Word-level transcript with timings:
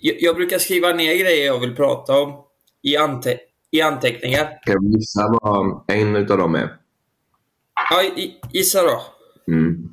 Jag, 0.00 0.16
jag 0.20 0.36
brukar 0.36 0.58
skriva 0.58 0.92
ner 0.92 1.14
grejer 1.14 1.46
jag 1.46 1.60
vill 1.60 1.76
prata 1.76 2.20
om 2.20 2.44
i, 2.82 2.96
ante, 2.96 3.38
i 3.70 3.80
anteckningar. 3.82 4.58
Kan 4.66 4.74
jag 4.74 4.84
gissa 4.84 5.38
vad 5.42 5.84
en 5.88 6.16
av 6.16 6.38
dem 6.38 6.54
är? 6.54 6.76
Ja, 7.90 8.26
gissa 8.52 8.82
då. 8.82 9.02
Mm. 9.52 9.88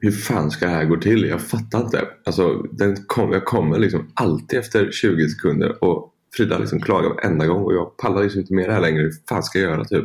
Hur 0.00 0.12
fan 0.12 0.50
ska 0.50 0.66
det 0.66 0.72
här 0.72 0.84
gå 0.84 0.96
till? 0.96 1.24
Jag 1.24 1.42
fattar 1.42 1.80
inte. 1.80 2.08
Alltså, 2.26 2.54
den 2.62 2.96
kom, 3.06 3.32
jag 3.32 3.44
kommer 3.44 3.78
liksom 3.78 4.10
alltid 4.14 4.58
efter 4.58 4.90
20 4.90 5.28
sekunder 5.28 5.84
och 5.84 6.14
Frida 6.36 6.58
liksom 6.58 6.80
klagar 6.80 7.08
varenda 7.08 7.46
gång 7.46 7.64
och 7.64 7.74
jag 7.74 7.96
pallar 7.96 8.22
liksom 8.22 8.40
inte 8.40 8.54
med 8.54 8.68
det 8.68 8.72
här 8.72 8.80
längre. 8.80 9.02
Hur 9.02 9.12
fan 9.28 9.42
ska 9.42 9.58
jag 9.58 9.70
göra 9.70 9.84
typ? 9.84 10.04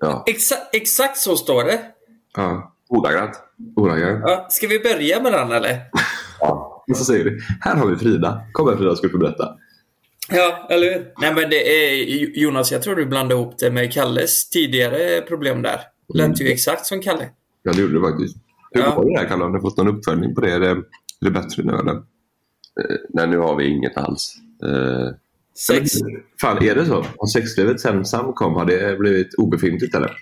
Ja, 0.00 0.24
Exa, 0.26 0.54
exakt 0.72 1.18
så 1.18 1.36
står 1.36 1.64
det. 1.64 1.80
ja. 2.36 2.74
ordagrant. 2.88 3.40
Ordagrant. 3.76 4.22
Ja, 4.26 4.46
ska 4.50 4.66
vi 4.66 4.78
börja 4.78 5.22
med 5.22 5.32
den 5.32 5.52
eller? 5.52 5.80
Och 6.90 6.96
så 6.96 7.04
säger 7.04 7.24
du, 7.24 7.40
här 7.60 7.76
har 7.76 7.86
vi 7.86 7.96
Frida. 7.96 8.42
Kom 8.52 8.68
här 8.68 8.76
Frida 8.76 8.96
ska 8.96 9.06
du 9.06 9.12
få 9.12 9.18
berätta. 9.18 9.48
Ja, 10.30 10.66
eller 10.70 10.94
hur? 10.94 11.12
Nej 11.20 11.34
men 11.34 11.50
det 11.50 11.86
är 11.90 12.04
Jonas, 12.38 12.72
jag 12.72 12.82
tror 12.82 12.96
du 12.96 13.06
blandade 13.06 13.40
ihop 13.40 13.58
det 13.58 13.70
med 13.70 13.92
Kalles 13.92 14.48
tidigare 14.50 15.20
problem 15.20 15.62
där. 15.62 15.80
Lät 16.14 16.40
ju 16.40 16.48
exakt 16.48 16.86
som 16.86 17.00
Kalle. 17.00 17.28
Ja, 17.62 17.72
det 17.72 17.80
gjorde 17.80 17.94
du 17.94 18.00
faktiskt. 18.10 18.36
Hur 18.72 18.80
Ja. 18.80 18.94
går 18.94 19.04
det 19.04 19.16
där 19.22 19.28
Kalle? 19.28 19.44
Har 19.44 19.50
du 19.50 19.60
fått 19.60 19.76
någon 19.76 19.88
uppföljning 19.88 20.34
på 20.34 20.40
det? 20.40 20.52
Är 20.52 20.60
det, 20.60 20.68
är 20.70 20.76
det 21.20 21.30
bättre 21.30 21.62
nu 21.62 21.72
eller? 21.72 21.92
Eh, 21.92 22.96
nej, 23.08 23.26
nu 23.28 23.38
har 23.38 23.56
vi 23.56 23.66
inget 23.66 23.96
alls. 23.96 24.34
Eh, 24.64 25.14
Sex. 25.58 25.90
Fan, 26.40 26.62
är 26.64 26.74
det 26.74 26.86
så? 26.86 26.94
Har 27.16 27.26
sexlivet 27.26 27.80
sen 27.80 28.04
Sam 28.04 28.32
kom, 28.32 28.54
har 28.54 28.64
det 28.64 28.98
blivit 28.98 29.34
obefintligt 29.34 29.94
eller? 29.94 30.12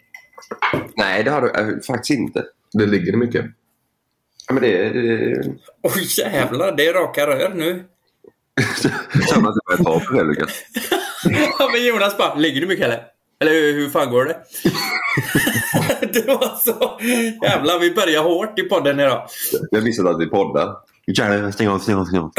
nej, 0.97 1.25
det 1.25 1.31
har 1.31 1.41
du 1.43 1.49
eh, 1.51 1.81
faktiskt 1.87 2.19
inte. 2.21 2.45
Det 2.73 2.87
ligger 2.87 3.17
mycket. 3.17 3.45
Ja, 4.49 4.55
men 4.55 4.63
det, 4.63 4.89
det, 4.89 5.45
Oj 5.83 6.07
jävlar, 6.19 6.77
det 6.77 6.87
är 6.87 6.95
raka 6.95 7.27
rör 7.27 7.53
nu. 7.55 7.85
Samma 9.29 9.53
som 9.53 9.61
jag 9.69 9.85
tar 9.85 10.01
på 10.01 10.15
det, 10.15 10.25
Lukas. 10.25 10.51
Ja 11.59 11.71
men 11.73 11.87
Jonas 11.87 12.19
bara, 12.19 12.35
ligger 12.35 12.61
du 12.61 12.67
mycket 12.67 12.85
eller? 12.85 13.03
Eller 13.41 13.53
hur, 13.53 13.73
hur 13.75 13.91
fan 13.91 14.11
går 14.11 14.25
det? 14.25 14.37
det 16.13 16.27
var 16.27 16.57
så... 16.57 16.99
Jävlar, 17.43 17.79
vi 17.79 17.95
börjar 17.95 18.23
hårt 18.23 18.59
i 18.59 18.63
podden 18.63 19.01
idag. 19.01 19.27
Jag 19.71 19.85
missade 19.85 20.11
att 20.11 20.21
vi 20.21 20.27
poddar. 20.27 20.77
Stäng 21.53 21.69
av, 21.69 21.79
stäng 21.79 21.97
av, 21.97 22.05
stäng 22.05 22.19
av. 22.19 22.33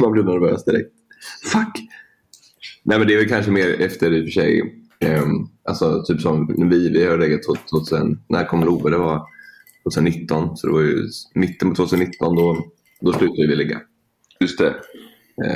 Man 0.00 0.12
blir 0.12 0.22
nervös 0.22 0.64
direkt. 0.64 0.90
Fuck! 1.52 1.80
Nej 2.82 2.98
men 2.98 3.08
det 3.08 3.14
är 3.14 3.18
väl 3.18 3.28
kanske 3.28 3.50
mer 3.50 3.80
efter 3.80 4.12
i 4.12 4.20
och 4.20 4.24
för 4.24 4.30
sig. 4.30 4.62
ehm, 5.00 5.48
alltså 5.68 6.02
typ 6.02 6.20
som 6.20 6.68
vi, 6.70 6.88
vi 6.88 7.06
har 7.06 7.18
legat 7.18 7.40
2000, 7.70 8.20
när 8.28 8.44
kom 8.44 8.64
Love? 8.64 8.90
Det 8.90 8.98
var 8.98 9.22
2019. 9.84 10.56
Så 10.56 10.66
det 10.66 10.72
var 10.72 10.80
ju 10.80 11.08
mitten 11.34 11.70
på 11.70 11.76
2019 11.76 12.36
då, 12.36 12.66
då 13.00 13.12
slutade 13.12 13.48
vi 13.48 13.56
ligga. 13.56 13.80
Just 14.40 14.58
det. 14.58 14.74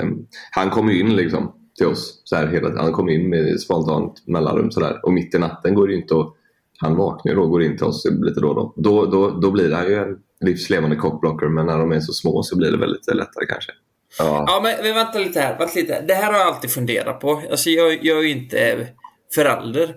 Um, 0.03 0.27
han 0.51 0.71
kom 0.71 0.91
ju 0.91 1.01
in 1.01 1.17
liksom 1.17 1.53
till 1.79 1.87
oss. 1.87 2.23
Så 2.25 2.37
här, 2.37 2.47
hela, 2.47 2.83
han 2.83 2.93
kom 2.93 3.09
in 3.09 3.31
med 3.31 3.61
spontant 3.61 4.23
mellanrum 4.27 4.71
sådär. 4.71 5.01
Och 5.03 5.13
mitt 5.13 5.35
i 5.35 5.39
natten 5.39 5.75
går 5.75 5.87
det 5.87 5.95
ju 5.95 6.01
inte 6.01 6.15
att... 6.15 6.35
Han 6.79 6.97
vaknar 6.97 7.35
då 7.35 7.43
och 7.43 7.51
går 7.51 7.63
in 7.63 7.77
till 7.77 7.87
oss 7.87 8.05
lite 8.05 8.41
då 8.41 8.49
och 8.49 8.55
då. 8.55 8.75
Då, 8.77 9.07
då, 9.07 9.31
då 9.31 9.51
blir 9.51 9.73
han 9.73 9.87
ju 9.87 9.95
en 9.95 10.19
livslevande 10.41 10.97
cockblocker. 10.97 11.49
Men 11.49 11.67
när 11.67 11.79
de 11.79 11.93
är 11.93 12.01
så 12.01 12.13
små 12.13 12.43
så 12.43 12.57
blir 12.57 12.71
det 12.71 12.79
väl 12.79 12.93
lite 12.93 13.15
lättare 13.15 13.47
kanske. 13.47 13.73
Ja. 14.19 14.45
Ja 14.47 14.61
men, 14.63 14.75
men 14.83 14.95
vänta 14.95 15.19
lite 15.19 15.41
här, 15.41 15.59
vänta 15.59 15.73
lite. 15.75 16.05
Det 16.09 16.15
här 16.15 16.33
har 16.33 16.39
jag 16.39 16.49
alltid 16.49 16.71
funderat 16.71 17.21
på. 17.21 17.43
Alltså 17.51 17.71
jag, 17.71 18.05
jag 18.05 18.19
är 18.19 18.23
ju 18.23 18.31
inte 18.31 18.89
förälder. 19.35 19.95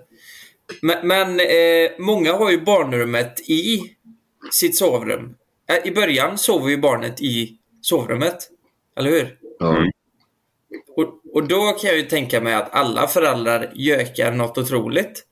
Men, 0.82 1.08
men 1.08 1.40
eh, 1.40 1.90
många 1.98 2.32
har 2.32 2.50
ju 2.50 2.60
barnrummet 2.60 3.40
i 3.50 3.95
sitt 4.52 4.76
sovrum. 4.76 5.34
I 5.84 5.90
början 5.90 6.38
sover 6.38 6.70
ju 6.70 6.76
barnet 6.76 7.20
i 7.22 7.58
sovrummet. 7.80 8.36
Eller 8.98 9.10
hur? 9.10 9.38
Ja. 9.58 9.76
Mm. 9.76 9.90
Och, 10.96 11.20
och 11.32 11.48
då 11.48 11.72
kan 11.72 11.90
jag 11.90 11.96
ju 11.98 12.02
tänka 12.02 12.40
mig 12.40 12.54
att 12.54 12.74
alla 12.74 13.06
föräldrar 13.06 13.72
gökar 13.74 14.32
något 14.32 14.58
otroligt. 14.58 15.22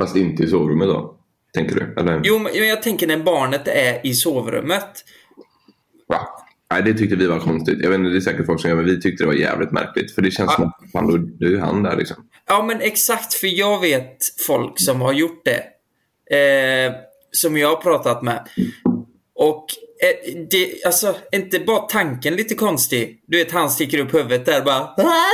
Fast 0.00 0.16
inte 0.16 0.42
i 0.42 0.46
sovrummet 0.46 0.88
då? 0.88 1.16
Tänker 1.54 1.74
du? 1.74 2.00
Eller? 2.00 2.20
Jo, 2.24 2.38
men 2.38 2.54
jag 2.68 2.82
tänker 2.82 3.06
när 3.06 3.16
barnet 3.18 3.68
är 3.68 4.06
i 4.06 4.14
sovrummet. 4.14 5.04
Va? 6.08 6.28
Nej, 6.70 6.82
det 6.82 6.94
tyckte 6.94 7.16
vi 7.16 7.26
var 7.26 7.38
konstigt. 7.38 7.78
Jag 7.82 7.90
vet 7.90 7.98
inte, 7.98 8.10
det 8.10 8.16
är 8.16 8.20
säkert 8.20 8.46
folk 8.46 8.60
som 8.60 8.70
gör 8.70 8.76
men 8.76 8.84
vi 8.84 9.00
tyckte 9.00 9.22
det 9.24 9.26
var 9.26 9.34
jävligt 9.34 9.70
märkligt. 9.72 10.14
För 10.14 10.22
det 10.22 10.30
känns 10.30 10.50
Ja. 10.50 10.56
som 10.56 10.64
att 10.68 10.92
fan, 10.92 11.06
då, 11.06 11.16
då 11.16 11.46
är 11.46 11.58
han 11.58 11.82
där 11.82 11.96
liksom. 11.96 12.16
Ja, 12.46 12.62
men 12.62 12.80
exakt. 12.80 13.34
För 13.34 13.46
jag 13.46 13.80
vet 13.80 14.16
folk 14.46 14.80
som 14.80 15.00
har 15.00 15.12
gjort 15.12 15.44
det. 15.44 15.64
Eh, 16.36 16.92
som 17.36 17.56
jag 17.56 17.68
har 17.68 17.76
pratat 17.82 18.22
med. 18.22 18.48
Och 19.34 19.64
eh, 20.02 20.38
det, 20.50 20.84
alltså, 20.86 21.16
inte 21.32 21.58
bara 21.58 21.80
tanken 21.80 22.34
lite 22.36 22.54
konstig? 22.54 23.22
Du 23.26 23.38
vet, 23.38 23.52
han 23.52 23.70
sticker 23.70 23.98
upp 23.98 24.14
huvudet 24.14 24.46
där 24.46 24.62
bara 24.64 24.80
"Ah!" 24.80 25.24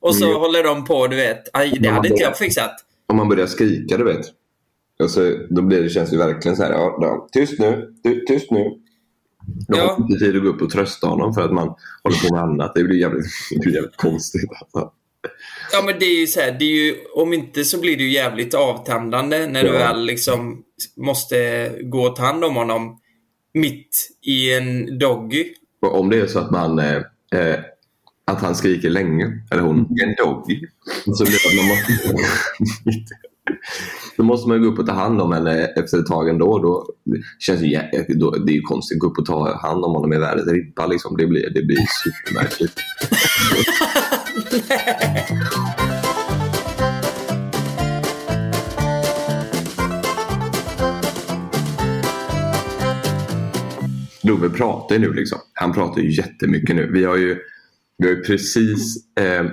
Och 0.00 0.16
så 0.16 0.24
Mm. 0.24 0.36
håller 0.40 0.64
de 0.64 0.84
på, 0.84 1.06
du 1.06 1.16
vet. 1.16 1.42
Aj, 1.52 1.78
det 1.80 1.88
hade 1.88 2.08
inte 2.08 2.22
jag 2.22 2.38
fixat. 2.38 2.70
Om 3.08 3.16
man 3.16 3.28
börjar 3.28 3.46
skrika, 3.46 3.96
du 3.96 4.04
vet. 4.04 4.26
Alltså, 5.02 5.30
då 5.50 5.62
blir 5.62 5.82
det, 5.82 5.88
känns 5.90 6.10
det 6.10 6.16
verkligen 6.18 6.56
så 6.56 6.62
här. 6.62 6.72
Ja, 6.72 6.98
ja, 7.00 7.28
tyst 7.32 7.58
nu, 7.58 7.94
ty, 8.04 8.24
tyst 8.26 8.50
nu. 8.50 8.64
Då 9.68 9.78
Ja. 9.78 9.82
har 9.86 9.98
man 9.98 10.10
inte 10.10 10.24
tid 10.24 10.36
att 10.36 10.42
gå 10.42 10.48
upp 10.48 10.62
och 10.62 10.70
trösta 10.70 11.06
honom 11.06 11.34
för 11.34 11.42
att 11.42 11.52
man 11.52 11.74
håller 12.02 12.28
på 12.28 12.34
med 12.34 12.42
annat. 12.42 12.72
Det 12.74 12.84
blir 12.84 13.00
jävligt, 13.00 13.26
det 13.50 13.58
blir 13.60 13.74
jävligt 13.74 13.96
konstigt. 13.96 14.50
Alltså. 14.60 14.92
Ja, 15.72 15.82
men 15.86 15.94
det 15.98 16.04
är 16.06 16.20
ju 16.20 16.26
så 16.26 16.40
här, 16.40 16.56
det 16.58 16.64
är 16.64 16.84
ju, 16.84 16.94
om 17.14 17.32
inte 17.32 17.64
så 17.64 17.80
blir 17.80 17.96
det 17.96 18.02
ju 18.02 18.10
jävligt 18.12 18.54
avtändande 18.54 19.46
när 19.46 19.62
du 19.62 19.68
Ja. 19.68 19.78
väl 19.78 20.04
liksom 20.04 20.62
måste 20.96 21.68
gå 21.82 22.02
och 22.02 22.16
ta 22.16 22.22
hand 22.22 22.44
om 22.44 22.54
honom 22.56 22.98
mitt 23.54 24.08
i 24.26 24.54
en 24.54 24.98
doggy. 24.98 25.44
Om 25.86 26.10
det 26.10 26.20
är 26.20 26.26
så 26.26 26.38
att 26.38 26.50
man 26.50 26.78
eh, 26.78 26.96
eh, 27.34 27.58
att 28.26 28.40
han 28.40 28.54
skriker 28.54 28.90
länge, 28.90 29.42
eller 29.50 29.62
hon, 29.62 29.78
En 29.78 30.14
doggy. 30.24 30.60
så 31.14 31.24
blir 31.24 31.50
det 31.50 31.56
man 31.56 31.68
måste, 31.68 31.92
då 34.16 34.22
måste 34.22 34.48
man 34.48 34.56
ju 34.58 34.64
gå 34.64 34.70
upp 34.72 34.78
och 34.78 34.86
ta 34.86 34.92
hand 34.92 35.20
om 35.20 35.32
henne 35.32 35.64
efter 35.64 35.98
ett 35.98 36.06
tag 36.06 36.28
ändå. 36.28 36.58
Då 36.58 36.86
känns 37.38 37.60
det, 37.60 37.66
jä- 37.66 38.14
då, 38.14 38.30
det 38.30 38.52
är 38.52 38.56
ju 38.56 38.60
konstigt 38.62 38.96
att 38.96 39.00
gå 39.00 39.06
upp 39.06 39.18
och 39.18 39.26
ta 39.26 39.58
hand 39.58 39.84
om 39.84 39.92
honom 39.94 40.12
i 40.12 40.18
världens 40.18 40.48
ribba. 40.48 40.86
Liksom. 40.86 41.16
Det, 41.16 41.26
blir, 41.26 41.50
det 41.50 41.62
blir 41.62 41.78
supermärkligt. 42.04 42.80
Love 54.24 54.50
pratar 54.50 54.94
ju 54.94 55.00
nu 55.00 55.12
liksom. 55.12 55.38
Han 55.52 55.72
pratar 55.72 56.00
ju 56.00 56.16
jättemycket 56.16 56.76
nu. 56.76 56.90
Vi 56.92 57.04
har 57.04 57.16
ju, 57.16 57.38
vi 57.98 58.06
har 58.06 58.14
ju 58.14 58.22
precis 58.22 58.96
eh, 59.18 59.44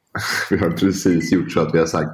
vi 0.50 0.56
har 0.56 0.70
precis 0.70 1.32
gjort 1.32 1.52
så 1.52 1.60
att 1.60 1.74
vi 1.74 1.78
har 1.78 1.86
sagt 1.86 2.10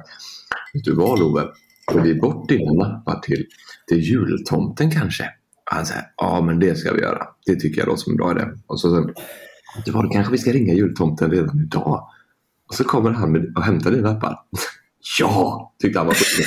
Vet 0.73 0.83
du 0.83 0.95
vad 0.95 1.19
Love? 1.19 1.47
Får 1.91 1.99
vi 1.99 2.15
bort 2.15 2.49
dina 2.49 2.71
nappar 2.73 3.19
till, 3.19 3.45
till 3.87 3.99
jultomten 3.99 4.91
kanske? 4.91 5.23
Och 5.71 5.75
Han 5.75 5.85
säger 5.85 6.03
ja 6.17 6.41
men 6.41 6.59
det 6.59 6.75
ska 6.75 6.93
vi 6.93 7.01
göra. 7.01 7.27
Det 7.45 7.55
tycker 7.55 7.81
jag 7.81 7.87
låter 7.87 8.01
som 8.01 8.11
en 8.11 8.17
bra 8.17 8.31
idé. 8.31 8.45
Och 8.67 8.79
så 8.79 8.89
säger 8.89 9.13
du 9.85 9.91
vad, 9.91 10.05
då 10.05 10.09
kanske 10.09 10.31
vi 10.31 10.37
ska 10.37 10.51
ringa 10.51 10.73
jultomten 10.73 11.31
redan 11.31 11.59
idag. 11.59 12.09
Och 12.67 12.75
så 12.75 12.83
kommer 12.83 13.11
han 13.11 13.31
med, 13.31 13.53
och 13.55 13.63
hämtar 13.63 13.91
dina 13.91 14.13
nappar. 14.13 14.39
ja, 15.19 15.73
tyckte 15.81 15.99
han 15.99 16.07
var 16.07 16.13
så 16.13 16.43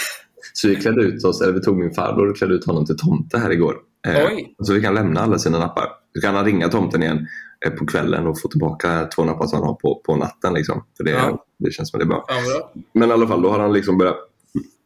Så 0.55 0.69
vi 0.69 0.77
klädde 0.77 1.03
ut 1.03 1.25
oss, 1.25 1.41
eller 1.41 1.53
vi 1.53 1.61
tog 1.61 1.79
min 1.79 1.95
farbror 1.95 2.31
och 2.31 2.37
klädde 2.37 2.55
ut 2.55 2.67
honom 2.67 2.87
till 2.87 2.97
tomte 2.97 3.39
här 3.39 3.51
igår. 3.51 3.77
Eh, 4.07 4.27
Oj. 4.27 4.55
Så 4.59 4.73
vi 4.75 4.81
kan 4.83 4.95
lämna 4.95 5.21
alla 5.21 5.39
sina 5.39 5.59
nappar. 5.59 5.89
Så 6.15 6.21
kan 6.21 6.35
han 6.35 6.45
ringa 6.45 6.69
tomten 6.69 7.03
igen 7.03 7.27
eh, 7.67 7.73
på 7.73 7.87
kvällen 7.87 8.27
och 8.27 8.41
få 8.41 8.49
tillbaka 8.49 9.05
två 9.15 9.25
nappar 9.25 9.47
som 9.47 9.59
han 9.59 9.69
har 9.69 9.75
på, 9.75 10.03
på 10.07 10.17
natten. 10.17 10.55
Liksom. 10.55 10.85
För 10.97 11.05
det, 11.05 11.11
Ja. 11.11 11.45
det 11.59 11.73
känns 11.73 11.91
som 11.91 12.01
att 12.01 12.01
det 12.01 12.05
är 12.07 12.15
bra. 12.15 12.25
Bra. 12.29 12.73
Men 12.95 13.09
i 13.09 13.13
alla 13.13 13.27
fall, 13.29 13.43
då 13.43 13.51
har 13.51 13.59
han 13.59 13.73
liksom 13.73 13.99
börjat 13.99 14.17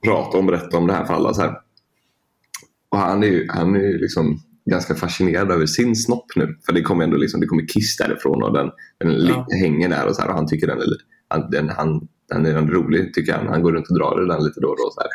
prata 0.05 0.39
och 0.39 0.45
berätta 0.45 0.77
om 0.79 0.87
det 0.87 0.93
här 0.93 1.05
för 1.05 1.15
alla. 1.15 1.35
Så 1.35 1.41
här. 1.43 1.55
Och 2.89 2.99
han 2.99 3.23
är 3.23 3.27
ju, 3.27 3.47
han 3.51 3.77
är 3.77 3.81
ju 3.81 3.99
liksom 3.99 4.39
ganska 4.71 4.95
fascinerad 4.95 5.51
över 5.51 5.67
sin 5.67 5.97
snopp 5.97 6.27
nu. 6.37 6.59
För 6.67 6.73
det 6.73 6.83
kommer 6.83 7.05
ändå 7.05 7.17
liksom, 7.17 7.41
det 7.41 7.47
kommer 7.47 7.67
kiss 7.69 7.97
därifrån 7.97 8.43
och 8.43 8.53
den, 8.53 8.71
den 8.99 9.27
Ja. 9.27 9.47
hänger 9.63 9.89
där 9.89 10.07
och 10.07 10.17
så 10.17 10.23
här. 10.23 10.29
Och 10.29 10.35
han 10.35 10.47
tycker 10.47 10.67
den 10.67 10.79
är, 10.79 10.85
han, 11.29 11.51
den, 11.51 11.69
han, 11.69 12.09
den 12.29 12.47
är 12.47 12.53
rolig, 12.67 13.15
tycker 13.15 13.33
han. 13.33 13.47
Han 13.47 13.63
går 13.63 13.73
runt 13.73 13.89
och 13.91 13.99
drar 13.99 14.25
i 14.25 14.29
den 14.29 14.45
lite 14.45 14.61
då 14.61 14.69
och 14.69 14.77
då. 14.77 14.91
Så 14.91 15.01
här. 15.01 15.11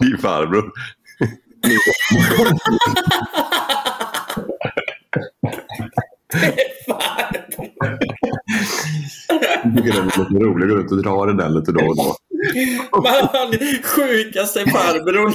Din 0.10 0.18
farbror. 0.18 0.72
Han 9.62 9.76
tycker 9.76 9.92
den 9.92 10.02
är 10.02 10.18
lite 10.18 10.44
rolig, 10.44 10.68
går 10.68 10.76
runt 10.76 10.92
och 10.92 11.02
drar 11.02 11.30
i 11.30 11.36
den 11.36 11.54
lite 11.54 11.72
då 11.72 11.86
och 11.86 11.96
då. 11.96 12.16
Man, 13.02 13.52
sjukaste 13.82 14.60
farbrorn. 14.70 15.34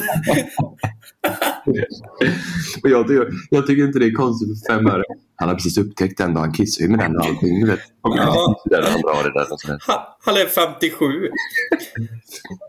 Och 2.84 2.90
jag, 2.90 3.08
tycker, 3.08 3.28
jag 3.50 3.68
tycker 3.68 3.84
inte 3.84 4.00
det 4.00 4.06
är 4.06 4.14
konstigt 4.14 4.50
för 4.50 4.74
fem 4.74 4.88
öre. 4.88 5.04
Han 5.42 5.50
har 5.50 5.56
precis 5.56 5.78
upptäckt 5.78 6.18
den 6.18 6.36
och 6.36 6.42
han 6.42 6.54
kissar 6.54 6.84
ju 6.84 6.90
med 6.90 7.00
den 7.00 7.18
och 7.18 7.26
allting. 7.26 7.68
Vet. 7.68 7.80
Ja. 8.04 8.56
Han 8.72 9.02
drar 9.02 9.24
det 9.24 9.34
där. 9.40 9.54
Och 9.54 9.60
sådär. 9.60 9.78
Han, 9.88 10.00
han 10.26 10.38
är 10.38 10.46
57. 10.46 11.06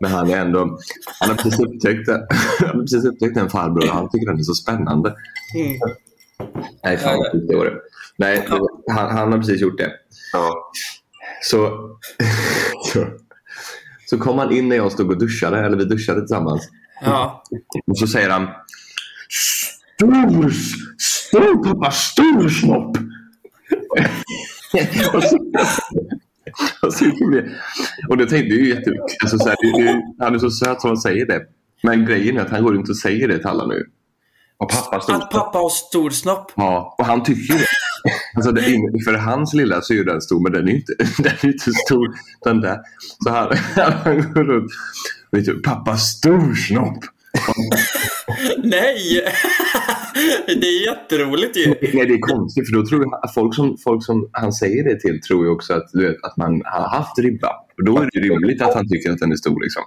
Men 0.01 0.11
han 0.11 0.29
är 0.29 0.37
ändå... 0.37 0.59
Han 1.19 1.29
har 1.29 1.35
precis 1.35 1.59
upptäckt, 1.59 2.09
han 2.59 2.67
har 2.67 2.81
precis 2.81 3.05
upptäckt 3.05 3.35
den 3.35 3.49
farbror 3.49 3.83
och 3.83 3.95
han 3.95 4.09
tycker 4.09 4.27
den 4.27 4.39
är 4.39 4.43
så 4.43 4.53
spännande. 4.53 5.15
Mm. 5.55 5.79
Nej, 6.83 6.97
fan 6.97 7.23
sjukt 7.31 7.47
det 7.47 7.55
var 7.55 7.65
det. 7.65 7.77
Nej, 8.17 8.47
han, 8.87 9.17
han 9.17 9.31
har 9.31 9.39
precis 9.39 9.61
gjort 9.61 9.77
det. 9.77 9.91
Ja. 10.33 10.71
Så, 11.41 11.89
så, 12.93 13.07
så 14.05 14.17
kom 14.17 14.37
han 14.37 14.51
in 14.51 14.69
när 14.69 14.75
jag 14.75 14.91
stod 14.91 15.11
och 15.11 15.19
duschade, 15.19 15.59
eller 15.59 15.77
vi 15.77 15.85
duschade 15.85 16.19
tillsammans. 16.19 16.69
Ja. 17.01 17.43
Och 17.87 17.97
så 17.97 18.07
säger 18.07 18.29
han 18.29 18.47
Stor, 19.29 20.51
stor 21.33 21.63
pappa, 21.63 21.91
stor 21.91 22.49
snopp. 22.49 22.97
och, 25.13 25.23
så, 25.23 25.37
och, 26.81 26.93
så, 26.93 27.05
och 28.09 28.17
det 28.17 28.25
tänkte 28.25 28.55
ju 28.55 28.69
jättemycket. 28.69 29.23
Alltså, 29.23 29.37
så 29.37 29.49
här, 29.49 29.55
det, 29.61 29.83
det, 29.83 30.01
han 30.19 30.35
är 30.35 30.39
så 30.39 30.51
söt 30.51 30.81
som 30.81 30.89
han 30.89 30.97
säger 30.97 31.25
det. 31.25 31.41
Men 31.83 32.05
grejen 32.05 32.37
är 32.37 32.41
att 32.41 32.49
han 32.49 32.63
går 32.63 32.73
runt 32.73 32.89
och 32.89 32.97
säger 32.97 33.27
det 33.27 33.37
till 33.37 33.47
alla 33.47 33.67
nu. 33.67 33.85
Och 34.57 34.69
pappa 34.69 35.01
stod 35.01 35.15
Att 35.15 35.31
pappa 35.31 35.57
har 35.57 35.69
stor 35.69 36.09
snopp. 36.09 36.51
Ja, 36.55 36.95
och 36.97 37.05
han 37.05 37.23
tycker 37.23 37.53
ju 37.53 37.59
det. 37.59 37.65
Alltså 38.35 38.51
det 38.51 38.61
är, 38.61 39.03
för 39.03 39.13
hans 39.13 39.53
lilla 39.53 39.81
så 39.81 39.93
är 39.93 40.03
den 40.03 40.21
stor, 40.21 40.43
men 40.43 40.51
den 40.51 40.67
är 40.67 40.73
inte, 40.73 40.93
den 41.17 41.33
är 41.41 41.45
inte 41.45 41.71
stor. 41.71 42.15
Den 42.43 42.61
där. 42.61 42.79
Så 43.23 43.29
han, 43.29 43.57
han 44.03 44.33
går 44.33 44.43
runt. 44.43 44.71
Du, 45.31 45.61
pappa 45.61 45.97
stor 45.97 46.53
snopp. 46.53 47.03
Nej! 48.63 49.23
det 50.47 50.67
är 50.67 50.85
jätteroligt 50.85 51.57
ju. 51.57 51.67
Nej, 51.67 52.05
det 52.07 52.13
är 52.13 52.19
konstigt 52.19 52.69
för 52.69 52.77
då 52.77 52.85
tror 52.85 53.03
jag 53.03 53.19
att 53.23 53.33
folk 53.33 53.55
som, 53.55 53.77
folk 53.83 54.05
som 54.05 54.29
han 54.31 54.53
säger 54.53 54.83
det 54.83 54.99
till 54.99 55.21
tror 55.21 55.45
ju 55.45 55.51
också 55.51 55.73
att, 55.73 55.89
du 55.93 56.07
vet, 56.07 56.23
att 56.23 56.37
man 56.37 56.61
har 56.65 56.89
haft 56.89 57.19
ribba. 57.19 57.49
Och 57.77 57.85
då 57.85 57.97
är 57.97 58.09
det 58.13 58.19
rimligt 58.19 58.61
att 58.61 58.73
han 58.73 58.89
tycker 58.89 59.11
att 59.11 59.19
den 59.19 59.31
är 59.31 59.35
stor. 59.35 59.63
Liksom. 59.63 59.83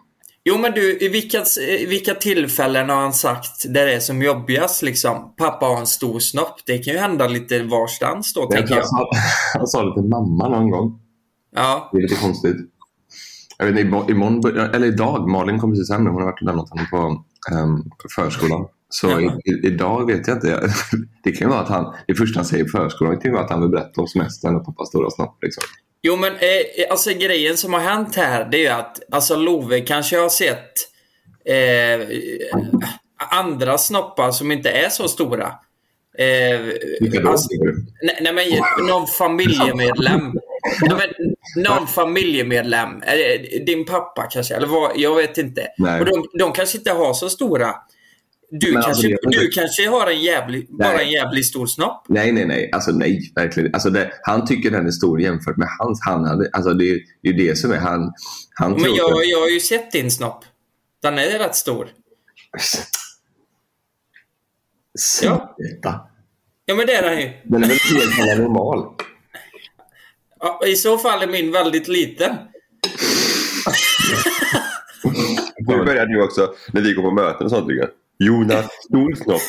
Jo 0.49 0.59
men 0.59 0.73
du, 0.73 0.99
i 0.99 1.09
vilka, 1.09 1.43
i 1.79 1.87
vilka 1.87 2.15
tillfällen 2.15 2.89
har 2.89 2.97
han 2.97 3.13
sagt 3.13 3.65
där 3.75 3.87
det 3.87 3.95
är 3.95 4.01
som 4.01 4.23
jobbigast 4.23 4.83
liksom? 4.83 5.35
Pappa 5.37 5.67
har 5.67 5.81
en 5.81 5.87
stor 5.87 6.19
snopp. 6.19 6.55
Det 6.67 6.79
kan 6.79 6.95
ju 6.95 7.01
hända 7.01 7.29
lite 7.29 7.63
varstans 7.63 8.33
då, 8.33 8.41
Jag 8.41 8.51
tänker 8.51 8.75
jag. 8.75 8.81
han, 8.81 8.87
sa, 8.87 9.11
han 9.59 9.67
sa 9.67 9.85
det 9.85 9.95
till 9.95 10.09
mamma 10.09 10.49
någon 10.49 10.71
gång. 10.71 11.01
Ja. 11.55 11.91
Det 11.93 11.99
är 11.99 12.03
lite 12.03 12.15
konstigt. 12.15 12.57
Jag 13.59 13.67
vet 13.67 13.79
inte, 13.79 14.13
imorgon, 14.13 14.57
eller 14.75 14.87
idag, 14.87 15.29
Malin 15.29 15.59
kom 15.59 15.71
precis 15.71 15.91
hem 15.91 16.05
nu. 16.05 16.11
Hon 16.11 16.23
har 16.23 16.31
varit 16.31 16.41
och 16.41 16.47
lämnat 16.47 16.71
honom 16.71 16.87
på 16.91 17.25
förskolan. 18.17 18.69
Så 18.89 19.21
i, 19.21 19.25
i, 19.25 19.67
idag 19.67 20.07
vet 20.07 20.29
jag 20.29 20.37
inte. 20.37 20.49
Det 21.25 21.33
kan 21.33 21.49
ju 21.49 21.53
vara 21.53 21.61
att 21.61 21.69
han, 21.69 21.95
det 22.07 22.15
första 22.15 22.39
han 22.39 22.47
säger 22.47 22.65
i 22.65 22.69
förskolan 22.69 23.15
det 23.15 23.21
kan 23.21 23.31
ju 23.31 23.35
vara 23.35 23.45
att 23.45 23.51
han 23.51 23.61
vill 23.61 23.71
berätta 23.71 24.01
om 24.01 24.09
semestern 24.09 24.57
och 24.57 24.67
pappas 24.67 24.89
stora 24.89 25.11
snopp. 25.11 25.39
Liksom. 25.43 25.63
Jo 26.03 26.17
men 26.17 26.33
eh, 26.33 26.91
alltså 26.91 27.11
grejen 27.11 27.57
som 27.57 27.73
har 27.73 27.81
hänt 27.81 28.17
här 28.17 28.49
det 28.51 28.57
är 28.57 28.61
ju 28.61 28.69
att 28.69 29.01
alltså 29.13 29.37
Love 29.37 29.81
kanske 29.81 30.19
har 30.19 30.29
sett 30.29 30.73
eh, 31.45 32.09
andra 33.31 33.79
snoppar 33.79 34.31
som 34.31 34.53
inte 34.53 34.71
är 34.71 34.89
så 34.89 35.09
stora. 35.09 35.53
Eh, 36.19 36.61
alltså, 37.27 37.49
nej, 38.03 38.19
nej 38.21 38.33
men 38.33 38.87
någon 38.87 39.07
familjemedlem. 39.07 40.33
Någon 41.57 41.87
familjemedlem. 41.87 42.89
Eh, 43.03 43.65
Din 43.67 43.85
pappa 43.85 44.23
kanske, 44.31 44.55
eller 44.57 44.67
vad, 44.67 44.93
jag 44.97 45.15
vet 45.17 45.39
inte. 45.39 45.67
Nej. 45.79 46.01
Och 46.01 46.07
de, 46.07 46.25
de 46.39 46.53
kanske 46.53 46.79
inte 46.79 46.93
har 46.93 47.15
så 47.15 47.29
stora. 47.29 47.75
Du, 48.51 48.73
Men 48.73 48.77
alltså, 48.83 49.03
kanske, 49.09 49.31
det- 49.31 49.39
du 49.41 49.49
kanske 49.49 49.89
har 49.89 50.11
en 50.11 50.21
jävlig, 50.21 50.67
bara 50.71 51.01
en 51.03 51.11
jävligt 51.11 51.47
stor 51.47 51.67
snopp. 51.67 52.05
Nej, 52.09 52.33
nej, 52.33 52.47
nej. 52.47 52.71
Alltså 52.73 52.91
nej, 52.91 53.33
verkligen. 53.35 53.75
Alltså, 53.75 53.91
det, 53.91 54.11
han 54.23 54.47
tycker 54.47 54.71
den 54.71 54.87
är 54.87 54.91
stor 54.91 55.21
jämfört 55.21 55.57
med 55.57 55.69
hans. 55.79 56.01
Han 56.07 56.25
hade, 56.25 56.51
alltså, 56.53 56.73
det, 56.75 56.91
är- 56.91 57.01
det 57.23 57.29
är 57.29 57.33
det 57.33 57.57
som 57.59 57.73
är 57.73 57.77
han. 57.77 58.12
han 58.55 58.73
Men 58.73 58.95
jag, 58.95 59.11
jag 59.25 59.41
har 59.41 59.49
ju 59.49 59.61
sett 59.61 59.93
din 59.93 60.11
snopp. 60.11 60.45
Den 61.03 61.19
är 61.19 61.39
rätt 61.39 61.55
stor. 61.57 61.89
Sluta. 64.99 66.01
Ja 66.67 66.75
men 66.75 66.87
det 66.87 66.95
är 66.95 67.03
den 67.03 67.21
ju. 67.21 67.33
Den 67.45 67.65
är 67.65 67.69
väl 67.69 68.12
helt 68.12 68.41
normal. 68.41 68.85
Ja, 70.47 70.67
I 70.67 70.77
så 70.77 70.99
fall 70.99 71.23
är 71.23 71.27
min 71.27 71.53
väldigt 71.53 71.89
liten. 71.89 72.37
Nu 75.57 75.85
börjar 75.85 76.07
du 76.07 76.23
också, 76.23 76.55
när 76.73 76.81
vi 76.81 76.93
går 76.93 77.03
på 77.03 77.11
möten 77.11 77.45
och 77.45 77.51
sånt, 77.51 77.69
tycker 77.69 77.81
jag. 77.81 77.91
Jonas 78.19 78.67
Storsnopp. 78.85 79.43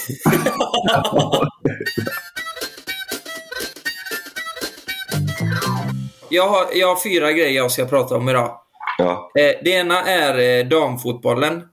Jag 6.30 6.50
har, 6.50 6.68
jag 6.74 6.88
har 6.88 7.04
fyra 7.04 7.32
grejer 7.32 7.52
jag 7.52 7.72
ska 7.72 7.86
prata 7.86 8.16
om 8.16 8.30
idag. 8.30 8.60
Ja. 8.98 9.32
Eh, 9.40 9.54
det 9.64 9.70
ena 9.70 10.04
är 10.04 10.60
eh, 10.60 10.68
damfotbollen. 10.68 11.64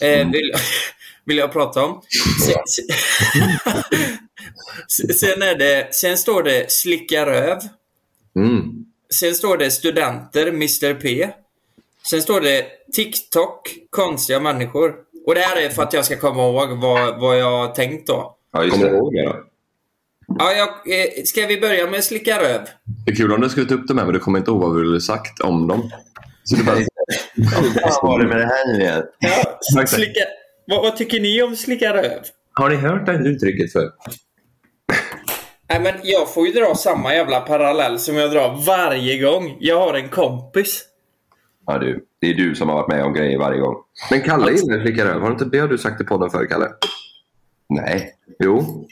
Eh, 0.00 0.30
vill, 0.30 0.52
vill 1.24 1.38
jag 1.38 1.52
prata 1.52 1.84
om. 1.84 2.02
Sen, 2.46 2.62
sen, 4.88 5.14
sen, 5.14 5.42
är 5.42 5.54
det, 5.54 5.94
sen 5.94 6.18
står 6.18 6.42
det 6.42 6.72
slicka 6.72 7.26
röv. 7.26 7.58
Mm. 8.36 8.84
Sen 9.14 9.34
står 9.34 9.56
det 9.56 9.70
studenter, 9.70 10.46
Mr 10.46 10.94
P. 10.94 11.28
Sen 12.10 12.22
står 12.22 12.40
det 12.40 12.64
TikTok, 12.92 13.74
konstiga 13.90 14.40
människor. 14.40 14.94
Och 15.26 15.34
det 15.34 15.40
här 15.40 15.56
är 15.56 15.68
för 15.68 15.82
att 15.82 15.92
jag 15.92 16.04
ska 16.04 16.16
komma 16.16 16.42
ihåg 16.42 16.68
vad, 16.80 17.20
vad 17.20 17.38
jag 17.38 17.50
har 17.50 17.74
tänkt 17.74 18.06
då. 18.06 18.36
Ja, 18.52 18.64
just 18.64 18.80
det. 18.80 18.88
ihåg 18.88 19.12
det 19.12 19.22
då? 19.22 19.36
Ja, 20.38 20.52
jag, 20.52 20.68
eh, 20.68 21.24
ska 21.24 21.46
vi 21.46 21.60
börja 21.60 21.90
med 21.90 22.04
slicka 22.04 22.40
röv? 22.40 22.60
Det 23.06 23.12
är 23.12 23.16
kul 23.16 23.32
om 23.32 23.40
du 23.40 23.48
skrivit 23.48 23.72
upp 23.72 23.88
dem 23.88 23.98
här, 23.98 24.04
men 24.04 24.14
du 24.14 24.20
kommer 24.20 24.38
inte 24.38 24.50
ihåg 24.50 24.60
vad 24.60 24.76
du 24.76 24.80
ville 24.80 25.00
sagt 25.00 25.40
om 25.40 25.66
dem. 25.68 25.90
Så 26.44 26.56
du 26.56 26.64
bara... 26.64 26.76
Vad 27.82 28.10
var 28.10 28.18
det 28.18 28.28
med 28.28 28.36
det 28.36 28.46
här 28.46 28.72
nu 28.72 28.80
igen? 28.84 29.02
Ja, 29.18 29.86
slicka, 29.86 30.20
vad, 30.66 30.82
vad 30.82 30.96
tycker 30.96 31.20
ni 31.20 31.42
om 31.42 31.56
slicka 31.56 31.94
röv? 31.94 32.22
Har 32.52 32.70
ni 32.70 32.76
hört 32.76 33.06
det 33.06 33.12
uttrycket 33.12 33.72
för? 33.72 33.90
Nej, 35.68 35.80
men 35.80 35.94
jag 36.02 36.34
får 36.34 36.46
ju 36.46 36.52
dra 36.52 36.74
samma 36.74 37.14
jävla 37.14 37.40
parallell 37.40 37.98
som 37.98 38.16
jag 38.16 38.30
drar 38.30 38.64
varje 38.66 39.22
gång 39.22 39.56
jag 39.60 39.80
har 39.80 39.94
en 39.94 40.08
kompis. 40.08 40.84
Ja, 41.66 41.78
du. 41.78 42.04
Det 42.20 42.30
är 42.30 42.34
du 42.34 42.54
som 42.54 42.68
har 42.68 42.76
varit 42.76 42.88
med 42.88 43.04
om 43.04 43.12
grejer 43.12 43.38
varje 43.38 43.60
gång. 43.60 43.76
Men 44.10 44.22
Kalle 44.22 44.52
gillar 44.52 44.80
flicka 44.80 45.04
röv. 45.04 45.20
Har 45.20 45.30
inte 45.30 45.44
det 45.44 45.58
har 45.58 45.68
du 45.68 45.78
sagt 45.78 46.00
i 46.00 46.04
podden 46.04 46.30
förr, 46.30 46.46
Kalle? 46.46 46.68
Nej. 47.68 48.14
Jo. 48.38 48.86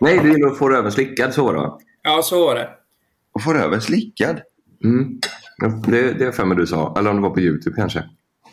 Nej, 0.00 0.18
du 0.18 0.32
gillar 0.32 0.50
att 0.50 0.58
få 0.58 0.68
röven 0.68 0.92
slickad, 0.92 1.34
så 1.34 1.44
var 1.44 1.54
det? 1.54 1.72
Ja, 2.02 2.22
så 2.22 2.46
var 2.46 2.54
det. 2.54 2.68
Och 3.32 3.42
får 3.42 3.54
röven 3.54 3.80
slickad. 3.80 4.40
Mm. 4.84 5.20
Det, 5.86 6.12
det 6.12 6.24
är 6.24 6.32
för 6.32 6.44
mig 6.44 6.56
du 6.56 6.66
sa. 6.66 6.94
Eller 6.98 7.10
om 7.10 7.16
det 7.16 7.22
var 7.22 7.30
på 7.30 7.40
YouTube 7.40 7.76
kanske. 7.76 8.04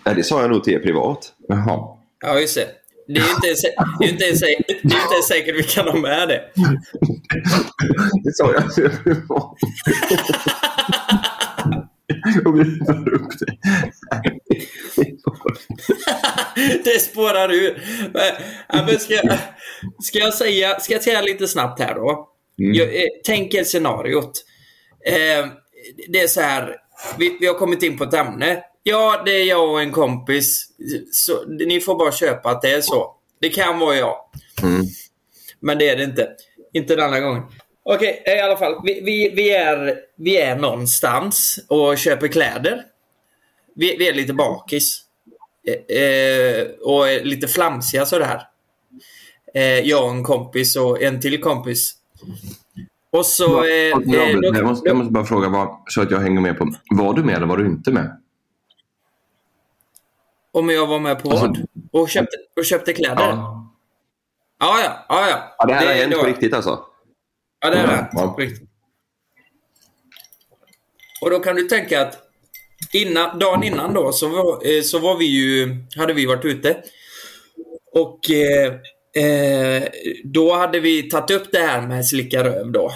Nej, 0.05 0.15
det 0.15 0.23
sa 0.23 0.41
jag 0.41 0.51
nog 0.51 0.63
till 0.63 0.73
er 0.73 0.79
privat. 0.79 1.33
Jaha. 1.47 1.97
Ja, 2.19 2.39
just 2.39 2.55
det. 2.55 2.67
Det 3.07 3.19
är 3.19 3.24
ju 3.24 3.31
inte, 3.36 3.48
ens- 3.48 3.62
det 4.00 4.06
är 4.06 4.09
inte, 4.09 4.24
ens- 4.25 4.39
det 4.39 4.45
är 4.45 4.50
ju 4.50 4.56
inte 4.83 5.13
ens 5.13 5.27
säkert 5.27 5.56
vi 5.56 5.63
kan 5.63 5.88
ha 5.88 5.95
med 6.00 6.27
det. 6.27 6.42
Det 8.24 8.33
sa 8.33 8.54
jag 8.54 8.75
privat. 9.04 9.56
Och 12.46 12.60
vi 12.60 12.86
tar 12.86 13.13
upp 13.13 13.29
det. 13.39 13.58
Det 16.84 17.00
spårar 17.01 17.51
ur. 17.53 17.84
Men, 18.70 19.00
ska, 19.00 19.13
jag- 19.13 19.38
ska 20.03 20.20
jag 20.20 20.34
säga, 20.34 20.79
ska 20.79 20.93
jag 20.93 21.03
säga 21.03 21.22
lite 21.22 21.48
snabbt 21.48 21.79
här 21.79 21.96
då? 21.96 22.29
Mm. 22.60 22.74
Jag, 22.74 22.88
eh, 22.96 23.08
tänk 23.25 23.53
er 23.53 23.63
scenariot. 23.63 24.31
Eh, 25.05 25.48
det 26.08 26.20
är 26.22 26.27
så 26.27 26.41
här, 26.41 26.75
vi, 27.17 27.38
vi 27.39 27.48
har 27.48 27.53
kommit 27.53 27.84
in 27.84 27.98
på 27.98 28.03
ett 28.03 28.13
ämne. 28.13 28.62
Ja, 28.89 29.22
det 29.25 29.32
är 29.32 29.46
jag 29.46 29.70
och 29.72 29.82
en 29.82 29.91
kompis. 29.91 30.67
Så, 31.12 31.46
ni 31.46 31.79
får 31.82 31.96
bara 31.96 32.12
köpa 32.12 32.50
att 32.50 32.62
det 32.62 32.72
är 32.72 32.82
så. 32.82 33.15
Det 33.41 33.50
kan 33.50 33.79
vara 33.79 33.96
jag. 33.96 34.15
Mm. 34.63 34.86
Men 35.60 35.77
det 35.77 35.89
är 35.89 35.98
det 35.98 36.03
inte. 36.03 36.29
Inte 36.74 36.96
denna 36.96 37.20
gången. 37.20 37.44
Okej, 37.84 38.24
i 38.25 38.39
alla 38.39 38.58
fall. 38.58 38.82
Vi, 38.84 39.01
vi, 39.01 39.29
vi, 39.36 39.50
är, 39.51 39.96
vi 40.17 40.38
är 40.38 40.56
någonstans 40.56 41.60
och 41.67 41.98
köper 41.98 42.27
kläder. 42.27 42.84
Vi, 43.75 43.96
vi 43.98 44.08
är 44.08 44.13
lite 44.13 44.34
bakis. 44.34 45.01
Eh, 45.67 45.98
eh, 45.98 46.67
och 46.82 47.10
är 47.10 47.24
lite 47.24 47.48
flamsiga 47.48 48.06
sådär. 48.06 48.41
Eh, 49.53 49.79
jag 49.79 50.03
och 50.06 50.12
en 50.12 50.24
kompis 50.24 50.75
och 50.75 51.01
en 51.01 51.22
till 51.22 51.41
kompis. 51.41 51.94
Och 53.12 53.25
så... 53.25 53.63
Eh, 53.63 53.70
Jag 54.06 54.32
eh, 54.32 54.39
då- 54.53 54.63
måste, 54.67 54.88
jag 54.89 54.98
måste 54.98 55.12
bara 55.13 55.25
fråga, 55.25 55.50
vad, 55.50 55.77
så 55.88 56.01
att 56.01 56.12
jag 56.12 56.20
hänger 56.20 56.41
med 56.41 56.58
på. 56.58 56.74
Var 56.89 57.13
du 57.13 57.24
med 57.24 57.36
eller 57.36 57.48
var 57.48 57.58
du 57.58 57.65
inte 57.65 57.91
med? 57.91 58.22
Om 60.51 60.70
jag 60.70 60.88
var 60.88 61.00
med 61.00 61.24
på 61.24 61.30
Alltså- 61.30 61.46
vad? 61.46 62.01
Och 62.01 62.10
köpte, 62.10 62.38
och 62.56 62.66
köpte 62.66 62.94
kläder? 62.94 63.22
Ja, 63.24 63.74
Ja. 64.60 64.80
ja. 64.84 65.06
ja, 65.10 65.30
ja. 65.58 65.66
Det 65.68 65.74
här 65.74 65.88
har 65.88 65.94
hänt 65.94 66.13
på 66.20 66.25
riktigt 66.25 66.54
alltså. 66.54 66.80
Ja, 67.60 67.70
det 67.70 67.75
det. 67.75 68.08
ja. 68.13 68.27
På 68.27 68.42
riktigt. 68.42 68.70
Och 71.22 71.30
då 71.30 71.39
kan 71.39 71.56
du 71.56 71.63
tänka 71.68 72.01
att 72.01 72.18
innan, 72.94 73.39
dagen 73.39 73.63
innan 73.63 73.94
då 73.94 74.12
så 74.12 74.27
var, 74.27 74.75
eh, 74.77 74.82
så 74.82 75.00
var 75.00 75.18
vi 75.18 75.25
ju, 75.25 75.75
hade 75.96 76.13
vi 76.13 76.25
varit 76.25 76.46
ute. 76.46 76.84
Och 77.94 78.32
eh, 78.32 78.74
eh, 79.25 79.84
då 80.24 80.54
hade 80.54 80.80
vi 80.80 81.10
tagit 81.10 81.32
upp 81.32 81.51
det 81.51 81.60
här 81.60 81.82
med 81.82 82.08
slicka 82.08 82.44
röv 82.44 82.72
då. 82.72 82.92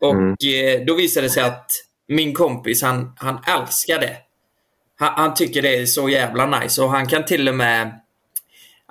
Och 0.00 0.14
Mm. 0.14 0.30
eh, 0.30 0.86
då 0.86 0.94
visade 0.94 1.26
det 1.26 1.30
sig 1.30 1.42
att 1.42 1.70
min 2.08 2.34
kompis 2.34 2.82
han, 2.82 3.12
han 3.16 3.38
älskar 3.58 3.98
det. 4.00 4.16
Han, 4.96 5.12
han 5.16 5.34
tycker 5.34 5.62
det 5.62 5.76
är 5.76 5.86
så 5.86 6.08
jävla 6.08 6.60
nice 6.60 6.82
och 6.82 6.90
han 6.90 7.06
kan 7.06 7.24
till 7.24 7.48
och 7.48 7.54
med 7.54 8.00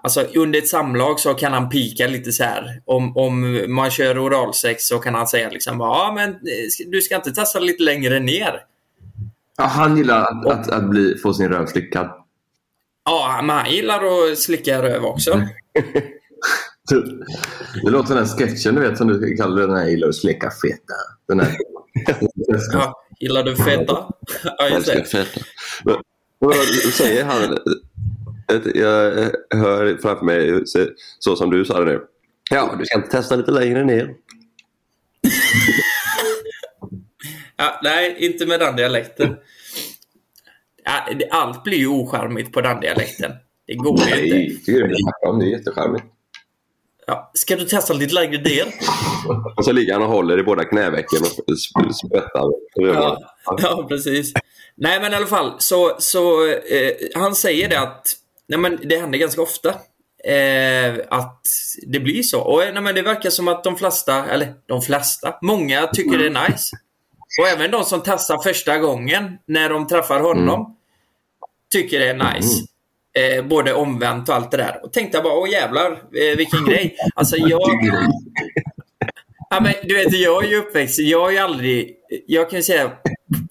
Alltså 0.05 0.25
under 0.36 0.60
ett 0.60 0.67
samlag 0.67 1.19
så 1.19 1.33
kan 1.33 1.53
han 1.53 1.69
pika 1.69 2.07
lite 2.07 2.31
så 2.31 2.43
här. 2.43 2.81
Om, 2.86 3.17
om 3.17 3.65
man 3.74 3.91
kör 3.91 4.25
oralsex 4.25 4.88
så 4.88 5.00
kan 5.00 5.15
han 5.15 5.27
säga 5.27 5.50
liksom 5.50 5.79
ja 5.79 6.12
men 6.15 6.29
eh, 6.29 6.88
du 6.88 7.01
ska 7.01 7.15
inte 7.15 7.31
testa 7.31 7.60
lite 7.60 7.83
längre 7.83 8.19
ner. 8.19 8.60
Ja, 9.57 9.63
han 9.63 9.98
gillar 9.98 10.22
att, 10.22 10.45
att, 10.45 10.69
att 10.69 10.89
bli, 10.89 11.17
få 11.17 11.33
sin 11.33 11.50
röv 11.50 11.65
slickad. 11.65 12.10
Ja, 13.05 13.41
men 13.43 13.55
han 13.55 13.72
gillar 13.72 14.01
att 14.05 14.39
slicka 14.39 14.81
röv 14.81 15.05
också. 15.05 15.41
Det 17.83 17.89
låter 17.89 18.07
som 18.07 18.15
den 18.15 18.25
sketchen 18.25 18.75
du 18.75 18.81
vet 18.81 18.98
som 18.98 19.07
du 19.07 19.36
kallar 19.36 19.67
den 19.67 19.77
här 19.77 19.88
gillar 19.88 20.07
att 20.07 20.15
slicka 20.15 20.51
feta. 20.62 20.93
Den 21.27 21.39
här. 21.39 21.57
Ja, 22.73 23.03
gillar 23.19 23.43
du 23.43 23.55
feta? 23.55 24.05
Ja, 24.57 24.69
just 24.69 24.88
det. 24.88 25.05
feta. 25.05 25.39
Men, 25.85 25.95
vad 26.39 26.55
säger 26.93 27.23
han? 27.25 27.57
Jag 28.75 29.12
hör 29.57 29.97
framför 30.01 30.25
mig 30.25 30.62
så- 31.19 31.35
som 31.35 31.50
du 31.50 31.65
sa 31.65 31.79
det 31.79 31.85
nu. 31.85 32.01
Ja, 32.50 32.75
du 32.79 32.85
ska 32.85 32.95
inte 32.97 33.09
testa 33.12 33.35
lite 33.35 33.51
längre 33.51 33.83
ner. 33.83 34.13
Ja, 37.55 37.79
nej, 37.83 38.15
inte 38.19 38.45
med 38.45 38.59
den 38.59 38.75
dialekten. 38.75 39.35
Allt 41.31 41.63
blir 41.63 41.77
ju 41.77 41.88
ocharmigt 41.88 42.53
på 42.53 42.62
den 42.62 42.79
dialekten. 42.79 43.31
Det 43.67 43.73
går 43.75 44.00
ju 44.00 44.03
inte. 44.23 44.35
Nej, 44.35 44.57
tycker 44.57 44.71
du 44.81 44.88
det 44.88 44.93
är 44.95 45.29
om. 45.29 45.39
Det 45.39 45.45
är 45.45 45.50
jättecharmigt. 45.50 46.05
Ja, 47.07 47.31
ska 47.33 47.55
du 47.55 47.65
testa 47.65 47.93
lite 47.93 48.13
längre 48.13 48.41
ner? 48.41 48.65
Och 49.57 49.65
så 49.65 49.72
ligger 49.72 49.93
han 49.93 50.01
och 50.01 50.10
håller 50.10 50.39
i 50.39 50.43
båda 50.43 50.65
knävecken 50.65 51.19
och 51.22 51.53
sp- 51.53 51.91
sprättar. 51.91 52.43
Ja, 52.75 53.17
ja, 53.62 53.86
precis. 53.89 54.33
Nej, 54.75 55.00
men 55.01 55.13
i 55.13 55.15
alla 55.15 55.25
fall 55.25 55.53
så, 55.57 55.95
så 56.00 56.48
eh, 56.50 56.91
han 57.15 57.36
säger 57.36 57.69
det 57.69 57.79
att 57.79 58.15
nej, 58.48 58.60
men 58.60 58.79
det 58.83 58.98
händer 58.98 59.19
ganska 59.19 59.41
ofta 59.41 59.69
eh, 60.24 60.95
att 61.10 61.41
det 61.88 62.00
blir 62.00 62.24
så. 62.24 62.41
Och 62.41 62.60
nej, 62.74 62.81
men 62.81 62.95
det 62.95 63.01
verkar 63.01 63.29
som 63.29 63.48
att 63.48 63.63
de 63.63 63.75
flesta, 63.75 64.25
eller 64.25 64.53
de 64.65 64.81
flesta, 64.81 65.36
många 65.41 65.88
tycker 65.88 66.17
det 66.17 66.25
är 66.25 66.50
nice. 66.50 66.75
Och 67.41 67.48
även 67.48 67.72
de 67.72 67.83
som 67.83 68.01
testar 68.05 68.38
första 68.38 68.77
gången 68.77 69.38
när 69.45 69.69
de 69.69 69.88
träffar 69.88 70.19
honom 70.19 70.75
tycker 71.72 72.00
det 72.00 72.10
är 72.10 72.36
nice. 72.36 72.65
Eh, 73.20 73.46
både 73.46 73.74
omvänt 73.74 74.29
och 74.29 74.36
allt 74.36 74.51
det 74.51 74.58
där. 74.58 74.79
Och 74.84 74.93
tänkte 74.93 75.17
jag 75.17 75.24
bara, 75.24 75.34
åh 75.34 75.50
jävlar, 75.50 75.91
eh, 75.91 76.38
vilken 76.38 76.65
grej. 76.67 76.96
Alltså 77.15 77.38
jag... 77.38 77.62
Ja, 79.50 79.60
men, 79.62 79.74
du 79.84 79.96
vet, 79.96 80.13
jag 80.13 80.46
är 80.46 80.50
ju 80.50 80.58
uppväxt, 80.58 81.00
jag 81.00 81.22
har 81.22 81.32
ju 81.32 81.38
aldrig, 81.38 81.96
jag 82.27 82.50
kan 82.50 82.60
ju 82.60 82.63
säga 82.63 82.91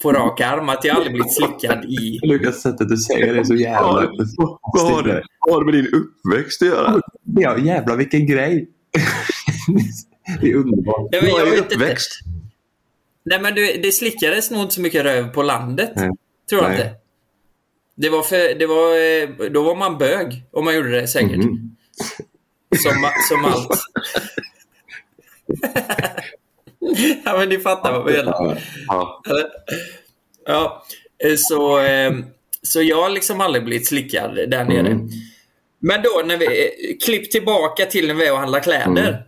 på 0.01 0.11
rak 0.11 0.41
arm 0.41 0.69
att 0.69 0.83
jag 0.83 0.95
aldrig 0.95 1.13
blivit 1.13 1.33
slickad 1.33 1.85
i... 1.85 2.19
Lukas, 2.23 2.61
sättet 2.61 2.89
du 2.89 2.97
säger 2.97 3.33
det 3.33 3.39
är 3.39 3.43
så 3.43 3.55
jävla... 3.55 4.11
Vad 4.73 4.91
har 4.91 5.03
det, 5.03 5.23
vad 5.45 5.55
har 5.55 5.65
det 5.65 5.71
med 5.71 5.83
din 5.83 5.93
uppväxt 5.93 6.61
att 6.61 6.67
göra? 6.67 7.01
Ja, 7.23 7.57
jävlar 7.57 7.95
vilken 7.95 8.27
grej. 8.27 8.69
det 10.41 10.51
är 10.51 10.55
underbart. 10.55 11.07
Nej, 11.11 11.21
men 11.21 11.29
jag 11.29 11.39
Vad 11.39 11.47
är 11.47 11.51
vet 11.51 11.63
inte. 11.63 11.75
uppväxt? 11.75 12.19
Nej 13.25 13.41
men 13.41 13.55
du, 13.55 13.79
det 13.83 13.91
slickades 13.91 14.51
nog 14.51 14.61
inte 14.61 14.75
så 14.75 14.81
mycket 14.81 15.03
röv 15.03 15.33
på 15.33 15.43
landet. 15.43 15.91
Nej. 15.95 16.09
Tror 16.49 16.61
jag 16.61 16.71
Nej. 16.71 16.81
inte. 16.81 16.95
Det 17.95 18.09
var 18.09 18.21
för, 18.21 18.55
det 18.55 18.65
var, 18.65 18.97
eh, 18.97 19.49
då 19.51 19.63
var 19.63 19.75
man 19.75 19.97
bög 19.97 20.43
om 20.51 20.65
man 20.65 20.75
gjorde 20.75 21.01
det 21.01 21.07
säkert. 21.07 21.37
Mhm. 21.37 21.75
Som, 22.77 23.09
som 23.29 23.45
allt. 23.53 23.79
ja 27.25 27.37
men 27.37 27.49
ni 27.49 27.59
fattar 27.59 27.91
vad 27.91 28.11
jag 28.11 28.25
menar. 28.25 28.61
Ja. 30.45 30.83
Eh, 31.23 31.35
så, 31.37 31.79
eh, 31.79 32.13
så 32.61 32.81
jag 32.81 33.01
har 33.01 33.09
liksom 33.09 33.41
aldrig 33.41 33.65
blivit 33.65 33.87
slickad 33.87 34.35
där 34.35 34.65
nere. 34.65 34.87
Mm. 34.87 35.09
Men 35.79 36.01
då 36.01 36.21
när 36.25 36.37
vi, 36.37 36.45
eh, 36.45 36.97
klipp 37.05 37.31
tillbaka 37.31 37.85
till 37.85 38.07
när 38.07 38.13
vi 38.13 38.25
är 38.27 38.31
och 38.31 38.39
handlar 38.39 38.59
kläder. 38.59 39.07
Mm. 39.09 39.21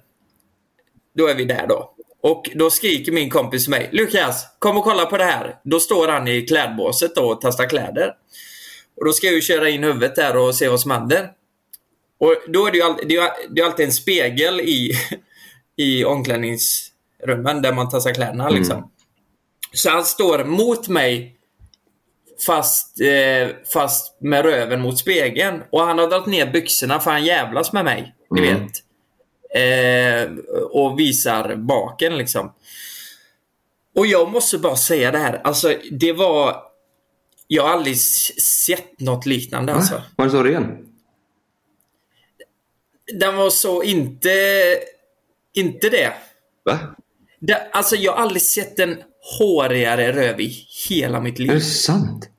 Då 1.18 1.28
är 1.28 1.36
vi 1.36 1.46
där 1.46 1.68
då. 1.68 1.92
Och 2.22 2.50
då 2.56 2.70
skriker 2.70 3.12
min 3.12 3.30
kompis 3.30 3.64
till 3.64 3.72
mig. 3.72 3.90
Lukas, 3.92 4.46
kom 4.60 4.78
och 4.78 4.84
kolla 4.84 5.06
på 5.06 5.18
det 5.18 5.24
här. 5.24 5.56
Då 5.64 5.80
står 5.80 6.08
han 6.08 6.28
i 6.28 6.42
klädbåset 6.42 7.16
då 7.16 7.22
och 7.22 7.42
testar 7.42 7.70
kläder. 7.70 8.14
Och 8.96 9.06
då 9.06 9.14
ska 9.14 9.28
jag 9.28 9.36
ju 9.36 9.42
köra 9.42 9.70
in 9.70 9.84
huvudet 9.84 10.16
där 10.16 10.38
och 10.38 10.56
se 10.56 10.68
vad 10.68 10.80
som 10.80 10.92
händer. 10.92 11.30
Och 12.20 12.36
då 12.48 12.68
är 12.68 12.72
det 12.72 12.78
ju 12.78 12.84
all, 12.84 12.96
det 13.08 13.16
är, 13.16 13.30
det 13.50 13.62
är 13.62 13.66
alltid 13.66 13.86
en 13.86 13.92
spegel 13.92 14.60
i, 14.62 14.92
i 15.76 16.06
omklädningsrummen 16.06 17.62
där 17.62 17.74
man 17.74 17.90
testar 17.92 18.14
kläderna 18.14 18.50
liksom. 18.50 18.92
Så 19.74 19.90
han 19.90 20.06
står 20.06 20.44
mot 20.44 20.88
mig 20.88 21.36
fast, 22.46 23.02
eh, 23.02 23.50
fast 23.74 24.18
med 24.22 24.46
röven 24.46 24.82
mot 24.82 24.98
spegeln. 25.00 25.62
Och 25.70 25.82
han 25.82 26.00
har 26.00 26.08
dragit 26.08 26.26
ner 26.28 26.52
byxorna 26.52 27.00
för 27.00 27.12
han 27.12 27.26
jävlas 27.26 27.74
med 27.74 27.86
mig. 27.86 28.16
Ni 28.32 28.48
Mm. 28.48 28.62
vet. 28.64 28.72
Eh, 29.56 30.32
och 30.72 31.00
visar 31.00 31.56
baken 31.56 32.18
liksom. 32.18 32.54
Och 33.96 34.08
jag 34.08 34.32
måste 34.32 34.58
bara 34.58 34.76
säga 34.76 35.12
det 35.12 35.18
här. 35.18 35.42
Alltså 35.44 35.74
det 35.92 36.14
var... 36.14 36.56
Jag 37.48 37.64
har 37.64 37.70
aldrig 37.70 38.00
sett 38.00 39.00
något 39.00 39.26
liknande 39.26 39.74
alltså. 39.74 40.02
Var 40.16 40.26
det 40.26 40.32
så 40.32 40.44
ren? 40.44 40.88
Den 43.20 43.36
var 43.36 43.50
så 43.50 43.84
inte... 43.84 44.30
Inte 45.54 45.90
det. 45.90 46.14
Va? 46.64 46.80
det. 47.40 47.70
Alltså 47.72 47.96
jag 47.96 48.12
har 48.12 48.22
aldrig 48.22 48.42
sett 48.42 48.80
en 48.80 49.04
hårigare 49.40 50.12
röv 50.14 50.42
i 50.42 50.68
hela 50.90 51.20
mitt 51.20 51.40
liv. 51.40 51.52
Är 51.52 51.56
det 51.56 51.62
sant? 51.62 52.30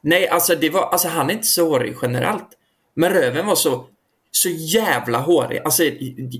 Nej, 0.00 0.28
alltså 0.28 0.54
det 0.54 0.70
var... 0.70 0.82
Alltså 0.82 1.08
han 1.08 1.30
är 1.30 1.34
inte 1.34 1.46
så 1.46 1.68
hårig 1.68 1.96
generellt. 2.02 2.48
Men 2.94 3.12
röven 3.12 3.46
var 3.46 3.54
så... 3.54 3.86
Så 4.30 4.48
jävla 4.48 5.18
hårig. 5.18 5.60
Alltså 5.64 5.82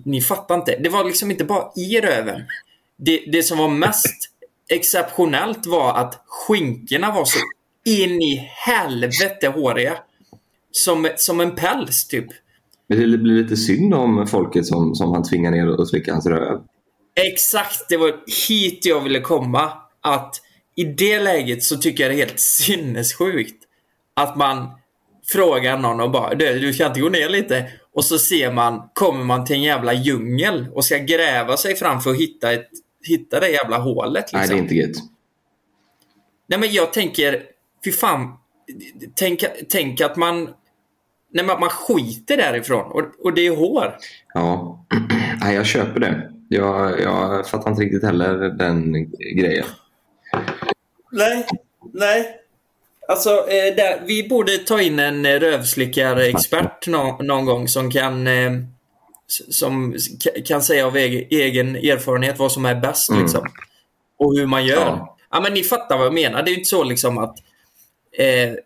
ni 0.04 0.20
fattar 0.20 0.54
inte. 0.54 0.76
Det 0.76 0.88
var 0.88 1.04
liksom 1.04 1.30
inte 1.30 1.44
bara 1.44 1.72
i 1.76 2.00
röven. 2.00 2.42
Det, 2.96 3.24
det 3.32 3.42
som 3.42 3.58
var 3.58 3.68
mest 3.68 4.30
exceptionellt 4.68 5.66
var 5.66 5.94
att 5.94 6.22
skinkorna 6.26 7.12
var 7.12 7.24
så 7.24 7.38
in 7.85 8.23
i 8.23 8.50
helvete 8.67 9.49
håriga. 9.49 9.99
Som, 10.73 11.09
som 11.17 11.41
en 11.41 11.55
päls 11.55 12.09
typ. 12.09 12.26
Men 12.87 13.11
det 13.11 13.19
blir 13.19 13.43
lite 13.43 13.57
synd 13.57 13.95
om 13.95 14.26
folket 14.26 14.67
som, 14.67 14.95
som 14.95 15.12
han 15.12 15.23
tvingar 15.23 15.50
ner 15.50 15.81
och 15.81 15.88
slicka 15.88 16.12
hans 16.12 16.26
röv. 16.26 16.61
Exakt, 17.14 17.88
det 17.88 17.97
var 17.97 18.14
hit 18.49 18.87
jag 18.87 19.00
ville 19.00 19.21
komma. 19.21 19.73
Att 20.00 20.41
i 20.76 20.85
det 20.85 21.21
läget 21.21 21.62
så 21.62 21.76
tycker 21.76 22.05
jag 22.05 22.12
det 22.12 22.17
är 22.17 22.26
helt 22.26 22.41
sinnessjukt. 22.41 23.64
Att 24.14 24.37
man 24.37 24.71
frågar 25.26 25.79
någon 25.79 26.00
och 26.00 26.11
bara 26.11 26.35
du, 26.35 26.59
du 26.59 26.73
ska 26.73 26.87
inte 26.87 27.00
gå 27.00 27.09
ner 27.09 27.29
lite? 27.29 27.71
Och 27.93 28.05
så 28.05 28.19
ser 28.19 28.53
man, 28.53 28.83
kommer 28.93 29.25
man 29.25 29.45
till 29.45 29.57
en 29.57 29.62
jävla 29.62 29.93
djungel 29.93 30.67
och 30.73 30.85
ska 30.85 30.99
gräva 30.99 31.57
sig 31.57 31.76
fram 31.76 32.00
för 32.00 32.11
att 32.11 32.17
hitta, 32.17 32.53
ett, 32.53 32.71
hitta 33.09 33.41
det 33.41 33.49
jävla 33.49 33.79
hålet. 33.79 34.33
Liksom. 34.33 34.38
Nej, 34.38 34.49
det 34.49 34.55
är 34.55 34.59
inte 34.59 34.75
gött. 34.75 34.97
Nej 36.47 36.59
men 36.59 36.73
jag 36.73 36.93
tänker, 36.93 37.43
fy 37.85 37.93
fan. 37.93 38.33
Tänk, 39.14 39.45
tänk 39.69 40.00
att 40.00 40.17
man, 40.17 40.49
nej, 41.33 41.45
man, 41.45 41.61
man 41.61 41.69
skiter 41.69 42.37
därifrån 42.37 42.93
och, 42.93 43.25
och 43.25 43.35
det 43.35 43.47
är 43.47 43.57
hår. 43.57 43.97
Ja, 44.35 44.85
Nej, 45.41 45.55
jag 45.55 45.67
köper 45.67 46.00
det. 46.00 46.31
Jag, 46.49 47.00
jag 47.00 47.49
fattar 47.49 47.71
inte 47.71 47.83
riktigt 47.83 48.05
heller 48.05 48.35
den 48.35 49.11
grejen. 49.37 49.67
Nej, 51.12 51.47
nej. 51.93 52.41
Alltså, 53.09 53.31
eh, 53.31 53.75
där, 53.76 54.03
vi 54.07 54.29
borde 54.29 54.59
ta 54.59 54.81
in 54.81 54.99
en 54.99 55.26
rövslickarexpert 55.41 56.87
nå, 56.87 57.19
någon 57.23 57.45
gång 57.45 57.69
som 57.69 57.91
kan 57.91 58.26
eh, 58.26 58.53
som 59.26 59.95
kan 60.47 60.62
säga 60.62 60.87
av 60.87 60.97
egen, 60.97 61.76
erfarenhet 61.76 62.38
vad 62.38 62.53
som 62.53 62.64
är 62.64 62.75
bäst 62.75 63.11
Mm. 63.11 63.23
liksom. 63.23 63.47
Och 64.19 64.37
hur 64.37 64.47
man 64.47 64.67
gör. 64.67 64.76
Ja. 64.76 65.17
Ja. 65.31 65.41
men 65.41 65.55
ni 65.55 65.62
fattar 65.62 65.97
vad 65.99 66.07
jag 66.07 66.14
menar. 66.14 66.43
Det 66.43 66.50
är 66.50 66.55
inte 66.55 66.69
så 66.69 66.85
liksom 66.85 67.19
att 67.19 67.37
det 68.16 68.61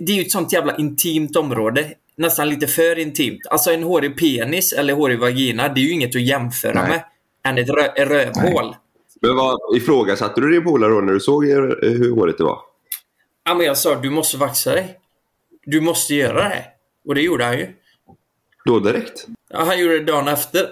det 0.00 0.12
är 0.12 0.16
ju 0.16 0.22
ett 0.22 0.30
sånt 0.30 0.52
jävla 0.52 0.76
intimt 0.76 1.36
område. 1.36 1.94
Nästan 2.16 2.48
lite 2.48 2.66
för 2.66 2.98
intimt. 2.98 3.46
Alltså 3.50 3.70
en 3.70 3.82
hårig 3.82 4.18
penis 4.18 4.72
eller 4.72 4.94
hårig 4.94 5.18
vagina, 5.18 5.68
det 5.68 5.80
är 5.80 5.82
ju 5.82 5.90
inget 5.90 6.16
att 6.16 6.22
jämföra 6.22 6.72
Nej. 6.72 6.88
med 6.88 7.04
än 7.44 7.58
ett 7.58 7.68
rö, 7.68 8.04
rövhål. 8.04 8.76
Men 9.20 9.36
vad, 9.36 9.76
ifrågasatte 9.76 10.40
du 10.40 10.50
din 10.50 10.64
polare 10.64 10.90
då 10.90 11.00
när 11.00 11.12
du 11.12 11.20
såg 11.20 11.46
er, 11.46 11.78
hur 11.82 12.14
håret 12.14 12.38
det 12.38 12.44
var? 12.44 12.58
Ja, 13.44 13.54
men 13.54 13.66
jag 13.66 13.78
sa 13.78 13.94
du 13.94 14.10
måste 14.10 14.36
vaxa 14.36 14.74
dig. 14.74 14.98
Du 15.64 15.80
måste 15.80 16.14
göra 16.14 16.48
det. 16.48 16.64
Och 17.06 17.14
det 17.14 17.22
gjorde 17.22 17.44
han 17.44 17.58
ju. 17.58 17.68
Då 18.64 18.80
direkt? 18.80 19.26
Ja, 19.50 19.64
han 19.64 19.80
gjorde 19.80 19.98
det 19.98 20.04
dagen 20.04 20.28
efter. 20.28 20.70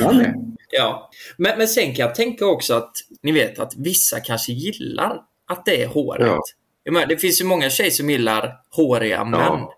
Ja. 0.70 1.10
Men, 1.36 1.58
men 1.58 1.68
sen 1.68 1.94
kan 1.94 2.06
jag 2.06 2.14
tänka 2.14 2.46
också 2.46 2.74
att 2.74 2.92
ni 3.22 3.32
vet 3.32 3.58
att 3.58 3.72
vissa 3.76 4.20
kanske 4.20 4.52
gillar 4.52 5.22
att 5.46 5.64
det 5.64 5.82
är 5.82 5.86
hårigt. 5.86 6.26
Ja. 6.26 6.42
Jag 6.86 6.92
menar, 6.92 7.06
det 7.06 7.16
finns 7.16 7.40
ju 7.40 7.44
många 7.44 7.70
tjejer 7.70 7.90
som 7.90 8.10
gillar 8.10 8.52
håriga 8.76 9.24
män. 9.24 9.40
Ja. 9.40 9.72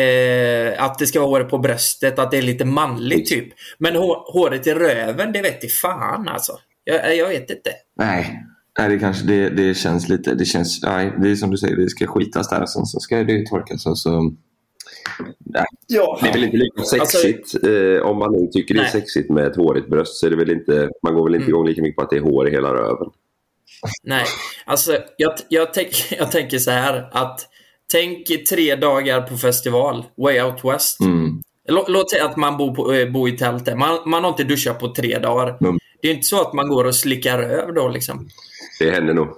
Eh, 0.00 0.84
att 0.84 0.98
det 0.98 1.06
ska 1.06 1.20
vara 1.20 1.30
hår 1.30 1.44
på 1.48 1.58
bröstet, 1.58 2.18
att 2.18 2.30
det 2.30 2.38
är 2.38 2.42
lite 2.42 2.64
manligt 2.64 3.26
typ. 3.26 3.48
Men 3.78 3.96
hår, 3.96 4.32
håret 4.32 4.66
i 4.66 4.74
röven, 4.74 5.32
det 5.32 5.42
vet 5.42 5.64
i 5.64 5.68
fan 5.68 6.28
alltså. 6.28 6.52
Jag, 6.84 7.16
jag 7.16 7.28
vet 7.28 7.50
inte. 7.50 7.70
Nej, 7.96 8.42
nej 8.78 8.88
det, 8.88 8.98
kanske, 8.98 9.26
det, 9.26 9.50
det 9.50 9.74
känns 9.74 10.08
lite... 10.08 10.34
Det, 10.34 10.44
känns, 10.44 10.82
nej, 10.82 11.12
det 11.22 11.30
är 11.30 11.34
som 11.34 11.50
du 11.50 11.56
säger, 11.56 11.76
det 11.76 11.88
ska 11.88 12.06
skitas 12.06 12.48
där 12.50 12.62
och 12.62 12.70
sen 12.70 12.86
så 12.86 13.00
ska 13.00 13.16
det 13.24 13.46
torkas 13.46 13.86
och 13.86 13.98
så... 13.98 14.32
Ja. 15.86 16.18
Det 16.22 16.28
är 16.28 16.32
väl 16.32 16.44
inte 16.44 16.56
lika 16.56 16.82
sexigt. 16.82 17.54
eh, 17.64 18.06
om 18.06 18.18
man 18.18 18.32
nu 18.32 18.46
tycker 18.52 18.74
det 18.74 18.80
är 18.80 18.82
Nej. 18.82 18.92
sexigt 18.92 19.30
med 19.30 19.46
ett 19.46 19.56
hårigt 19.56 19.90
bröst 19.90 20.14
så 20.16 20.26
är 20.26 20.30
det 20.30 20.36
väl 20.36 20.50
inte, 20.50 20.88
man 21.02 21.14
går 21.14 21.24
väl 21.24 21.34
inte 21.34 21.44
Mm. 21.44 21.54
igång 21.54 21.66
lika 21.66 21.82
mycket 21.82 21.96
på 21.96 22.02
att 22.02 22.10
det 22.10 22.16
är 22.16 22.20
hår 22.20 22.48
i 22.48 22.50
hela 22.50 22.74
röven. 22.74 23.10
Nej, 24.02 24.24
alltså 24.64 24.98
jag, 25.16 25.32
jag, 25.48 25.74
tänk, 25.74 25.90
jag 26.18 26.30
tänker 26.32 26.58
så 26.58 26.70
här 26.70 27.08
att 27.12 27.40
tänk 27.92 28.46
tre 28.48 28.76
dagar 28.76 29.20
på 29.20 29.36
festival, 29.36 30.04
Way 30.16 30.42
Out 30.42 30.64
West. 30.64 31.00
Mm. 31.00 31.42
Lå, 31.68 31.84
låt 31.88 32.10
säga 32.10 32.24
att 32.24 32.36
man 32.36 32.56
bor, 32.56 32.74
på, 32.74 32.92
eh, 32.92 33.10
bor 33.10 33.28
i 33.28 33.32
tältet. 33.32 33.78
Man, 33.78 33.98
man 34.06 34.24
har 34.24 34.30
inte 34.30 34.44
duschat 34.44 34.80
på 34.80 34.94
tre 34.94 35.18
dagar. 35.18 35.58
Mm. 35.60 35.78
Det 36.02 36.08
är 36.08 36.12
inte 36.14 36.26
så 36.26 36.40
att 36.40 36.52
man 36.52 36.68
går 36.68 36.84
och 36.84 36.94
slickar 36.94 37.38
röv 37.38 37.74
då 37.74 37.88
liksom. 37.88 38.28
Det 38.78 38.90
händer 38.90 39.14
nog. 39.14 39.28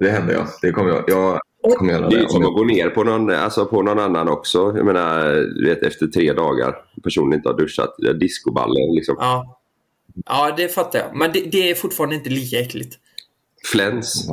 Det 0.00 0.10
händer 0.10 0.34
ja. 0.34 0.46
Det 0.62 0.70
kommer 0.70 0.90
jag. 0.90 1.04
Jag 1.06 1.40
kommer 1.78 1.92
göra 1.92 2.08
Det 2.08 2.16
är 2.16 2.20
det. 2.20 2.28
som 2.28 2.44
om 2.44 2.48
att 2.48 2.54
gå 2.54 2.64
ner 2.64 2.90
på 2.90 3.04
någon, 3.04 3.30
alltså 3.30 3.66
på 3.66 3.82
någon 3.82 3.98
annan 3.98 4.28
också. 4.28 4.58
Jag 4.76 4.86
menar, 4.86 5.24
du 5.34 5.68
vet, 5.68 5.82
efter 5.82 6.06
tre 6.06 6.32
dagar 6.32 6.74
personen 7.02 7.32
inte 7.32 7.48
har 7.48 7.56
duschat. 7.58 7.94
Discoballen 8.20 8.94
liksom. 8.94 9.16
Ja, 9.18 9.60
ja 10.26 10.54
det 10.56 10.68
fattar 10.68 10.98
jag. 10.98 11.16
Men 11.16 11.32
det, 11.32 11.40
det 11.40 11.70
är 11.70 11.74
fortfarande 11.74 12.16
inte 12.16 12.30
lika 12.30 12.60
äckligt. 12.60 12.98
Fläns. 13.72 14.28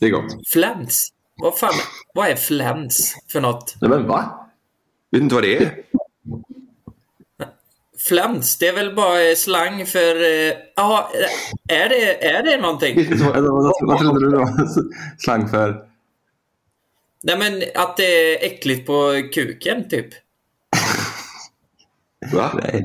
Det 0.00 0.06
är 0.06 0.10
gott. 0.10 0.48
Fläns? 0.48 1.08
Vad 1.36 1.58
fan, 1.58 1.72
vad 2.14 2.28
är 2.28 2.36
fläns 2.36 3.16
för 3.32 3.40
något? 3.40 3.74
Nej, 3.80 3.90
men 3.90 4.06
va? 4.06 4.48
Vet 5.10 5.22
inte 5.22 5.34
vad 5.34 5.44
det 5.44 5.56
är? 5.56 5.82
Fläns, 8.08 8.58
det 8.58 8.68
är 8.68 8.72
väl 8.72 8.94
bara 8.94 9.22
eh, 9.22 9.34
slang 9.34 9.86
för... 9.86 10.22
eh, 10.22 10.54
Ja, 10.76 11.10
är, 11.68 11.88
det, 11.88 12.24
är 12.26 12.42
det 12.42 12.56
någonting? 12.56 13.18
Vad 13.82 13.98
trodde 13.98 14.20
du 14.20 14.30
då? 14.30 14.48
Slang 15.18 15.48
för? 15.48 15.88
Nej 17.22 17.38
men 17.38 17.62
att 17.74 17.96
det 17.96 18.04
är 18.04 18.46
äckligt 18.46 18.86
på 18.86 19.22
kuken 19.34 19.88
typ. 19.88 20.08
Va? 22.30 22.50
Nej. 22.62 22.84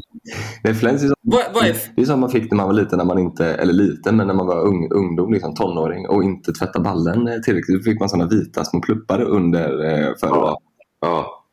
Nej, 0.64 0.74
fläns 0.74 1.04
är, 1.04 1.08
som, 1.08 1.16
Vad, 1.22 1.54
vad 1.54 1.66
är... 1.66 1.76
det 1.96 2.02
är 2.02 2.06
som 2.06 2.20
man 2.20 2.30
fick 2.30 2.52
när 2.52 2.56
man 2.58 2.68
var 2.68 2.74
liten, 2.74 2.98
när 2.98 3.06
man 3.06 3.20
inte, 3.20 3.46
eller 3.46 3.74
liten, 3.74 4.16
men 4.18 4.28
när 4.28 4.34
man 4.34 4.48
var 4.48 4.62
ung, 4.62 4.92
ungdom, 4.92 5.34
liksom 5.34 5.56
tonåring 5.56 6.08
och 6.08 6.24
inte 6.24 6.54
tvätta 6.54 6.80
ballen 6.80 7.28
eh, 7.28 7.40
tillräckligt. 7.40 7.78
Då 7.78 7.84
fick 7.84 8.00
man 8.00 8.10
sådana 8.10 8.30
vita 8.30 8.66
små 8.66 8.82
pluppar 8.82 9.22
under 9.22 9.86
eh, 9.86 10.16
för 10.20 10.28
Ja. 10.28 10.62
Ja. 11.00 11.44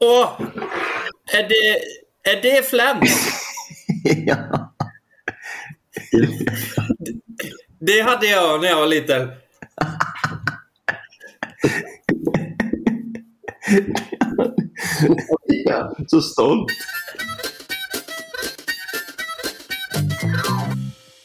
Åh! 0.00 0.28
Är 1.32 1.48
det... 1.48 1.78
Är 2.32 2.42
det 2.42 2.66
fläns? 2.66 3.28
ja. 4.26 4.72
Det 7.78 8.00
hade 8.00 8.26
jag 8.26 8.60
när 8.60 8.68
jag 8.68 8.80
var 8.80 8.86
liten. 8.86 9.28
Så 16.06 16.20
stolt. 16.20 16.72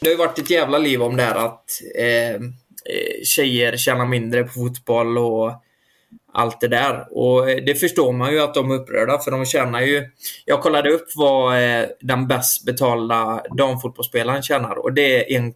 Det 0.00 0.06
har 0.08 0.10
ju 0.12 0.16
varit 0.16 0.38
ett 0.38 0.50
jävla 0.50 0.78
liv 0.78 1.02
om 1.02 1.16
det 1.16 1.22
här 1.22 1.34
att 1.34 1.64
eh, 1.98 2.34
eh, 2.34 2.40
tjejer 3.24 3.76
tjänar 3.76 4.06
mindre 4.06 4.44
på 4.44 4.52
fotboll 4.52 5.18
och 5.18 5.52
allt 6.32 6.60
det 6.60 6.68
där. 6.68 7.06
Och 7.10 7.50
eh, 7.50 7.64
det 7.64 7.74
förstår 7.74 8.12
man 8.12 8.32
ju 8.32 8.40
att 8.40 8.54
de 8.54 8.70
är 8.70 8.74
upprörda 8.74 9.18
för 9.18 9.30
de 9.30 9.44
tjänar 9.46 9.80
ju... 9.80 10.10
Jag 10.44 10.62
kollade 10.62 10.90
upp 10.90 11.06
vad 11.16 11.62
eh, 11.62 11.86
den 12.00 12.26
bäst 12.26 12.64
betalda 12.64 13.42
damfotbollsspelaren 13.56 14.42
tjänar 14.42 14.78
och 14.78 14.92
det 14.92 15.34
är 15.34 15.46
1, 15.46 15.54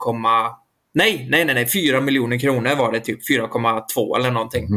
nej, 0.95 1.27
nej, 1.31 1.45
nej, 1.45 1.55
nej, 1.55 1.69
4 1.69 2.01
miljoner 2.01 2.39
kronor 2.39 2.75
var 2.77 2.93
det 2.93 3.01
typ. 3.01 3.29
4,2 3.31 4.17
eller 4.19 4.31
någonting 4.31 4.69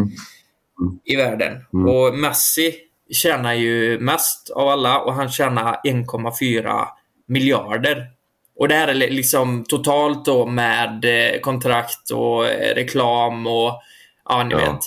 Mm. 0.82 1.00
i 1.06 1.16
världen. 1.16 1.54
Mm. 1.74 1.88
Och 1.96 2.18
Messi 2.18 2.76
tjänar 3.12 3.54
ju 3.54 4.00
mest 4.00 4.50
av 4.50 4.68
alla 4.68 5.00
och 5.00 5.14
han 5.14 5.30
tjänar 5.32 5.80
1,4 5.84 6.86
miljarder. 7.28 8.08
Och 8.56 8.68
det 8.68 8.76
här 8.76 8.88
är 8.88 8.94
liksom 8.94 9.64
totalt 9.68 10.26
då 10.26 10.46
med 10.46 11.06
eh, 11.06 11.40
kontrakt 11.40 12.12
och 12.12 12.48
eh, 12.48 12.76
reklam 12.76 13.48
och 13.48 13.82
ja, 14.26 14.44
ni 14.44 14.52
Ja. 14.52 14.58
vet. 14.58 14.82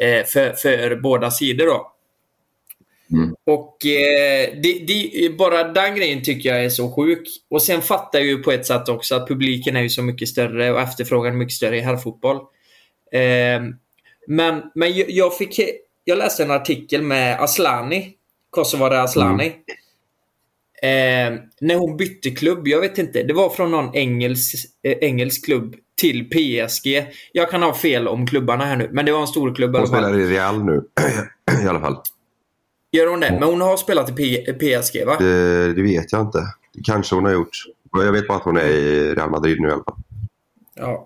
Eh, 0.00 0.26
för, 0.26 0.52
för 0.52 0.96
båda 0.96 1.30
sidor 1.30 1.66
då. 1.66 1.90
Mm. 3.12 3.34
Och 3.46 3.76
det, 3.82 4.86
det, 4.86 5.36
bara 5.38 5.64
den 5.64 5.94
grejen 5.94 6.22
tycker 6.22 6.48
jag 6.48 6.64
är 6.64 6.68
så 6.68 6.92
sjuk. 6.92 7.28
Och 7.50 7.62
sen 7.62 7.82
fattar 7.82 8.18
jag 8.18 8.28
ju 8.28 8.42
på 8.42 8.52
ett 8.52 8.66
sätt 8.66 8.88
också 8.88 9.14
att 9.14 9.28
publiken 9.28 9.76
är 9.76 9.82
ju 9.82 9.88
så 9.88 10.02
mycket 10.02 10.28
större 10.28 10.72
och 10.72 10.80
efterfrågan 10.80 11.32
är 11.32 11.38
mycket 11.38 11.54
större 11.54 11.78
i 11.78 11.80
herrfotboll. 11.80 12.40
Men 14.26 14.70
men 14.74 14.92
jag 15.08 15.36
fick... 15.36 15.60
Jag 16.04 16.18
läste 16.18 16.42
en 16.42 16.50
artikel 16.50 17.02
med 17.02 17.40
Aslani. 17.40 18.12
Kosovare 18.50 19.02
Aslani. 19.02 19.46
Eh, 20.82 21.38
när 21.60 21.74
hon 21.76 21.96
bytte 21.96 22.30
klubb, 22.30 22.68
jag 22.68 22.80
vet 22.80 22.98
inte. 22.98 23.22
Det 23.22 23.34
var 23.34 23.50
från 23.50 23.70
någon 23.70 23.94
engelsk, 23.94 24.54
eh, 24.82 24.92
engelsk 24.92 25.44
klubb 25.44 25.74
till 26.00 26.30
PSG. 26.30 27.06
Jag 27.32 27.50
kan 27.50 27.62
ha 27.62 27.74
fel 27.74 28.08
om 28.08 28.26
klubbarna 28.26 28.64
här 28.64 28.76
nu, 28.76 28.88
men 28.92 29.06
det 29.06 29.12
var 29.12 29.20
en 29.20 29.26
stor 29.26 29.54
klubb 29.54 29.76
Hon 29.76 29.86
spelar 29.86 30.20
i 30.20 30.28
Real 30.28 30.64
nu. 30.64 30.82
I 31.64 31.68
alla 31.68 31.80
fall. 31.80 31.96
Gör 32.92 33.06
hon 33.06 33.20
det? 33.20 33.30
Men 33.40 33.42
hon 33.42 33.60
har 33.60 33.76
spelat 33.76 34.10
i 34.10 34.12
P- 34.12 34.52
PSG, 34.52 35.04
va? 35.06 35.16
Det, 35.18 35.72
det 35.74 35.82
vet 35.82 36.12
jag 36.12 36.20
inte. 36.20 36.38
Kanske 36.84 37.14
hon 37.14 37.24
har 37.24 37.32
gjort. 37.32 37.56
Jag 37.92 38.12
vet 38.12 38.28
bara 38.28 38.38
att 38.38 38.44
hon 38.44 38.56
är 38.56 38.66
i 38.66 39.14
Real 39.14 39.30
Madrid 39.30 39.60
nu 39.60 39.68
i 39.68 39.72
alla 39.72 39.84
fall. 39.84 39.96
Ja. 40.74 41.04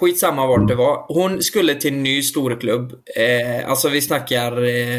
Skitsamma 0.00 0.46
vart 0.46 0.68
det 0.68 0.74
var. 0.74 1.04
Hon 1.08 1.42
skulle 1.42 1.74
till 1.74 1.94
en 1.94 2.02
ny 2.02 2.22
storklubb. 2.22 2.92
Eh, 3.16 3.70
alltså 3.70 3.88
vi 3.88 4.00
snackar 4.00 4.64
eh, 4.64 4.98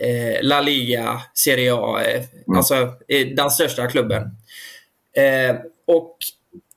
eh, 0.00 0.42
La 0.42 0.60
Liga, 0.60 1.20
Serie 1.34 1.74
A. 1.74 2.02
Eh, 2.02 2.22
Alltså 2.56 2.74
eh, 3.08 3.26
den 3.36 3.50
största 3.50 3.86
klubben. 3.86 4.22
Eh, 5.16 5.56
och 5.86 6.16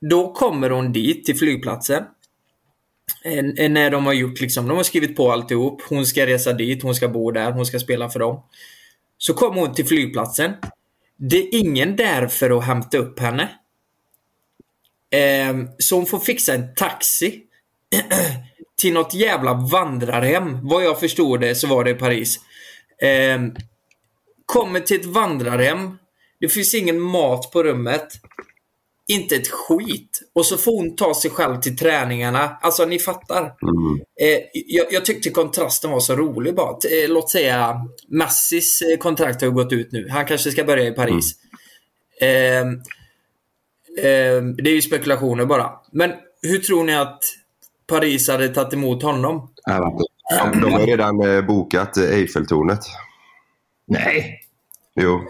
då 0.09 0.33
kommer 0.33 0.69
hon 0.69 0.91
dit 0.91 1.25
till 1.25 1.35
flygplatsen. 1.37 2.03
När 3.69 3.89
de 3.89 4.05
har 4.05 4.13
gjort 4.13 4.41
liksom, 4.41 4.67
de 4.67 4.77
har 4.77 4.83
skrivit 4.83 5.15
på 5.15 5.31
alltihop. 5.31 5.81
Hon 5.89 6.05
ska 6.05 6.25
resa 6.25 6.53
dit, 6.53 6.83
hon 6.83 6.95
ska 6.95 7.07
bo 7.07 7.31
där, 7.31 7.51
hon 7.51 7.65
ska 7.65 7.79
spela 7.79 8.09
för 8.09 8.19
dem. 8.19 8.43
Så 9.17 9.33
kommer 9.33 9.61
hon 9.61 9.73
till 9.73 9.85
flygplatsen. 9.85 10.51
Det 11.17 11.37
är 11.37 11.55
ingen 11.55 11.95
där 11.95 12.27
för 12.27 12.57
att 12.57 12.63
hämta 12.65 12.97
upp 12.97 13.19
henne. 13.19 13.49
Ehm, 15.11 15.67
så 15.77 15.95
hon 15.95 16.05
får 16.05 16.19
fixa 16.19 16.53
en 16.53 16.73
taxi 16.75 17.41
till 18.81 18.93
något 18.93 19.13
jävla 19.13 19.53
vandrarhem. 19.53 20.67
Vad 20.67 20.83
jag 20.83 20.99
förstod 20.99 21.41
det 21.41 21.55
så 21.55 21.67
var 21.67 21.83
det 21.83 21.89
i 21.89 21.93
Paris. 21.93 22.39
Ehm, 23.01 23.55
kommer 24.45 24.79
till 24.79 24.99
ett 24.99 25.05
vandrarhem. 25.05 25.97
Det 26.39 26.49
finns 26.49 26.73
ingen 26.73 27.01
mat 27.01 27.51
på 27.51 27.63
rummet. 27.63 28.07
Inte 29.07 29.35
ett 29.35 29.47
skit. 29.47 30.21
Och 30.35 30.45
så 30.45 30.57
får 30.57 30.77
hon 30.77 30.95
ta 30.95 31.13
sig 31.13 31.31
själv 31.31 31.61
till 31.61 31.77
träningarna. 31.77 32.57
Alltså 32.61 32.85
ni 32.85 32.99
fattar. 32.99 33.41
Mm. 33.41 34.01
Eh, 34.21 34.39
jag, 34.53 34.85
jag 34.91 35.05
tyckte 35.05 35.29
kontrasten 35.29 35.91
var 35.91 35.99
så 35.99 36.15
rolig 36.15 36.55
bara. 36.55 36.69
Eh, 36.69 37.09
låt 37.09 37.31
säga 37.31 37.81
Messis 38.07 38.81
eh, 38.81 38.97
kontrakt 38.97 39.41
har 39.41 39.49
gått 39.49 39.73
ut 39.73 39.91
nu. 39.91 40.09
Han 40.09 40.25
kanske 40.25 40.51
ska 40.51 40.63
börja 40.63 40.87
i 40.87 40.91
Paris. 40.91 41.35
Ehm, 42.21 42.67
ehm, 42.67 42.81
det 44.57 44.69
är 44.69 44.75
ju 44.75 44.81
spekulationer 44.81 45.45
bara. 45.45 45.69
Men 45.91 46.11
hur 46.41 46.57
tror 46.57 46.83
ni 46.83 46.95
att 46.95 47.19
Paris 47.87 48.29
hade 48.29 48.49
tagit 48.49 48.73
emot 48.73 49.03
honom? 49.03 49.49
De 50.61 50.73
har 50.73 50.85
redan 50.87 51.21
eh, 51.21 51.45
bokat 51.45 51.97
Eiffeltornet. 51.97 52.79
Nej. 53.87 54.39
Jo. 54.95 55.21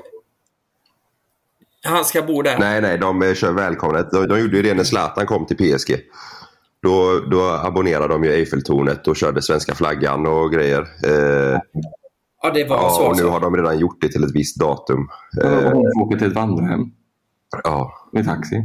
Han 1.84 2.06
ska 2.06 2.22
bo 2.22 2.42
där. 2.42 2.60
Nej, 2.60 2.82
nej, 2.82 2.98
de 2.98 3.22
eh, 3.22 3.34
kör 3.34 3.52
välkomnet. 3.52 4.12
De, 4.12 4.28
de 4.28 4.40
gjorde 4.40 4.58
ju 4.58 4.64
det 4.64 4.74
när 4.74 4.84
Zlatan 4.84 5.26
kom 5.26 5.46
till 5.46 5.58
PSG. 5.58 5.96
Då, 6.82 7.20
då 7.32 7.42
abonnerade 7.50 8.08
de 8.08 8.24
ju 8.24 8.32
Eiffeltornet 8.32 9.08
och 9.08 9.16
körde 9.16 9.42
svenska 9.42 9.76
flaggan 9.76 10.28
och 10.28 10.52
grejer. 10.52 10.82
Eh, 10.82 11.60
Ja, 12.42 12.52
det 12.52 12.64
var 12.64 12.78
så. 12.78 12.84
ja, 12.84 12.96
och 12.96 13.04
nu 13.04 13.10
alltså. 13.10 13.30
har 13.30 13.40
de 13.40 13.56
redan 13.58 13.80
gjort 13.80 14.02
det 14.02 14.10
till 14.10 14.24
ett 14.24 14.36
visst 14.36 14.60
datum. 14.60 15.08
Eh. 15.44 15.72
Får 15.72 16.02
åka 16.02 16.18
till 16.18 16.28
ett 16.28 16.34
vandrarhem 16.34 16.80
ja. 17.64 18.10
med 18.14 18.26
taxi. 18.26 18.64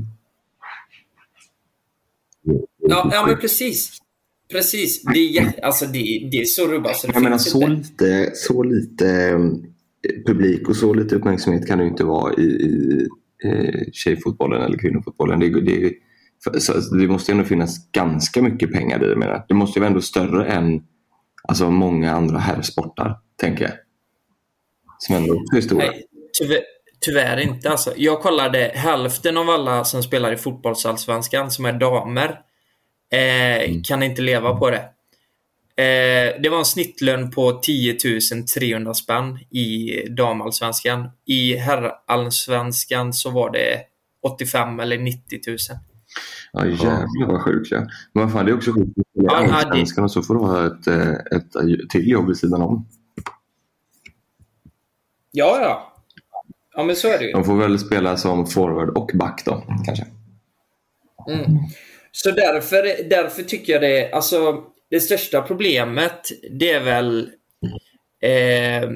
Ja, 2.78 3.10
ja, 3.12 3.26
men 3.26 3.38
precis. 3.38 3.98
Precis. 4.52 5.02
Det 5.02 5.38
är, 5.38 5.64
alltså, 5.64 5.86
det, 5.86 6.28
det 6.30 6.36
är 6.36 6.44
så 6.44 6.66
rubbat 6.66 6.96
så 6.96 7.06
det 7.06 7.12
Jag 7.12 7.22
menar 7.22 7.38
så 7.38 7.62
inte. 7.62 8.04
lite, 8.04 8.30
så 8.34 8.62
lite 8.62 9.08
eh, 9.08 9.38
publik 10.26 10.68
och 10.68 10.76
så 10.76 10.94
lite 10.94 11.16
uppmärksamhet 11.16 11.66
kan 11.66 11.78
det 11.78 11.84
ju 11.84 11.90
inte 11.90 12.04
vara 12.04 12.34
i, 12.34 12.42
i 12.42 13.08
eh, 13.44 13.90
tjejfotbollen 13.92 14.62
eller 14.62 14.78
kvinnofotbollen. 14.78 15.40
Det, 15.40 15.60
det, 15.60 15.92
för, 16.44 16.58
så, 16.58 16.96
det 16.96 17.08
måste 17.08 17.32
ju 17.32 17.36
ändå 17.36 17.48
finnas 17.48 17.92
ganska 17.92 18.42
mycket 18.42 18.72
pengar 18.72 19.04
i 19.04 19.08
det. 19.08 19.16
Menar. 19.16 19.44
Det 19.48 19.54
måste 19.54 19.78
ju 19.78 19.80
vara 19.80 19.88
ändå 19.88 20.00
större 20.00 20.46
än 20.46 20.82
alltså, 21.42 21.70
många 21.70 22.12
andra 22.12 22.38
herrsportar, 22.38 23.18
tänker 23.36 23.64
jag. 23.64 23.72
Som 24.98 25.16
ändå 25.16 25.44
är 25.56 25.60
stora. 25.60 25.84
Nej, 25.84 26.06
tyvärr, 26.38 26.60
tyvärr 27.02 27.36
inte 27.40 27.70
alltså. 27.70 27.92
Jag 27.96 28.20
kollade 28.20 28.72
hälften 28.74 29.36
av 29.36 29.50
alla 29.50 29.84
som 29.84 30.02
spelar 30.02 30.32
i 30.32 30.36
fotbollsallsvenskan 30.36 31.50
som 31.50 31.64
är 31.64 31.72
damer 31.72 32.40
eh, 33.12 33.80
kan 33.84 34.02
inte 34.02 34.22
leva 34.22 34.56
på 34.56 34.70
det. 34.70 34.84
Eh, 35.82 36.40
det 36.42 36.48
var 36.48 36.58
en 36.58 36.64
snittlön 36.64 37.30
på 37.30 37.52
10 37.52 37.96
300 38.54 38.94
spänn 38.94 39.38
i 39.50 39.96
damallsvenskan. 40.08 41.10
I 41.26 41.56
herrallsvenskan 41.56 43.12
så 43.12 43.30
var 43.30 43.50
det 43.52 43.80
85 44.22 44.80
eller 44.80 44.98
90 44.98 45.40
000. 45.46 45.56
Ja 46.52 46.66
jävlar 46.66 47.26
vad 47.32 47.40
sjukt 47.42 47.70
ja. 47.70 47.86
Men 48.12 48.24
vad 48.24 48.32
fan 48.32 48.44
det 48.46 48.52
är 48.52 48.56
också 48.56 48.72
sjukt. 48.72 48.90
Ja, 49.12 49.62
det- 49.74 50.02
och 50.02 50.10
så 50.10 50.22
får 50.22 50.34
du 50.34 50.40
ha 50.40 50.66
ett, 50.66 50.86
eh, 50.86 51.10
ett 51.10 51.50
till 51.90 52.08
jobb 52.10 52.26
vid 52.28 52.36
sidan 52.36 52.62
om. 52.62 52.86
Ja, 55.30 55.58
ja. 55.60 55.91
Ja, 56.74 56.82
men 56.82 56.96
så 56.96 57.08
är 57.08 57.18
det 57.18 57.24
ju. 57.24 57.32
De 57.32 57.44
får 57.44 57.56
väl 57.56 57.78
spela 57.78 58.16
som 58.16 58.46
forward 58.46 58.88
och 58.88 59.10
back 59.14 59.42
då 59.44 59.64
kanske. 59.84 60.06
Mm. 61.28 61.58
Så 62.12 62.30
därför, 62.30 63.08
därför 63.10 63.42
tycker 63.42 63.72
jag 63.72 63.82
det, 63.82 64.12
alltså 64.12 64.64
det 64.90 65.00
största 65.00 65.42
problemet 65.42 66.28
det 66.50 66.70
är 66.70 66.80
väl 66.80 67.18
eh, 68.22 68.90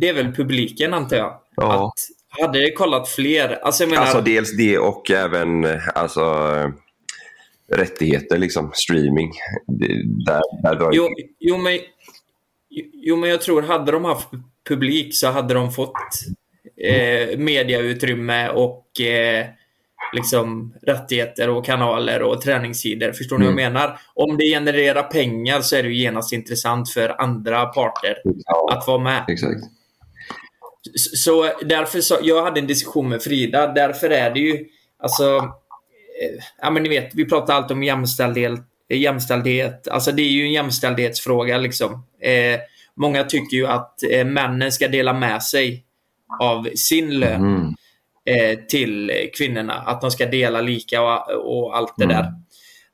det 0.00 0.08
är 0.08 0.12
väl 0.12 0.34
publiken 0.34 0.94
antar 0.94 1.16
jag. 1.16 1.40
Ja. 1.56 1.86
Att 1.86 2.16
hade 2.40 2.60
det 2.60 2.72
kollat 2.72 3.08
fler, 3.08 3.58
alltså 3.62 3.82
jag 3.82 3.90
menar, 3.90 4.02
Alltså 4.02 4.20
dels 4.20 4.56
det 4.56 4.78
och 4.78 5.10
även 5.10 5.66
alltså, 5.94 6.22
rättigheter, 7.72 8.38
liksom 8.38 8.70
streaming. 8.74 9.32
Där, 10.26 10.62
där 10.62 10.74
drar 10.74 10.90
jo, 10.92 11.08
jo, 11.38 11.56
men, 11.56 11.78
jo 12.92 13.16
men 13.16 13.30
jag 13.30 13.40
tror 13.40 13.62
hade 13.62 13.92
de 13.92 14.04
haft 14.04 14.28
publik 14.68 15.14
så 15.14 15.26
hade 15.26 15.54
de 15.54 15.72
fått 15.72 15.92
eh, 16.84 17.38
mediautrymme 17.38 18.48
och 18.48 19.00
eh, 19.00 19.46
liksom 20.12 20.74
rättigheter 20.82 21.48
och 21.48 21.64
kanaler 21.64 22.22
och 22.22 22.40
träningssidor. 22.40 23.12
Förstår 23.12 23.38
ni 23.38 23.44
vad 23.44 23.50
jag 23.52 23.72
menar? 23.72 23.98
Om 24.14 24.36
det 24.36 24.44
genererar 24.44 25.02
pengar 25.02 25.60
så 25.60 25.76
är 25.76 25.82
det 25.82 25.88
ju 25.88 25.96
genast 25.96 26.32
intressant 26.32 26.90
för 26.90 27.20
andra 27.20 27.66
parter 27.66 28.16
Ja, 28.24 28.68
att 28.72 28.86
vara 28.86 28.98
med. 28.98 29.24
exakt. 29.28 29.60
Så, 30.94 31.16
så 31.16 31.50
därför 31.64 32.00
så, 32.00 32.18
jag 32.22 32.42
hade 32.44 32.60
en 32.60 32.66
diskussion 32.66 33.08
med 33.08 33.22
Frida. 33.22 33.66
Därför 33.72 34.10
är 34.10 34.30
det 34.30 34.40
ju, 34.40 34.64
alltså, 35.02 35.36
eh, 35.36 36.42
ja 36.62 36.70
men 36.70 36.82
ni 36.82 36.88
vet, 36.88 37.14
vi 37.14 37.24
pratar 37.24 37.54
alltid 37.54 37.76
om 37.76 37.82
jämställdhet. 37.82 38.60
jämställdhet. 38.88 39.88
Alltså 39.88 40.12
det 40.12 40.22
är 40.22 40.28
ju 40.30 40.42
en 40.44 40.52
jämställdhetsfråga 40.52 41.58
liksom. 41.58 41.92
Eh, 42.22 42.60
många 42.96 43.24
tycker 43.24 43.56
ju 43.56 43.66
att 43.66 44.02
eh, 44.10 44.24
männen 44.24 44.72
ska 44.72 44.88
dela 44.88 45.12
med 45.12 45.42
sig 45.42 45.84
av 46.40 46.68
sin 46.74 47.18
lön 47.18 47.34
Mm. 47.44 47.74
eh, 48.52 48.58
till 48.68 49.12
kvinnorna. 49.38 49.72
Att 49.74 50.00
de 50.00 50.10
ska 50.10 50.26
dela 50.26 50.60
lika 50.60 51.02
och, 51.02 51.62
och 51.64 51.76
allt 51.76 51.94
det 51.96 52.04
Mm. 52.04 52.16
där. 52.16 52.32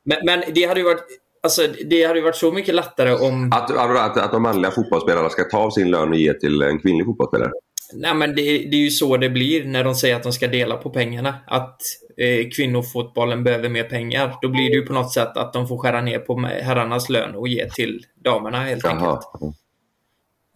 Men, 0.05 0.18
men 0.25 0.55
det 0.55 0.64
hade 0.64 0.81
ju 0.81 0.87
varit 0.87 1.18
Alltså, 1.45 1.62
det 1.87 2.05
hade 2.05 2.21
varit 2.21 2.37
så 2.37 2.53
mycket 2.53 2.75
lättare 2.75 3.12
om... 3.12 3.53
Att, 3.53 3.71
att, 3.71 4.16
att 4.16 4.33
de 4.33 4.42
manliga 4.42 4.71
fotbollsspelarna 4.71 5.29
ska 5.29 5.45
ta 5.45 5.59
av 5.59 5.71
sin 5.71 5.90
lön 5.90 6.09
och 6.09 6.14
ge 6.16 6.35
till 6.35 6.62
en 6.62 6.79
kvinnlig 6.79 7.07
fotbollsspelare. 7.07 7.51
Nej, 7.95 8.14
men 8.14 8.29
det, 8.35 8.42
det 8.42 8.77
är 8.77 8.81
ju 8.85 8.90
så 8.90 9.16
det 9.16 9.29
blir 9.31 9.64
när 9.64 9.85
de 9.85 9.95
säger 9.95 10.16
att 10.16 10.23
de 10.23 10.33
ska 10.33 10.47
dela 10.49 10.77
på 10.77 10.90
pengarna. 10.90 11.35
Att 11.47 11.81
eh, 12.16 12.49
kvinnofotbollen 12.57 13.45
behöver 13.45 13.68
mer 13.68 13.85
pengar. 13.85 14.35
Då 14.42 14.49
blir 14.49 14.71
det 14.71 14.77
ju 14.77 14.87
på 14.87 14.92
något 14.92 15.12
sätt 15.12 15.37
att 15.37 15.53
de 15.53 15.68
får 15.68 15.79
skära 15.79 16.01
ner 16.01 16.18
på 16.18 16.40
herrarnas 16.40 17.09
lön 17.09 17.35
och 17.35 17.49
ge 17.49 17.71
till 17.71 18.05
damerna 18.25 18.61
helt 18.61 18.85
Jaha. 18.85 18.92
enkelt. 18.92 19.57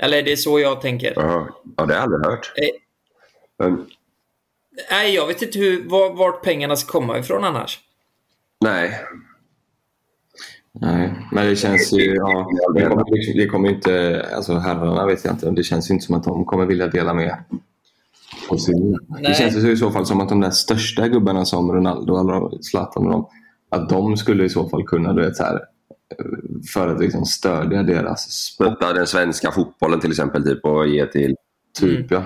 Eller 0.03 0.23
det 0.23 0.33
är 0.33 0.37
så 0.37 0.61
jag 0.61 0.81
tänker. 0.81 1.13
Jaha. 1.17 1.49
Ja, 1.77 1.87
det 1.87 1.95
har 1.95 2.01
jag 2.01 2.03
aldrig 2.03 2.33
hört. 2.33 2.53
Eh. 2.57 2.69
Men, 3.59 3.87
Nej, 4.91 5.15
jag 5.15 5.27
vet 5.27 5.43
inte 5.43 5.59
hur, 5.59 5.89
var, 5.89 6.15
vart 6.15 6.43
pengarna 6.43 6.77
ska 6.77 6.93
komma 6.93 7.19
ifrån 7.19 7.45
annars. 7.45 7.81
nej. 8.61 9.01
Nej, 10.81 11.15
men 11.33 11.47
det 11.47 11.57
känns 11.57 11.93
ju... 11.93 12.15
Ja, 12.15 12.51
det, 12.75 12.83
kommer, 12.83 13.37
det 13.37 13.47
kommer 13.47 13.69
inte... 13.69 14.27
Alltså 14.37 14.55
herrarna 14.55 15.07
vet 15.07 15.25
jag 15.25 15.35
inte. 15.35 15.51
Det 15.51 15.63
känns 15.63 15.91
ju 15.91 15.95
inte 15.95 16.07
som 16.07 16.15
att 16.15 16.25
de 16.25 16.45
kommer 16.45 16.67
vilja 16.67 16.87
dela 16.87 17.15
med 17.15 17.37
på 18.49 18.59
sin... 18.59 18.99
Det 19.23 19.37
känns 19.37 19.57
ju 19.57 19.73
i 19.73 19.77
så 19.77 19.91
fall 19.91 20.07
som 20.07 20.21
att 20.21 20.29
de 20.29 20.41
där 20.41 20.51
största 20.51 21.09
gubbarna 21.09 21.45
som 21.45 21.73
Ronaldo 21.73 22.21
eller 22.21 22.63
Zlatan 22.63 23.07
och 23.07 23.13
dem, 23.13 23.29
att 23.69 23.89
de 23.89 24.17
skulle 24.17 24.45
i 24.45 24.49
så 24.49 24.69
fall 24.69 24.85
kunna, 24.85 25.13
du 25.13 25.23
vet 25.23 25.37
så 25.37 25.43
här, 25.43 25.61
för 26.75 26.89
att 26.89 27.01
liksom 27.01 27.25
stödja 27.25 27.83
deras 27.83 28.31
sport, 28.33 28.67
Stötta 28.67 28.93
den 28.93 29.07
svenska 29.07 29.51
fotbollen 29.53 30.01
till 30.01 30.11
exempel 30.11 30.45
typ, 30.45 30.65
och 30.65 30.87
ge 30.89 31.07
till... 31.07 31.37
typ 31.81 32.07
ja. 32.11 32.23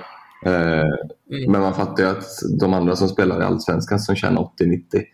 Eh, 0.46 0.84
Mm. 1.32 1.52
Men 1.52 1.60
man 1.60 1.74
fattar 1.74 2.02
ju 2.02 2.08
att 2.08 2.24
de 2.60 2.74
andra 2.74 2.96
som 2.96 3.08
spelar 3.08 3.40
i 3.40 3.44
Allsvenskan 3.44 3.98
som 4.00 4.16
tjänar 4.16 4.42
80-90, 4.42 5.04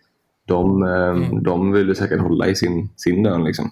de, 0.47 0.83
eh, 0.83 0.91
Mm. 0.91 1.43
de 1.43 1.73
vill 1.73 1.89
ju 1.89 1.95
säkert 1.95 2.21
hålla 2.21 2.47
i 2.47 2.55
sin, 2.55 2.89
sin 2.97 3.23
lön 3.23 3.45
liksom. 3.45 3.71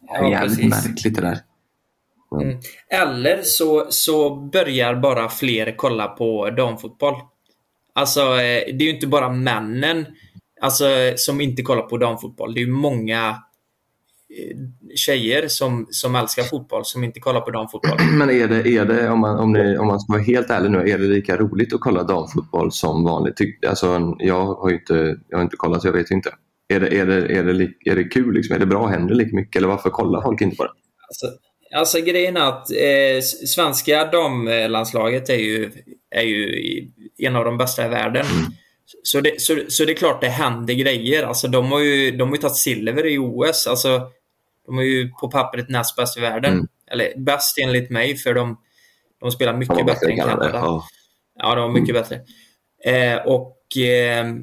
Det 0.00 0.14
är 0.16 0.22
Ja, 0.22 0.30
jävligt 0.30 0.56
precis. 0.58 0.86
märkligt 0.88 1.14
det 1.16 1.20
där. 1.22 1.38
Mm. 2.42 2.58
Eller 2.88 3.40
så, 3.42 3.86
så 3.90 4.34
börjar 4.36 4.94
bara 4.94 5.28
fler 5.28 5.74
kolla 5.76 6.08
på 6.08 6.50
damfotboll. 6.50 7.14
Alltså, 7.92 8.20
eh, 8.20 8.36
det 8.76 8.78
är 8.78 8.82
ju 8.82 8.94
inte 8.94 9.06
bara 9.06 9.28
männen 9.32 10.06
alltså, 10.60 10.84
som 11.16 11.40
inte 11.40 11.62
kollar 11.62 11.82
på 11.82 11.96
damfotboll. 11.96 12.54
Det 12.54 12.60
är 12.60 12.64
ju 12.66 12.72
många 12.72 13.42
tjejer 14.94 15.48
som, 15.48 15.86
som 15.90 16.14
älskar 16.14 16.42
fotboll 16.42 16.84
som 16.84 17.04
inte 17.04 17.20
kollar 17.20 17.40
på 17.40 17.50
damfotboll. 17.50 17.98
Men 18.18 18.30
är 18.30 18.48
det, 18.48 18.68
är 18.68 18.84
det 18.84 19.08
om, 19.08 19.20
man, 19.20 19.38
om, 19.38 19.52
ni, 19.52 19.78
om 19.78 19.86
man 19.86 20.00
ska 20.00 20.12
vara 20.12 20.22
helt 20.22 20.50
ärlig 20.50 20.70
nu, 20.70 20.78
är 20.78 20.98
det 20.98 21.04
lika 21.04 21.36
roligt 21.36 21.74
att 21.74 21.80
kolla 21.80 22.02
damfotboll 22.02 22.72
som 22.72 23.04
vanligt? 23.04 23.40
Alltså, 23.66 24.16
jag 24.18 24.54
har 24.54 24.70
inte, 24.70 25.16
jag 25.28 25.38
har 25.38 25.42
inte 25.42 25.56
kollat 25.56 25.84
jag 25.84 25.92
vet 25.92 26.10
inte. 26.10 26.30
Är 26.68 26.80
det, 26.80 26.98
är 26.98 27.06
det, 27.06 27.26
är 27.26 27.44
det, 27.44 27.68
är 27.84 27.96
det 27.96 28.04
kul? 28.04 28.34
Liksom? 28.34 28.56
Är 28.56 28.60
det 28.60 28.66
bra? 28.66 28.86
Händer 28.86 29.14
det 29.14 29.24
lika 29.24 29.36
mycket? 29.36 29.56
Eller 29.56 29.68
varför 29.68 29.90
kollar 29.90 30.22
folk 30.22 30.40
inte 30.40 30.56
på 30.56 30.64
det? 30.64 30.70
Alltså, 31.08 31.26
alltså 31.74 32.00
grejen 32.00 32.36
är 32.36 32.48
att 32.48 32.70
eh, 32.70 33.22
svenska 33.46 34.04
damlandslaget 34.04 35.28
är 35.28 35.34
ju, 35.34 35.70
är 36.10 36.22
ju 36.22 36.48
en 37.18 37.36
av 37.36 37.44
de 37.44 37.58
bästa 37.58 37.86
i 37.86 37.88
världen. 37.88 38.26
Så, 39.02 39.20
det, 39.20 39.40
så, 39.40 39.58
så 39.68 39.84
det 39.84 39.92
är 39.92 39.96
klart 39.96 40.20
det 40.20 40.28
händer 40.28 40.74
grejer. 40.74 41.22
Alltså, 41.22 41.48
de, 41.48 41.72
har 41.72 41.80
ju, 41.80 42.10
de 42.10 42.28
har 42.28 42.36
ju 42.36 42.40
tagit 42.40 42.56
silver 42.56 43.06
i 43.06 43.18
OS. 43.18 43.66
Alltså, 43.66 44.00
de 44.70 44.78
är 44.78 44.82
ju 44.82 45.08
på 45.10 45.30
pappret 45.30 45.68
näst 45.68 45.96
bäst 45.96 46.16
i 46.18 46.20
världen. 46.20 46.52
Mm. 46.52 46.66
Eller 46.90 47.12
bäst 47.16 47.58
enligt 47.58 47.90
mig, 47.90 48.16
för 48.16 48.34
de, 48.34 48.60
de 49.20 49.30
spelar 49.30 49.56
mycket 49.56 49.78
Ja, 49.78 49.84
bättre 49.84 50.10
än 50.10 50.16
Kanada. 50.16 50.50
Ja. 50.52 50.84
Ja, 51.38 51.54
de 51.54 51.60
var 51.72 51.80
mycket 51.80 51.94
bättre. 51.94 52.20
Eh, 52.84 53.16
och 53.26 53.58
eh, 53.76 54.26
eh, 54.28 54.34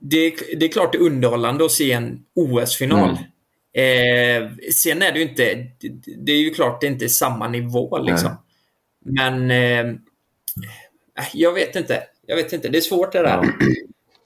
det, 0.00 0.34
det 0.56 0.64
är 0.66 0.68
klart 0.72 0.92
det 0.92 0.98
är 0.98 1.02
underhållande 1.02 1.64
att 1.64 1.72
se 1.72 1.92
en 1.92 2.24
OS-final. 2.34 3.10
Eh, 3.76 4.50
sen 4.72 5.02
är 5.02 5.12
det 5.12 5.18
ju 5.18 5.28
inte... 5.28 5.54
det- 5.80 6.14
Det 6.16 6.32
är 6.32 6.36
ju 6.40 6.50
klart 6.54 6.80
det 6.80 6.86
är 6.86 6.90
inte 6.90 7.08
samma 7.08 7.48
nivå 7.48 7.98
liksom. 7.98 8.30
Men... 9.04 9.50
Eh, 9.50 9.94
jag 11.32 11.52
vet 11.52 11.76
inte. 11.76 12.02
Jag 12.26 12.36
vet 12.36 12.52
inte. 12.52 12.68
Det 12.68 12.78
är 12.78 12.82
svårt 12.82 13.12
det 13.12 13.18
där. 13.22 13.28
Ja. 13.28 13.44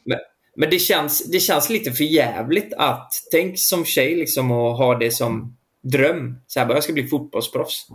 Men, 0.05 0.19
men 0.59 0.71
det, 0.71 0.79
känns, 0.79 1.25
det 1.33 1.41
känns 1.41 1.71
lite 1.71 1.93
för 1.93 2.05
jävligt 2.05 2.73
att... 2.77 3.13
Tänk 3.31 3.59
som 3.59 3.85
tjej 3.85 4.15
liksom 4.17 4.51
och 4.51 4.77
ha 4.77 4.99
det 4.99 5.11
som 5.11 5.57
dröm. 5.83 6.35
Så 6.47 6.61
här, 6.61 6.67
bara, 6.67 6.75
jag 6.75 6.85
ska 6.85 6.93
bli 6.93 7.07
fotbollsproffs. 7.07 7.87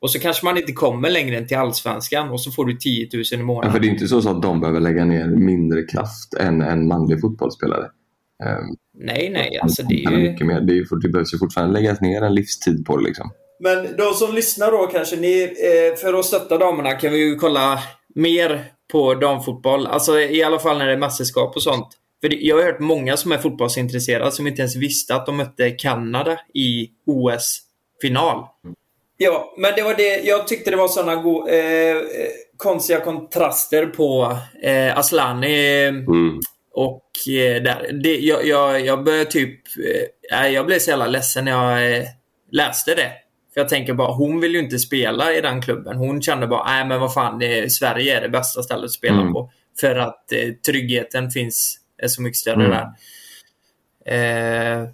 Och 0.00 0.10
så 0.10 0.18
kanske 0.18 0.44
man 0.44 0.56
inte 0.58 0.72
kommer 0.72 1.10
längre 1.10 1.36
än 1.36 1.46
till 1.46 1.56
Allsvenskan 1.56 2.30
och 2.30 2.40
så 2.40 2.50
får 2.50 2.64
du 2.64 2.76
10 2.76 3.08
000 3.12 3.22
i 3.22 3.24
Ja, 3.30 3.38
månaden. 3.42 3.72
för 3.72 3.80
det 3.80 3.86
är 3.86 3.90
inte 3.90 4.08
så, 4.08 4.22
så 4.22 4.28
att 4.30 4.42
de 4.42 4.60
behöver 4.60 4.80
lägga 4.80 5.04
ner 5.04 5.26
mindre 5.26 5.82
kraft 5.82 6.34
än 6.40 6.62
en 6.62 6.88
manlig 6.88 7.20
fotbollsspelare. 7.20 7.84
Ehm, 8.44 8.76
Nej, 8.94 9.30
nej. 9.32 9.58
Alltså 9.62 9.82
det 9.82 10.04
är 10.04 10.10
ju... 10.10 10.30
mycket 10.30 10.46
mer. 10.46 10.60
Det, 10.60 10.72
är, 10.72 10.76
ju- 10.76 10.86
det 11.02 11.08
behövs 11.08 11.34
ju 11.34 11.38
fortfarande 11.38 11.80
läggas 11.80 12.00
ner 12.00 12.22
en 12.22 12.34
livstid 12.34 12.86
på 12.86 12.96
det. 12.96 13.04
Liksom. 13.04 13.30
Men 13.62 13.96
de 13.96 14.14
som 14.14 14.34
lyssnar 14.34 14.70
då 14.70 14.86
kanske, 14.86 15.16
ni, 15.16 15.42
eh, 15.42 15.96
för 16.00 16.14
att 16.18 16.24
stötta 16.24 16.58
damerna 16.58 16.92
kan 16.92 17.12
vi 17.12 17.18
ju 17.18 17.34
kolla 17.36 17.78
mer 18.14 18.64
på 18.92 19.14
damfotboll. 19.14 19.86
Alltså 19.86 20.20
i 20.20 20.42
alla 20.42 20.58
fall 20.58 20.78
när 20.78 20.86
det 20.86 20.92
är 20.92 20.98
mästerskap 20.98 21.56
och 21.56 21.62
sånt. 21.62 21.88
För 22.20 22.44
jag 22.46 22.56
har 22.56 22.62
hört 22.64 22.80
många 22.80 23.16
som 23.16 23.32
är 23.32 23.38
fotbollsintresserade 23.38 24.32
som 24.32 24.46
inte 24.46 24.60
ens 24.62 24.76
visste 24.76 25.14
att 25.14 25.26
de 25.26 25.36
mötte 25.36 25.70
Kanada 25.70 26.38
i 26.54 26.90
OS-final. 27.06 28.44
Ja, 29.16 29.54
men 29.58 29.72
det 29.76 29.82
var 29.82 29.94
det. 29.94 30.20
Jag 30.24 30.48
tyckte 30.48 30.70
det 30.70 30.76
var 30.76 30.88
sådana 30.88 31.16
go- 31.16 31.48
eh, 31.48 31.96
eh, 31.96 32.02
konstiga 32.56 33.00
kontraster 33.00 33.86
på 33.86 34.38
eh, 34.62 34.98
Aslani 34.98 35.84
Mm. 35.88 36.40
och 36.74 37.04
eh, 37.28 37.62
där, 37.62 37.90
det, 38.02 38.16
jag, 38.18 38.46
jag, 38.46 38.80
jag 38.86 39.04
började 39.04 39.30
typ... 39.30 39.60
Eh, 40.32 40.46
jag 40.48 40.66
blev 40.66 40.78
så 40.78 40.90
jävla 40.90 41.06
ledsen 41.06 41.44
när 41.44 41.52
jag 41.52 41.96
eh, 41.98 42.04
läste 42.52 42.94
det. 42.94 43.12
För 43.54 43.60
jag 43.60 43.68
tänker 43.68 43.94
bara, 43.94 44.12
hon 44.12 44.40
vill 44.40 44.52
ju 44.54 44.58
inte 44.60 44.78
spela 44.78 45.32
i 45.34 45.40
den 45.40 45.62
klubben. 45.62 45.96
Hon 45.96 46.22
kände 46.22 46.46
bara, 46.46 46.64
nej 46.64 46.84
men 46.84 47.00
vad 47.00 47.14
fan, 47.14 47.42
Sverige 47.70 48.16
är 48.18 48.20
det 48.22 48.28
bästa 48.28 48.62
stället 48.62 48.84
att 48.84 48.92
spela 48.92 49.20
Mm. 49.20 49.32
på. 49.32 49.50
För 49.80 49.96
att 49.96 50.32
eh, 50.32 50.48
tryggheten 50.66 51.30
finns, 51.30 51.79
mycket 52.22 52.36
större 52.38 52.64
Mm. 52.64 52.70
där. 52.70 52.86
Eh, 54.04 54.88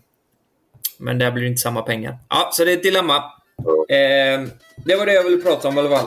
men 0.98 1.18
där 1.18 1.30
blir 1.30 1.42
det 1.42 1.48
inte 1.48 1.60
samma 1.60 1.82
pengar. 1.82 2.18
Ja, 2.28 2.50
så 2.52 2.64
det 2.64 2.72
är 2.72 2.76
ett 2.76 2.82
dilemma. 2.82 3.16
Eh, 3.88 4.48
det 4.84 4.96
var 4.96 5.06
det 5.06 5.12
jag 5.14 5.24
ville 5.24 5.42
prata 5.42 5.68
om 5.68 5.76
i 5.76 5.80
alla 5.80 5.90
fall. 5.98 6.06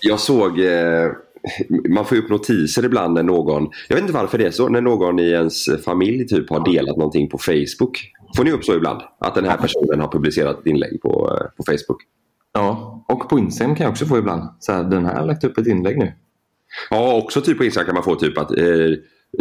Jag 0.00 0.20
såg 0.20 0.60
eh, 0.60 1.10
man 1.88 2.04
får 2.04 2.16
upp 2.16 2.30
notiser 2.30 2.84
ibland 2.84 3.14
när 3.14 3.22
någon, 3.22 3.68
jag 3.88 3.96
vet 3.96 4.02
inte 4.02 4.14
varför 4.14 4.38
det 4.38 4.46
är 4.46 4.50
så, 4.50 4.68
när 4.68 4.80
någon 4.80 5.18
i 5.18 5.30
ens 5.30 5.68
familj 5.84 6.26
typ 6.26 6.50
har 6.50 6.72
delat 6.72 6.96
någonting 6.96 7.28
på 7.28 7.38
Facebook. 7.38 7.98
Får 8.36 8.44
ni 8.44 8.52
upp 8.52 8.64
så 8.64 8.74
ibland? 8.74 9.00
Att 9.18 9.34
den 9.34 9.44
här 9.44 9.56
personen 9.56 10.00
har 10.00 10.08
publicerat 10.08 10.60
ett 10.60 10.66
inlägg 10.66 11.00
på, 11.02 11.38
eh, 11.40 11.46
på 11.56 11.62
Facebook? 11.72 12.02
Ja, 12.52 13.04
och 13.08 13.28
på 13.28 13.38
Instagram 13.38 13.76
kan 13.76 13.84
jag 13.84 13.90
också 13.90 14.06
få 14.06 14.18
ibland. 14.18 14.48
Så 14.58 14.72
här, 14.72 14.84
den 14.84 15.04
här 15.04 15.14
har 15.14 15.26
lagt 15.26 15.44
upp 15.44 15.58
ett 15.58 15.66
inlägg 15.66 15.98
nu. 15.98 16.12
Ja, 16.90 17.14
också 17.14 17.40
typ 17.40 17.58
på 17.58 17.64
Instagram 17.64 17.86
kan 17.86 17.94
man 17.94 18.04
få 18.04 18.14
typ 18.14 18.38
att 18.38 18.58
eh, 18.58 18.90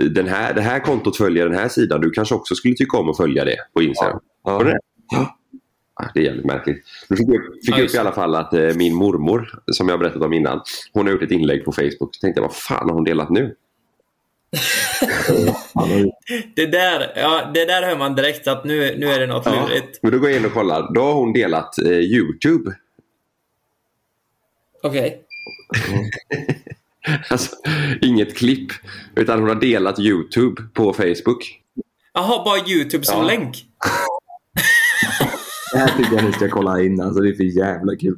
den 0.09 0.27
här, 0.27 0.53
det 0.53 0.61
här 0.61 0.79
kontot 0.79 1.17
följer 1.17 1.45
den 1.45 1.57
här 1.57 1.67
sidan. 1.67 2.01
Du 2.01 2.11
kanske 2.11 2.35
också 2.35 2.55
skulle 2.55 2.75
tycka 2.75 2.97
om 2.97 3.09
att 3.09 3.17
följa 3.17 3.45
det 3.45 3.57
på 3.73 3.81
Instagram. 3.81 4.19
Ja. 4.43 4.59
Du 4.59 4.65
det? 4.65 4.79
Ja. 5.11 5.37
Ja, 5.99 6.09
Det 6.13 6.19
är 6.19 6.23
jävligt 6.23 6.45
märkligt. 6.45 6.85
Nu 7.09 7.15
fick 7.15 7.27
jag 7.27 7.43
fick 7.43 7.69
Ja, 7.69 7.77
jag 7.77 7.79
just 7.79 7.95
upp 7.95 7.97
i 7.97 7.99
alla 7.99 8.11
fall 8.11 8.35
att 8.35 8.53
eh, 8.53 8.75
min 8.75 8.95
mormor, 8.95 9.49
som 9.71 9.89
jag 9.89 9.99
berättat 9.99 10.21
om 10.21 10.33
innan, 10.33 10.61
hon 10.93 11.05
har 11.05 11.13
gjort 11.13 11.23
ett 11.23 11.31
inlägg 11.31 11.65
på 11.65 11.71
Facebook. 11.71 12.15
Så 12.15 12.19
tänkte 12.21 12.41
jag, 12.41 12.47
vad 12.47 12.55
fan 12.55 12.87
har 12.89 12.93
hon 12.95 13.03
delat 13.03 13.29
nu? 13.29 13.55
Det 16.55 16.65
där, 16.65 17.13
ja, 17.15 17.51
det 17.53 17.65
där 17.65 17.81
hör 17.83 17.97
man 17.97 18.15
direkt 18.15 18.47
att 18.47 18.65
nu, 18.65 18.95
nu 18.97 19.07
är 19.07 19.19
det 19.19 19.27
något 19.27 19.45
Ja. 19.45 19.67
lurigt. 19.67 19.99
Men 20.01 20.11
då 20.11 20.19
går 20.19 20.29
jag 20.29 20.39
in 20.39 20.45
och 20.45 20.53
kollar. 20.53 20.93
Då 20.93 21.01
har 21.01 21.13
hon 21.13 21.33
delat 21.33 21.77
eh, 21.77 21.91
YouTube. 21.91 22.75
Okej. 24.83 25.21
Alltså, 27.29 27.55
inget 28.01 28.37
klipp. 28.37 28.67
Utan 29.15 29.39
hon 29.39 29.47
har 29.49 29.55
delat 29.55 29.99
YouTube 29.99 30.61
på 30.73 30.93
Facebook. 30.93 31.59
Jaha, 32.13 32.43
bara 32.45 32.67
YouTube 32.69 33.05
som 33.05 33.19
Ja. 33.21 33.27
länk? 33.27 33.57
Det 35.73 35.77
här 35.79 35.97
tycker 35.97 36.15
jag 36.15 36.23
ni 36.25 36.33
ska 36.33 36.49
kolla 36.49 36.81
in. 36.81 37.01
Alltså, 37.01 37.21
det 37.21 37.29
är 37.29 37.33
för 37.33 37.43
jävla 37.43 37.95
kul. 37.95 38.17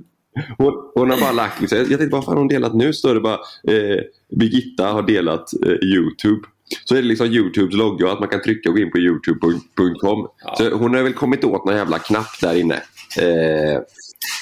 Hon, 0.57 0.73
hon 0.95 1.09
har 1.09 1.19
bara 1.19 1.31
lagt, 1.31 1.61
liksom, 1.61 1.77
jag 1.77 1.87
tänkte 1.87 2.07
vad 2.15 2.25
fan 2.25 2.33
har 2.33 2.39
hon 2.41 2.47
delat 2.47 2.73
nu? 2.73 2.93
Står 2.93 3.13
det 3.13 3.21
bara 3.21 3.39
eh, 3.67 3.99
Birgitta 4.35 4.85
har 4.87 5.01
delat 5.01 5.49
eh, 5.65 5.71
YouTube. 5.71 6.47
Så 6.85 6.95
är 6.95 7.01
det 7.01 7.07
liksom 7.07 7.27
Youtubes 7.27 7.73
logga 7.75 8.11
att 8.11 8.19
man 8.19 8.29
kan 8.29 8.41
trycka 8.41 8.69
och 8.69 8.75
gå 8.75 8.81
in 8.81 8.91
på 8.91 8.97
youtube.com. 8.97 10.27
Ja. 10.45 10.55
Så 10.57 10.69
hon 10.75 10.93
har 10.95 11.03
väl 11.03 11.13
kommit 11.13 11.43
åt 11.43 11.65
någon 11.65 11.75
jävla 11.75 11.99
knapp 11.99 12.41
där 12.41 12.55
inne. 12.55 12.75
Eh, 13.21 13.81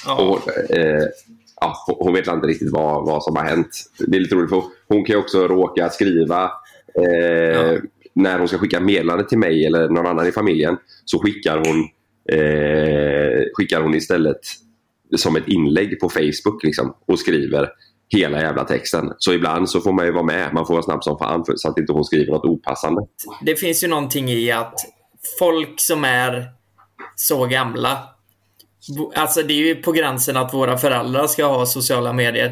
Ja. 0.06 0.16
och, 0.16 0.72
eh, 0.76 1.04
ja, 1.62 1.76
hon 1.88 2.14
vet 2.14 2.28
inte 2.28 2.48
riktigt 2.48 2.72
vad, 2.72 3.06
vad 3.06 3.24
som 3.24 3.36
har 3.36 3.44
hänt. 3.44 3.70
Det 4.00 4.18
är 4.18 4.22
lite 4.22 4.36
roligt 4.36 4.50
för 4.50 4.64
hon 4.88 5.06
kan 5.06 5.14
ju 5.14 5.20
också 5.20 5.48
råka 5.48 5.90
skriva 5.90 6.44
eh, 6.96 7.80
när 8.14 8.40
hon 8.40 8.48
ska 8.48 8.58
skicka 8.58 8.80
meddelande 8.80 9.30
till 9.30 9.38
mig 9.38 9.66
eller 9.66 9.90
någon 9.90 10.08
annan 10.08 10.28
i 10.28 10.32
familjen 10.32 10.78
så 11.06 11.20
skickar 11.20 11.58
hon, 11.58 11.80
eh, 12.38 13.44
skickar 13.54 13.82
hon 13.82 13.96
istället 13.96 14.40
som 15.18 15.36
ett 15.36 15.48
inlägg 15.48 16.00
på 16.00 16.10
Facebook 16.10 16.64
liksom, 16.64 16.96
och 17.08 17.20
skriver 17.20 17.70
hela 18.10 18.42
jävla 18.42 18.64
texten. 18.64 19.14
Så 19.18 19.34
ibland 19.34 19.70
så 19.70 19.82
får 19.82 19.92
man 19.94 20.06
ju 20.06 20.12
vara 20.12 20.24
med. 20.24 20.54
Man 20.54 20.66
får 20.68 20.74
vara 20.74 20.84
snabb 20.84 21.04
som 21.04 21.18
fan 21.18 21.46
för, 21.46 21.54
så 21.56 21.70
att 21.70 21.78
inte 21.78 21.94
hon 21.94 22.04
skriver 22.06 22.32
något 22.32 22.46
opassande. 22.46 23.02
Det 23.42 23.56
finns 23.56 23.84
ju 23.84 23.88
någonting 23.88 24.30
i 24.30 24.52
att 24.52 24.74
folk 25.40 25.80
som 25.80 26.06
är 26.06 26.46
så 27.16 27.46
gamla 27.46 27.98
Alltså 29.16 29.42
det 29.44 29.54
är 29.54 29.58
ju 29.58 29.76
på 29.76 29.92
gränsen 29.92 30.38
att 30.38 30.54
våra 30.54 30.78
föräldrar 30.78 31.28
ska 31.28 31.46
ha 31.46 31.66
sociala 31.66 32.14
medier. 32.14 32.46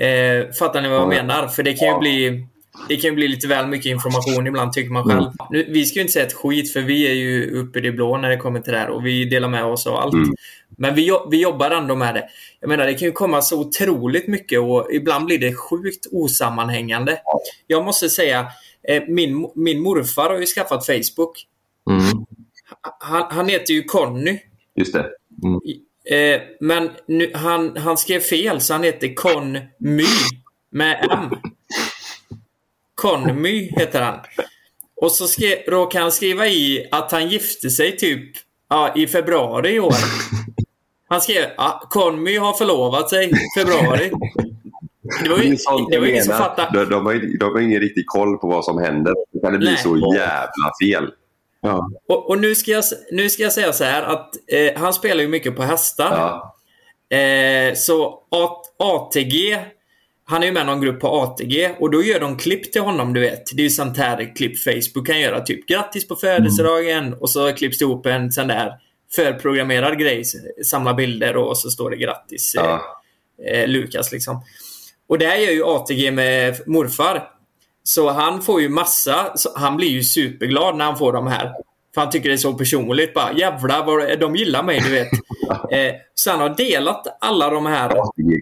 Eh, 0.00 0.50
fattar 0.58 0.82
ni 0.82 0.88
vad 0.88 0.96
jag 0.98 1.04
Ja. 1.04 1.22
menar? 1.22 1.46
För 1.48 1.62
det 1.62 1.72
kan 1.72 1.88
ju 1.88 1.98
bli 1.98 2.46
det 2.88 2.96
kan 2.96 3.10
ju 3.10 3.14
bli 3.14 3.28
lite 3.28 3.48
väl 3.48 3.66
mycket 3.66 3.86
information 3.86 4.46
ibland 4.46 4.72
tycker 4.72 4.90
man 4.90 5.04
själv. 5.04 5.30
Nu, 5.50 5.66
vi 5.68 5.84
ska 5.84 5.94
ju 5.98 6.00
inte 6.00 6.12
säga 6.12 6.26
ett 6.26 6.32
skit 6.32 6.72
för 6.72 6.80
vi 6.80 7.08
är 7.08 7.14
ju 7.14 7.50
uppe 7.60 7.78
i 7.78 7.82
det 7.82 7.92
blå 7.92 8.16
när 8.18 8.30
det 8.30 8.36
kommer 8.36 8.60
till 8.60 8.72
det 8.72 8.78
här 8.78 8.88
och 8.88 9.06
vi 9.06 9.24
delar 9.24 9.48
med 9.48 9.64
oss 9.64 9.86
av 9.86 9.96
allt. 9.96 10.14
Mm. 10.14 10.34
Men 10.78 10.94
vi, 10.94 11.18
vi 11.30 11.42
jobbar 11.42 11.70
ändå 11.70 11.94
med 11.96 12.14
det. 12.14 12.28
Jag 12.60 12.68
menar 12.68 12.86
det 12.86 12.94
kan 12.94 13.08
ju 13.08 13.12
komma 13.12 13.42
så 13.42 13.60
otroligt 13.60 14.28
mycket 14.28 14.60
och 14.60 14.88
ibland 14.92 15.26
blir 15.26 15.38
det 15.38 15.54
sjukt 15.54 16.06
osammanhängande. 16.12 17.20
Jag 17.66 17.84
måste 17.84 18.08
säga, 18.08 18.46
eh, 18.88 19.02
min, 19.08 19.50
min 19.54 19.80
morfar 19.80 20.30
har 20.30 20.38
ju 20.38 20.46
skaffat 20.46 20.86
Facebook. 20.86 21.46
Mm. 21.90 22.26
Han, 23.00 23.26
han 23.30 23.48
heter 23.48 23.74
ju 23.74 23.82
Conny. 23.82 24.38
Just 24.76 24.92
det. 24.92 25.10
Eh, 26.14 26.40
men 26.60 26.90
nu, 27.06 27.30
han, 27.34 27.76
han 27.76 27.96
skrev 27.96 28.20
fel 28.20 28.60
så 28.60 28.72
han 28.72 28.82
heter 28.82 29.14
Conmy 29.14 30.06
med 30.70 31.08
M. 31.10 31.38
Conmy 32.94 33.70
heter 33.76 34.02
han. 34.02 34.20
Och 35.00 35.12
så 35.12 35.28
skrev, 35.28 35.58
råkade 35.66 36.02
han 36.02 36.12
skriva 36.12 36.46
i 36.46 36.88
att 36.90 37.12
han 37.12 37.28
gifte 37.28 37.70
sig 37.70 37.96
typ 37.96 38.36
ja, 38.68 38.94
i 38.96 39.06
februari 39.06 39.70
i 39.70 39.80
år. 39.80 39.92
Han 41.08 41.20
skrev 41.20 41.44
ja, 41.56 41.82
Conmy 41.90 42.38
har 42.38 42.52
förlovat 42.52 43.10
sig 43.10 43.30
i 43.30 43.60
februari. 43.60 44.10
Det 45.22 45.28
var 45.28 45.38
ju, 45.38 45.56
det 45.90 45.98
var 45.98 46.06
ingen 46.06 46.24
som 46.24 46.34
fattade. 46.34 46.84
De, 46.84 46.90
de, 46.90 47.06
har, 47.06 47.38
de 47.38 47.44
har 47.44 47.60
ingen 47.60 47.80
riktig 47.80 48.06
koll 48.06 48.38
på 48.38 48.46
vad 48.46 48.64
som 48.64 48.78
händer. 48.78 49.14
Det 49.32 49.40
kan 49.40 49.52
det 49.52 49.58
bli 49.58 49.68
Nej. 49.68 49.78
så 49.78 49.96
jävla 50.14 50.72
fel. 50.82 51.10
Ja. 51.60 51.90
Och, 52.08 52.30
och 52.30 52.38
nu, 52.38 52.54
ska 52.54 52.70
jag, 52.70 52.84
nu 53.12 53.30
ska 53.30 53.42
jag 53.42 53.52
säga 53.52 53.72
så 53.72 53.84
här 53.84 54.02
att 54.02 54.30
eh, 54.52 54.80
han 54.80 54.92
spelar 54.92 55.22
ju 55.22 55.28
mycket 55.28 55.56
på 55.56 55.62
hästar. 55.62 56.10
Ja. 56.10 56.54
Eh, 57.16 57.74
så 57.74 58.22
ATG, 58.78 59.58
han 60.24 60.42
är 60.42 60.46
ju 60.46 60.52
med 60.52 60.62
i 60.62 60.66
någon 60.66 60.80
grupp 60.80 61.00
på 61.00 61.08
ATG 61.08 61.70
och 61.80 61.90
då 61.90 62.02
gör 62.02 62.20
de 62.20 62.36
klipp 62.36 62.72
till 62.72 62.82
honom, 62.82 63.12
du 63.12 63.20
vet. 63.20 63.42
Det 63.56 63.62
är 63.62 63.64
ju 63.64 63.70
sånt 63.70 63.96
här 63.96 64.36
klipp 64.36 64.58
Facebook 64.58 65.06
kan 65.06 65.20
göra. 65.20 65.40
Typ 65.40 65.66
grattis 65.66 66.08
på 66.08 66.16
födelsedagen 66.16 67.14
och 67.14 67.30
så 67.30 67.52
klipps 67.52 67.78
det 67.78 67.82
ihop 67.82 68.06
en 68.06 68.32
sån 68.32 68.48
där 68.48 68.72
förprogrammerad 69.14 69.98
grej. 69.98 70.22
Samla 70.64 70.94
bilder 70.94 71.36
och 71.36 71.58
så 71.58 71.70
står 71.70 71.90
det 71.90 71.96
grattis 71.96 72.54
eh, 72.54 72.64
Ja. 72.64 72.80
eh, 73.52 73.68
Lukas 73.68 74.12
liksom. 74.12 74.42
Och 75.08 75.18
det 75.18 75.26
här 75.26 75.36
gör 75.36 75.52
ju 75.52 75.64
ATG 75.64 76.10
med 76.10 76.68
morfar. 76.68 77.30
Så 77.82 78.10
han 78.10 78.42
får 78.42 78.60
ju 78.60 78.68
massa, 78.68 79.34
han 79.54 79.76
blir 79.76 79.88
ju 79.88 80.02
superglad 80.02 80.76
när 80.76 80.84
han 80.84 80.98
får 80.98 81.12
de 81.12 81.26
här. 81.26 81.52
För 81.94 82.00
han 82.00 82.10
tycker 82.10 82.28
det 82.28 82.34
är 82.34 82.36
så 82.36 82.54
personligt. 82.54 83.14
Bara 83.14 83.32
jävlar 83.32 83.84
vad 83.86 84.20
de 84.20 84.36
gillar 84.36 84.62
mig, 84.62 84.80
du 84.84 84.90
vet. 84.90 85.08
Eh, 85.72 85.94
så 86.14 86.30
han 86.30 86.40
har 86.40 86.48
delat 86.56 87.16
alla 87.20 87.50
de 87.50 87.66
här. 87.66 87.88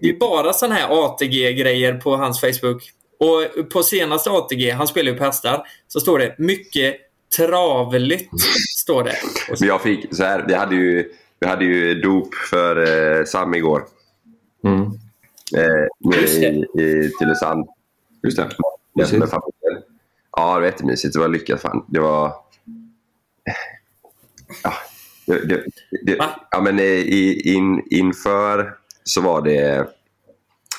Det 0.01 0.09
är 0.09 0.19
bara 0.19 0.53
sådana 0.53 0.75
här 0.75 0.87
ATG-grejer 1.05 1.93
på 1.93 2.15
hans 2.15 2.41
Facebook. 2.41 2.91
Och 3.19 3.69
på 3.69 3.83
senaste 3.83 4.29
ATG, 4.31 4.71
han 4.71 4.87
spelar 4.87 5.11
ju 5.11 5.17
på 5.17 5.23
hästar, 5.23 5.67
så 5.87 5.99
står 5.99 6.19
det 6.19 6.35
mycket 6.37 6.95
travligt. 7.37 8.29
Står 8.77 9.03
det. 9.03 9.15
Jag 9.65 9.81
fick 9.81 10.15
så 10.15 10.23
här, 10.23 10.45
vi 10.47 10.53
hade 10.53 10.75
ju, 10.75 11.11
vi 11.39 11.47
hade 11.47 11.65
ju 11.65 12.01
dop 12.01 12.35
för 12.35 12.75
eh, 13.19 13.25
Sam 13.25 13.53
igår. 13.53 13.83
Mm. 14.63 14.81
Eh, 15.55 15.87
nere 15.99 16.21
Just 16.21 16.41
det. 16.41 16.47
i, 16.47 16.81
i 16.81 17.11
Tylösand. 17.19 17.67
Just 18.23 18.37
det. 18.37 18.49
Med 18.95 19.07
familjen. 19.09 19.83
Ja, 20.31 20.53
det 20.53 20.59
var 20.59 20.65
jättemysigt. 20.65 21.13
Det 21.13 21.19
var 21.19 21.27
lyckat. 21.27 21.61
Fan. 21.61 21.85
Det 21.87 21.99
var... 21.99 22.33
Ja, 24.63 24.73
det, 25.25 25.45
det, 25.45 25.63
det, 26.05 26.15
Va? 26.15 26.47
ja 26.51 26.61
men 26.61 26.79
eh, 26.79 26.85
i, 26.85 27.53
in, 27.55 27.83
inför 27.89 28.73
så 29.03 29.21
var 29.21 29.41
det 29.41 29.87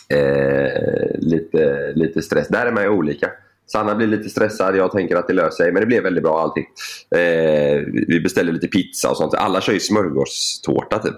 eh, 0.08 1.18
lite, 1.18 1.92
lite 1.96 2.22
stress. 2.22 2.48
Där 2.48 2.66
är 2.66 2.72
man 2.72 2.82
ju 2.82 2.88
olika. 2.88 3.30
Sanna 3.72 3.94
blir 3.94 4.06
lite 4.06 4.28
stressad. 4.28 4.76
Jag 4.76 4.92
tänker 4.92 5.16
att 5.16 5.26
det 5.26 5.32
löser 5.32 5.64
sig. 5.64 5.72
Men 5.72 5.80
det 5.80 5.86
blev 5.86 6.02
väldigt 6.02 6.22
bra 6.22 6.40
allting. 6.40 6.66
Eh, 7.10 7.82
vi 8.08 8.20
beställde 8.20 8.52
lite 8.52 8.66
pizza 8.66 9.10
och 9.10 9.16
sånt. 9.16 9.34
Alla 9.34 9.60
kör 9.60 9.72
ju 9.72 9.80
smörgåstårta 9.80 10.98
typ. 10.98 11.14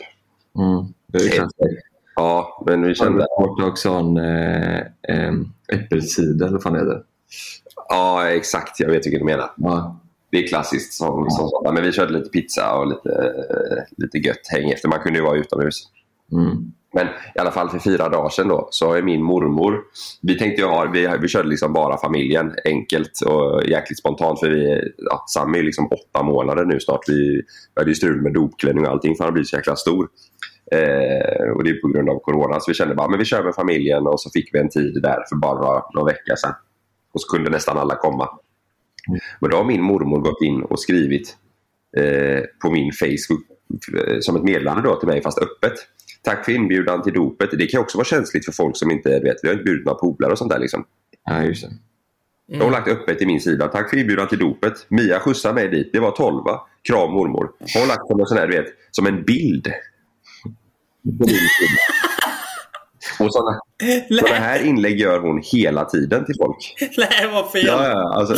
Mm. 0.59 0.85
Det 1.07 1.19
är 1.19 1.31
klart. 1.31 1.51
Ja, 2.15 2.63
men 2.67 2.83
vi 2.83 2.95
kände... 2.95 3.27
Tårta 3.39 3.65
och 3.65 3.79
sån 3.79 4.17
eh, 4.17 4.79
eh, 4.79 5.33
äppelcider, 5.73 6.47
eller 6.47 6.53
vad 6.53 6.63
fan 6.63 6.73
det 6.73 6.79
heter. 6.79 7.03
Ja, 7.89 8.29
exakt. 8.29 8.81
Jag 8.81 8.89
vet 8.89 9.07
vilken 9.07 9.21
du 9.21 9.27
menar. 9.27 9.51
Ja. 9.57 10.01
Det 10.31 10.45
är 10.45 10.49
klassiskt. 10.49 10.93
Som, 10.93 11.31
som, 11.31 11.49
sånt. 11.49 11.75
Men 11.75 11.83
vi 11.83 11.93
körde 11.93 12.13
lite 12.13 12.31
pizza 12.31 12.75
och 12.75 12.87
lite, 12.87 13.11
eh, 13.11 13.83
lite 13.97 14.19
gött 14.19 14.49
häng 14.49 14.71
efter. 14.71 14.89
Man 14.89 15.01
kunde 15.01 15.19
ju 15.19 15.25
vara 15.25 15.37
utomhus. 15.37 15.83
Mm. 16.33 16.73
Men 16.93 17.07
i 17.07 17.39
alla 17.39 17.51
fall 17.51 17.69
för 17.69 17.79
fyra 17.79 18.09
dagar 18.09 18.29
sedan 18.29 18.49
då, 18.49 18.69
så 18.71 18.93
är 18.93 19.03
min 19.03 19.23
mormor... 19.23 19.81
Vi 20.23 20.39
tänkte 20.39 20.63
ju 20.63 20.69
ha, 20.69 20.91
vi, 20.93 21.09
vi 21.21 21.29
körde 21.29 21.49
liksom 21.49 21.73
bara 21.73 21.99
familjen, 21.99 22.55
enkelt 22.65 23.21
och 23.27 23.67
jäkligt 23.67 23.99
spontant. 23.99 24.41
För 24.41 24.51
vi, 24.51 24.93
ja, 24.97 25.25
Sam 25.27 25.55
är 25.55 25.63
liksom 25.63 25.87
åtta 25.87 26.23
månader 26.23 26.65
nu 26.65 26.81
snart. 26.81 27.09
Vi, 27.09 27.43
vi 27.75 27.81
hade 27.81 27.91
ju 27.91 27.95
strul 27.95 28.23
med 28.23 28.33
dopklänning 28.33 28.85
och 28.85 28.91
allting 28.91 29.15
för 29.17 29.25
han 29.25 29.35
blir 29.35 29.45
så 29.45 29.57
jäkla 29.57 29.77
stor. 29.77 30.09
Eh, 30.73 31.51
och 31.57 31.65
det 31.65 31.71
är 31.71 31.81
på 31.81 31.89
grund 31.89 32.09
av 32.11 32.19
corona. 32.19 32.61
Så 32.61 32.71
vi 32.71 32.75
kände 32.75 32.95
bara 32.95 33.09
men 33.09 33.19
vi 33.19 33.25
kör 33.25 33.45
med 33.45 33.55
familjen 33.55 34.07
och 34.07 34.21
så 34.21 34.31
fick 34.31 34.55
vi 34.55 34.59
en 34.59 34.69
tid 34.69 35.03
där 35.03 35.25
för 35.29 35.37
bara 35.37 35.83
några, 35.95 36.07
vecka 36.07 36.19
veckor 36.23 36.37
sedan. 36.37 36.55
Och 37.13 37.21
så 37.21 37.29
kunde 37.29 37.51
nästan 37.51 37.79
alla 37.79 37.97
komma. 37.97 38.29
Men 39.41 39.51
då 39.51 39.57
har 39.57 39.65
min 39.65 39.83
mormor 39.83 40.19
gått 40.19 40.43
in 40.43 40.63
och 40.63 40.81
skrivit 40.81 41.37
eh, 41.97 42.43
på 42.63 42.71
min 42.71 42.93
Facebook 42.93 43.43
eh, 44.07 44.17
som 44.21 44.37
ett 44.37 44.43
meddelande 44.43 44.83
då 44.83 44.97
till 44.97 45.09
mig 45.09 45.23
fast 45.23 45.39
öppet. 45.39 45.73
Tack 46.23 46.45
för 46.45 46.53
inbjudan 46.53 47.03
till 47.03 47.13
dopet. 47.13 47.51
Det 47.59 47.67
kan 47.67 47.81
också 47.81 47.99
vara 47.99 48.05
känsligt 48.05 48.45
för 48.45 48.53
folk 48.53 48.77
som 48.77 48.91
inte 48.91 49.09
vet. 49.09 49.37
Vi 49.43 49.49
har 49.49 49.53
inte 49.53 49.65
bjudit 49.65 49.85
några 49.85 49.99
polare 49.99 50.33
och 50.33 50.39
sånt 50.39 50.51
där. 50.51 50.59
Liksom. 50.59 50.85
ja, 51.25 51.43
just 51.43 51.63
det. 51.63 51.71
De 52.59 52.61
har 52.61 52.71
lagt 52.71 52.89
öppet 52.89 53.19
till 53.19 53.27
min 53.27 53.41
sida. 53.41 53.69
Tack 53.69 53.91
för 53.91 53.97
inbjudan 53.97 54.29
till 54.29 54.39
dopet. 54.39 54.87
Mia 54.89 55.21
skjutsade 55.21 55.55
mig 55.55 55.69
dit. 55.69 55.91
Det 55.93 56.01
var 56.01 56.11
12 56.11 56.43
Kram 56.83 57.13
mormor. 57.13 57.51
Hon 57.75 57.83
har 57.83 57.89
lagt 57.89 58.07
som 58.07 58.21
en 58.21 58.27
sån 58.27 58.39
här, 58.39 58.47
du 58.47 58.57
vet, 58.57 58.67
som 58.91 59.07
en 59.07 59.25
bild. 59.25 59.67
Och 63.21 63.33
sådana, 63.33 63.61
sådana 64.09 64.35
här 64.37 64.65
inlägg 64.67 65.01
gör 65.01 65.21
hon 65.21 65.43
hela 65.53 65.85
tiden 65.85 66.25
till 66.25 66.35
folk. 66.39 66.77
Nej, 66.81 67.31
vad 67.33 67.51
fel. 67.53 67.67
Ja, 67.67 67.89
ja, 67.89 68.15
alltså, 68.15 68.35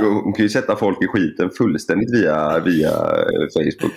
hon 0.00 0.32
kan 0.32 0.42
ju 0.42 0.48
sätta 0.48 0.76
folk 0.76 1.02
i 1.02 1.06
skiten 1.06 1.50
fullständigt 1.50 2.14
via, 2.14 2.58
via 2.58 2.90
Facebook. 3.54 3.92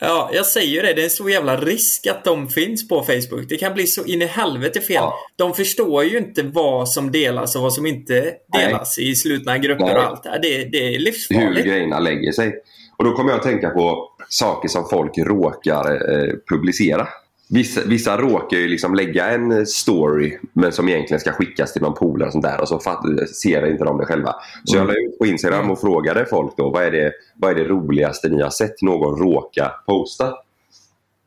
Ja, 0.00 0.30
jag 0.32 0.46
säger 0.46 0.68
ju 0.68 0.80
det. 0.80 0.94
Det 0.94 1.00
är 1.00 1.04
en 1.04 1.10
så 1.10 1.28
jävla 1.28 1.56
risk 1.56 2.06
att 2.06 2.24
de 2.24 2.48
finns 2.48 2.88
på 2.88 3.02
Facebook. 3.02 3.48
Det 3.48 3.56
kan 3.56 3.74
bli 3.74 3.86
så 3.86 4.04
in 4.04 4.22
i 4.22 4.26
helvete 4.26 4.80
fel. 4.80 4.94
Ja. 4.94 5.14
De 5.36 5.54
förstår 5.54 6.04
ju 6.04 6.18
inte 6.18 6.42
vad 6.42 6.88
som 6.88 7.12
delas 7.12 7.56
och 7.56 7.62
vad 7.62 7.72
som 7.72 7.86
inte 7.86 8.32
delas 8.52 8.98
i 8.98 9.14
slutna 9.14 9.58
grupper 9.58 9.84
Nej. 9.84 9.94
och 9.94 10.02
allt. 10.02 10.22
det. 10.22 10.64
Det, 10.72 10.78
är 10.78 10.92
Hur 10.92 10.98
livsfarligt. 10.98 11.66
grejerna 11.66 11.98
lägger 11.98 12.32
sig. 12.32 12.54
Och 12.96 13.04
då 13.04 13.12
kommer 13.12 13.30
jag 13.30 13.38
att 13.38 13.46
tänka 13.46 13.70
på 13.70 14.08
saker 14.28 14.68
som 14.68 14.88
folk 14.88 15.18
råkar 15.18 15.92
eh, 15.92 16.34
publicera. 16.50 17.08
Vissa, 17.48 17.80
vissa 17.86 18.16
råkar 18.16 18.56
ju 18.56 18.68
liksom 18.68 18.94
lägga 18.94 19.26
en 19.26 19.66
story 19.66 20.38
men 20.52 20.72
som 20.72 20.88
egentligen 20.88 21.20
ska 21.20 21.32
skickas 21.32 21.72
till 21.72 21.82
någon 21.82 21.94
polare 21.94 22.26
och 22.26 22.32
sånt 22.32 22.44
där 22.44 22.60
och 22.60 22.68
så 22.68 22.80
fatt, 22.80 23.28
ser 23.42 23.66
inte 23.66 23.84
de 23.84 23.98
det 23.98 24.06
själva. 24.06 24.34
Så 24.64 24.76
jag 24.76 24.86
la 24.86 24.92
ut 24.92 25.18
på 25.18 25.26
Instagram 25.26 25.70
och 25.70 25.80
frågade 25.80 26.26
folk 26.26 26.56
då 26.56 26.70
vad 26.70 26.84
är, 26.84 26.90
det, 26.90 27.12
vad 27.36 27.50
är 27.50 27.54
det 27.54 27.64
roligaste 27.64 28.28
ni 28.28 28.42
har 28.42 28.50
sett 28.50 28.82
någon 28.82 29.18
råka 29.18 29.72
posta? 29.86 30.34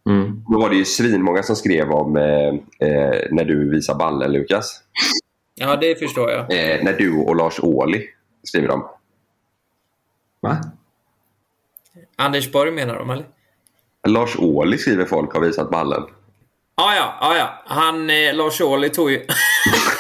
Mm. 0.10 0.44
Då 0.48 0.60
var 0.60 0.70
det 0.70 0.76
ju 0.76 0.86
svinmånga 0.86 1.44
som 1.44 1.56
skrev 1.56 1.92
om 1.92 2.18
eh, 2.18 2.88
eh, 2.90 3.22
när 3.32 3.46
du 3.46 3.70
visar 3.70 3.96
ballen 3.96 4.32
Lukas. 4.32 4.82
Ja, 5.56 5.76
det 5.76 6.00
förstår 6.00 6.32
jag. 6.32 6.40
Eh, 6.40 6.84
när 6.84 6.94
du 6.94 7.18
och 7.18 7.36
Lars 7.36 7.60
Ohly 7.60 8.08
skriver 8.44 8.68
de. 8.68 8.88
Va? 10.40 10.58
Anders 12.16 12.52
Borg 12.52 12.72
menar 12.72 12.96
de, 12.96 13.10
eller? 13.10 13.26
Lars 14.08 14.36
Ohly 14.40 14.78
skriver 14.78 15.06
folk 15.06 15.34
har 15.34 15.42
visat 15.42 15.70
ballen. 15.72 16.04
Ja, 16.78 16.96
ja, 16.96 17.18
ja, 17.22 17.38
ja. 17.38 17.64
Han, 17.76 18.10
eh, 18.10 18.36
Lars 18.36 18.62
Ohly 18.62 18.90
tog 18.90 19.12
ju... 19.12 19.26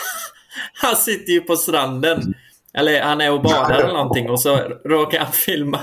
han 0.81 0.95
sitter 0.95 1.33
ju 1.33 1.41
på 1.41 1.55
stranden. 1.55 2.33
Eller 2.73 3.01
han 3.01 3.21
är 3.21 3.31
och 3.33 3.41
badar 3.41 3.79
eller 3.79 3.93
någonting 3.93 4.29
och 4.29 4.39
så 4.41 4.57
råkar 4.85 5.19
han 5.19 5.31
filma. 5.31 5.79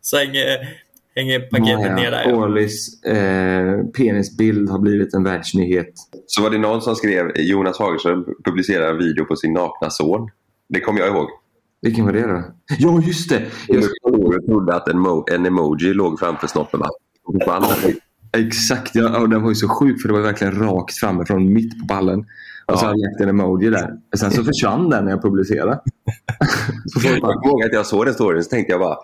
Så 0.00 0.16
hänger, 0.16 0.58
hänger 1.16 1.40
paketet 1.40 1.96
ner 1.96 2.10
där. 2.10 2.24
Ja. 2.28 2.36
Åhlis 2.36 3.04
eh, 3.04 3.84
penisbild 3.96 4.70
har 4.70 4.78
blivit 4.78 5.14
en 5.14 5.24
världsnyhet. 5.24 5.92
Så 6.26 6.42
var 6.42 6.50
det 6.50 6.58
någon 6.58 6.82
som 6.82 6.96
skrev 6.96 7.32
Jonas 7.38 7.78
Fagerström 7.78 8.24
publicerar 8.44 8.90
en 8.90 8.98
video 8.98 9.24
på 9.24 9.36
sin 9.36 9.52
nakna 9.52 9.90
son. 9.90 10.30
Det 10.68 10.80
kommer 10.80 11.00
jag 11.00 11.08
ihåg. 11.08 11.28
Vilken 11.82 12.04
var 12.04 12.12
det 12.12 12.26
då? 12.26 12.42
Ja, 12.78 13.00
just 13.06 13.30
det! 13.30 13.42
Jag, 13.68 13.82
Jag 14.02 14.46
trodde 14.46 14.74
att 14.74 14.88
en, 14.88 15.06
mo- 15.06 15.32
en 15.32 15.46
emoji 15.46 15.94
låg 15.94 16.18
framför 16.20 16.46
snoppen. 16.46 16.80
Va? 16.80 16.88
Den. 17.28 17.94
exakt, 18.46 18.94
ja, 18.94 19.18
och 19.18 19.28
den 19.28 19.42
var 19.42 19.48
ju 19.48 19.54
så 19.54 19.68
sjuk 19.68 20.00
för 20.02 20.08
det 20.08 20.14
var 20.14 20.20
verkligen 20.20 20.58
rakt 20.58 20.94
framifrån 20.94 21.52
mitt 21.52 21.78
på 21.80 21.84
ballen. 21.86 22.18
Och 22.66 22.78
så 22.78 22.84
Ja. 22.84 22.88
hade 22.88 23.00
jag 23.00 23.10
lagt 23.10 23.20
en 23.20 23.28
emoji 23.28 23.70
där. 23.70 23.90
Sen 24.16 24.30
så 24.30 24.44
försvann 24.44 24.90
den 24.90 25.04
när 25.04 25.10
jag 25.12 25.22
publicerade. 25.22 25.80
så 26.86 27.00
Jag 27.08 27.20
kommer 27.20 27.64
att 27.66 27.72
jag 27.72 27.86
såg 27.86 28.04
den 28.06 28.14
storyn 28.14 28.42
så 28.44 28.50
tänkte 28.50 28.72
jag 28.72 28.80
bara 28.80 28.96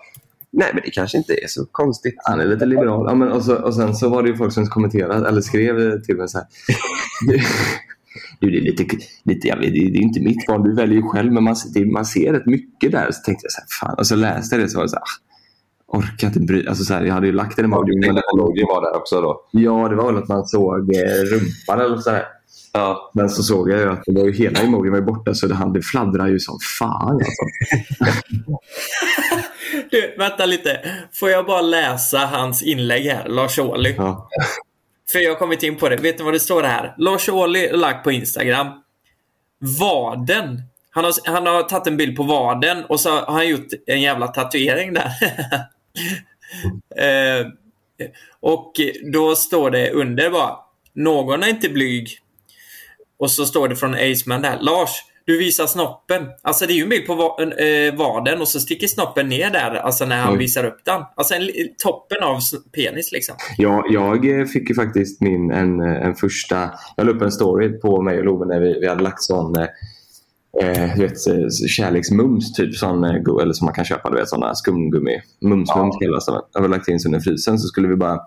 Nej 0.51 0.67
men 0.73 0.81
det 0.85 0.91
kanske 0.91 1.17
inte 1.17 1.33
är 1.33 1.47
så 1.47 1.65
konstigt. 1.71 2.15
han 2.23 2.39
är 2.39 2.45
lite 2.45 2.65
liberal. 2.65 3.05
Ja, 3.09 3.15
men 3.15 3.31
och, 3.31 3.43
så, 3.43 3.55
och 3.55 3.73
sen 3.75 3.95
så 3.95 4.09
var 4.09 4.23
det 4.23 4.29
ju 4.29 4.35
folk 4.35 4.53
som 4.53 4.67
kommenterade 4.67 5.27
eller 5.29 5.41
skrev 5.41 6.01
till 6.01 6.17
mig 6.17 6.27
så 6.29 6.37
här. 6.37 6.47
Du, 8.39 8.49
det 8.51 8.57
är 8.57 8.61
lite, 8.61 8.85
lite 9.23 9.47
jag 9.47 9.57
vet, 9.57 9.71
det 9.73 9.79
är 9.79 10.01
inte 10.01 10.19
mitt 10.21 10.47
barn, 10.47 10.63
du 10.63 10.75
väljer 10.75 10.95
ju 10.95 11.01
själv 11.03 11.31
men 11.33 11.43
man, 11.43 11.55
det, 11.73 11.85
man 11.85 12.05
ser 12.05 12.33
rätt 12.33 12.45
mycket 12.45 12.91
där. 12.91 13.11
Så 13.11 13.21
tänkte 13.25 13.45
jag 13.45 13.51
så 13.51 13.59
här, 13.61 13.67
fan. 13.87 13.95
Och 13.99 14.07
så 14.07 14.15
läste 14.15 14.55
jag 14.55 14.65
det 14.65 14.69
så 14.69 14.77
var 14.77 14.83
det 14.85 14.89
så 14.89 14.95
här, 14.95 15.03
orkar 15.87 16.27
inte 16.27 16.39
bry 16.39 16.67
alltså 16.67 16.83
så 16.83 16.93
här, 16.93 17.05
Jag 17.05 17.13
hade 17.13 17.27
ju 17.27 17.33
lagt 17.33 17.59
en 17.59 17.65
emoji. 17.65 17.93
Jag 17.93 17.95
Men, 17.95 18.03
tänkte 18.15 18.21
att 18.27 18.39
emojin 18.39 18.65
var 18.67 18.81
där 18.81 18.99
också 18.99 19.21
då. 19.21 19.41
ja, 19.51 19.87
det 19.89 19.95
var 19.95 20.11
väl 20.13 20.23
att 20.23 20.27
man 20.27 20.45
såg 20.45 20.95
eh, 20.95 21.01
rumpan 21.31 21.85
eller 21.85 21.97
så 21.97 22.09
här. 22.09 22.25
Ja. 22.73 23.11
Men 23.13 23.29
så 23.29 23.43
såg 23.43 23.69
jag 23.69 23.79
ju 23.79 23.89
att 23.89 24.03
det 24.05 24.11
var 24.19 24.25
ju 24.25 24.33
hela 24.33 24.59
emojin 24.59 24.93
var 24.93 25.01
borta 25.01 25.33
så 25.33 25.47
det, 25.47 25.55
han, 25.55 25.73
det 25.73 25.81
fladdrar 25.81 26.27
ju 26.27 26.39
som 26.39 26.57
fan. 26.79 27.13
Alltså. 27.13 27.43
Du, 29.91 30.15
vänta 30.17 30.45
lite. 30.45 30.79
Får 31.13 31.29
jag 31.29 31.45
bara 31.45 31.61
läsa 31.61 32.17
hans 32.17 32.63
inlägg 32.63 33.05
här, 33.05 33.29
Lars 33.29 33.59
Ohly? 33.59 33.93
Ja. 33.97 34.29
För 35.11 35.19
jag 35.19 35.31
har 35.31 35.35
kommit 35.39 35.63
in 35.63 35.75
på 35.75 35.89
det. 35.89 35.95
Vet 35.95 36.19
ni 36.19 36.25
vad 36.25 36.33
det 36.33 36.39
står 36.39 36.63
här? 36.63 36.95
Lars 36.97 37.29
Ohly 37.29 37.71
lagt 37.71 38.03
på 38.03 38.11
Instagram. 38.11 38.67
Vaden. 39.79 40.61
Han 40.91 41.03
har, 41.03 41.13
han 41.25 41.47
har 41.47 41.63
tagit 41.63 41.87
en 41.87 41.97
bild 41.97 42.17
på 42.17 42.23
vaden 42.23 42.85
och 42.85 42.99
så 42.99 43.09
har 43.09 43.33
han 43.33 43.47
gjort 43.47 43.67
en 43.87 44.01
jävla 44.01 44.27
tatuering 44.27 44.93
där. 44.93 45.11
eh, 46.97 47.47
och 48.39 48.73
då 49.13 49.35
står 49.35 49.71
det 49.71 49.91
under 49.91 50.29
bara 50.29 50.55
Någon 50.93 51.43
är 51.43 51.47
inte 51.47 51.69
blyg. 51.69 52.09
Och 53.19 53.31
så 53.31 53.45
står 53.45 53.67
det 53.69 53.75
från 53.75 53.93
Aceman 53.93 54.41
där. 54.41 54.57
Lars, 54.61 54.89
du 55.25 55.37
visar 55.37 55.67
snoppen. 55.67 56.27
Alltså 56.41 56.65
det 56.65 56.73
är 56.73 56.75
ju 56.75 56.83
en 56.83 56.89
bild 56.89 57.05
på 57.07 57.13
eh, 57.41 57.95
vaden 57.95 58.41
och 58.41 58.47
så 58.47 58.59
sticker 58.59 58.87
snoppen 58.87 59.29
ner 59.29 59.49
där. 59.49 59.75
Alltså 59.75 60.05
när 60.05 60.17
han 60.17 60.33
Oj. 60.33 60.39
visar 60.39 60.63
upp 60.63 60.79
den. 60.85 61.01
Alltså 61.15 61.33
en, 61.33 61.49
toppen 61.77 62.23
av 62.23 62.39
penis 62.75 63.11
liksom. 63.11 63.35
Ja, 63.57 63.85
jag 63.89 64.39
eh, 64.39 64.45
fick 64.45 64.69
ju 64.69 64.75
faktiskt 64.75 65.21
min, 65.21 65.51
en, 65.51 65.79
en 65.79 66.15
första... 66.15 66.69
Jag 66.97 67.05
la 67.05 67.11
upp 67.11 67.21
en 67.21 67.31
story 67.31 67.79
på 67.79 68.01
mig 68.01 68.19
och 68.19 68.25
Love 68.25 68.45
när 68.45 68.59
vi, 68.59 68.79
vi 68.79 68.87
hade 68.87 69.03
lagt 69.03 69.21
sån 69.21 69.55
eh, 70.61 70.95
du 70.95 71.01
vet, 71.01 71.27
eh, 71.27 71.49
kärleksmums, 71.69 72.53
typ 72.53 72.75
sån, 72.75 73.03
eh, 73.03 73.15
eller 73.41 73.53
som 73.53 73.65
man 73.65 73.73
kan 73.73 73.85
köpa, 73.85 74.09
du 74.09 74.15
vet 74.15 74.29
såna 74.29 74.55
skumgummi. 74.55 75.21
Mums-mums 75.41 75.93
Ja. 75.93 75.99
kallas 76.01 76.25
de. 76.25 76.41
Jag 76.53 76.61
hade 76.61 76.73
lagt 76.75 76.87
in 76.87 76.99
så 76.99 77.07
under 77.07 77.19
frysen 77.19 77.59
så 77.59 77.67
skulle 77.67 77.87
vi 77.87 77.95
bara 77.95 78.19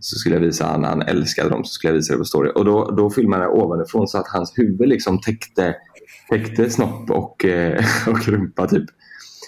så 0.00 0.16
skulle 0.18 0.34
jag 0.36 0.40
visa 0.42 0.64
han, 0.66 0.84
han 0.84 1.02
älskade 1.02 1.48
dem, 1.50 1.64
så 1.64 1.70
skulle 1.72 1.90
jag 1.90 1.96
visa 1.96 2.12
det 2.12 2.18
på 2.18 2.24
story. 2.24 2.52
Och 2.54 2.64
då, 2.64 2.90
då 2.90 3.10
filmade 3.10 3.42
jag 3.44 3.54
ovanifrån 3.54 4.08
så 4.08 4.18
att 4.18 4.28
hans 4.28 4.58
huvud 4.58 4.88
liksom 4.88 5.20
täckte, 5.20 5.74
täckte 6.30 6.70
snopp 6.70 7.10
och, 7.10 7.44
eh, 7.44 7.84
och 8.08 8.28
rumpa 8.28 8.66
typ. 8.68 8.84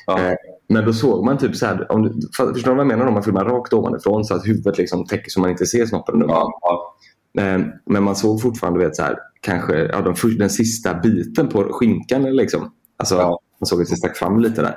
Ja. 0.06 0.18
Eh, 0.18 0.34
men 0.68 0.84
då 0.84 0.92
såg 0.92 1.24
man 1.24 1.38
typ 1.38 1.56
så 1.56 1.66
här, 1.66 1.92
om 1.92 2.20
förstår 2.36 2.70
du 2.70 2.76
vad 2.76 2.78
jag 2.78 2.86
menar? 2.86 3.06
Om 3.06 3.14
man 3.14 3.22
filmar 3.22 3.44
rakt 3.44 3.72
ovanifrån 3.72 4.24
så 4.24 4.34
att 4.34 4.46
huvudet 4.46 4.78
liksom 4.78 5.06
täcker 5.06 5.30
så 5.30 5.40
man 5.40 5.50
inte 5.50 5.66
ser 5.66 5.86
snoppen. 5.86 6.14
och 6.14 6.20
rumpan. 6.20 6.36
Ja, 6.38 6.58
ja. 6.60 6.94
Eh, 7.38 7.60
Men 7.86 8.02
man 8.02 8.16
såg 8.16 8.42
fortfarande 8.42 8.78
vet, 8.78 8.96
så 8.96 9.02
här, 9.02 9.18
kanske 9.40 9.76
ja, 9.76 10.00
de, 10.00 10.38
den 10.38 10.50
sista 10.50 10.94
biten 10.94 11.48
på 11.48 11.64
skinkan. 11.72 12.22
Liksom. 12.22 12.72
Alltså, 12.96 13.14
Ja. 13.16 13.38
Man 13.60 13.66
såg 13.66 13.82
att 13.82 13.88
det 13.88 13.96
stack 13.96 14.16
fram 14.16 14.38
lite 14.38 14.62
där. 14.62 14.76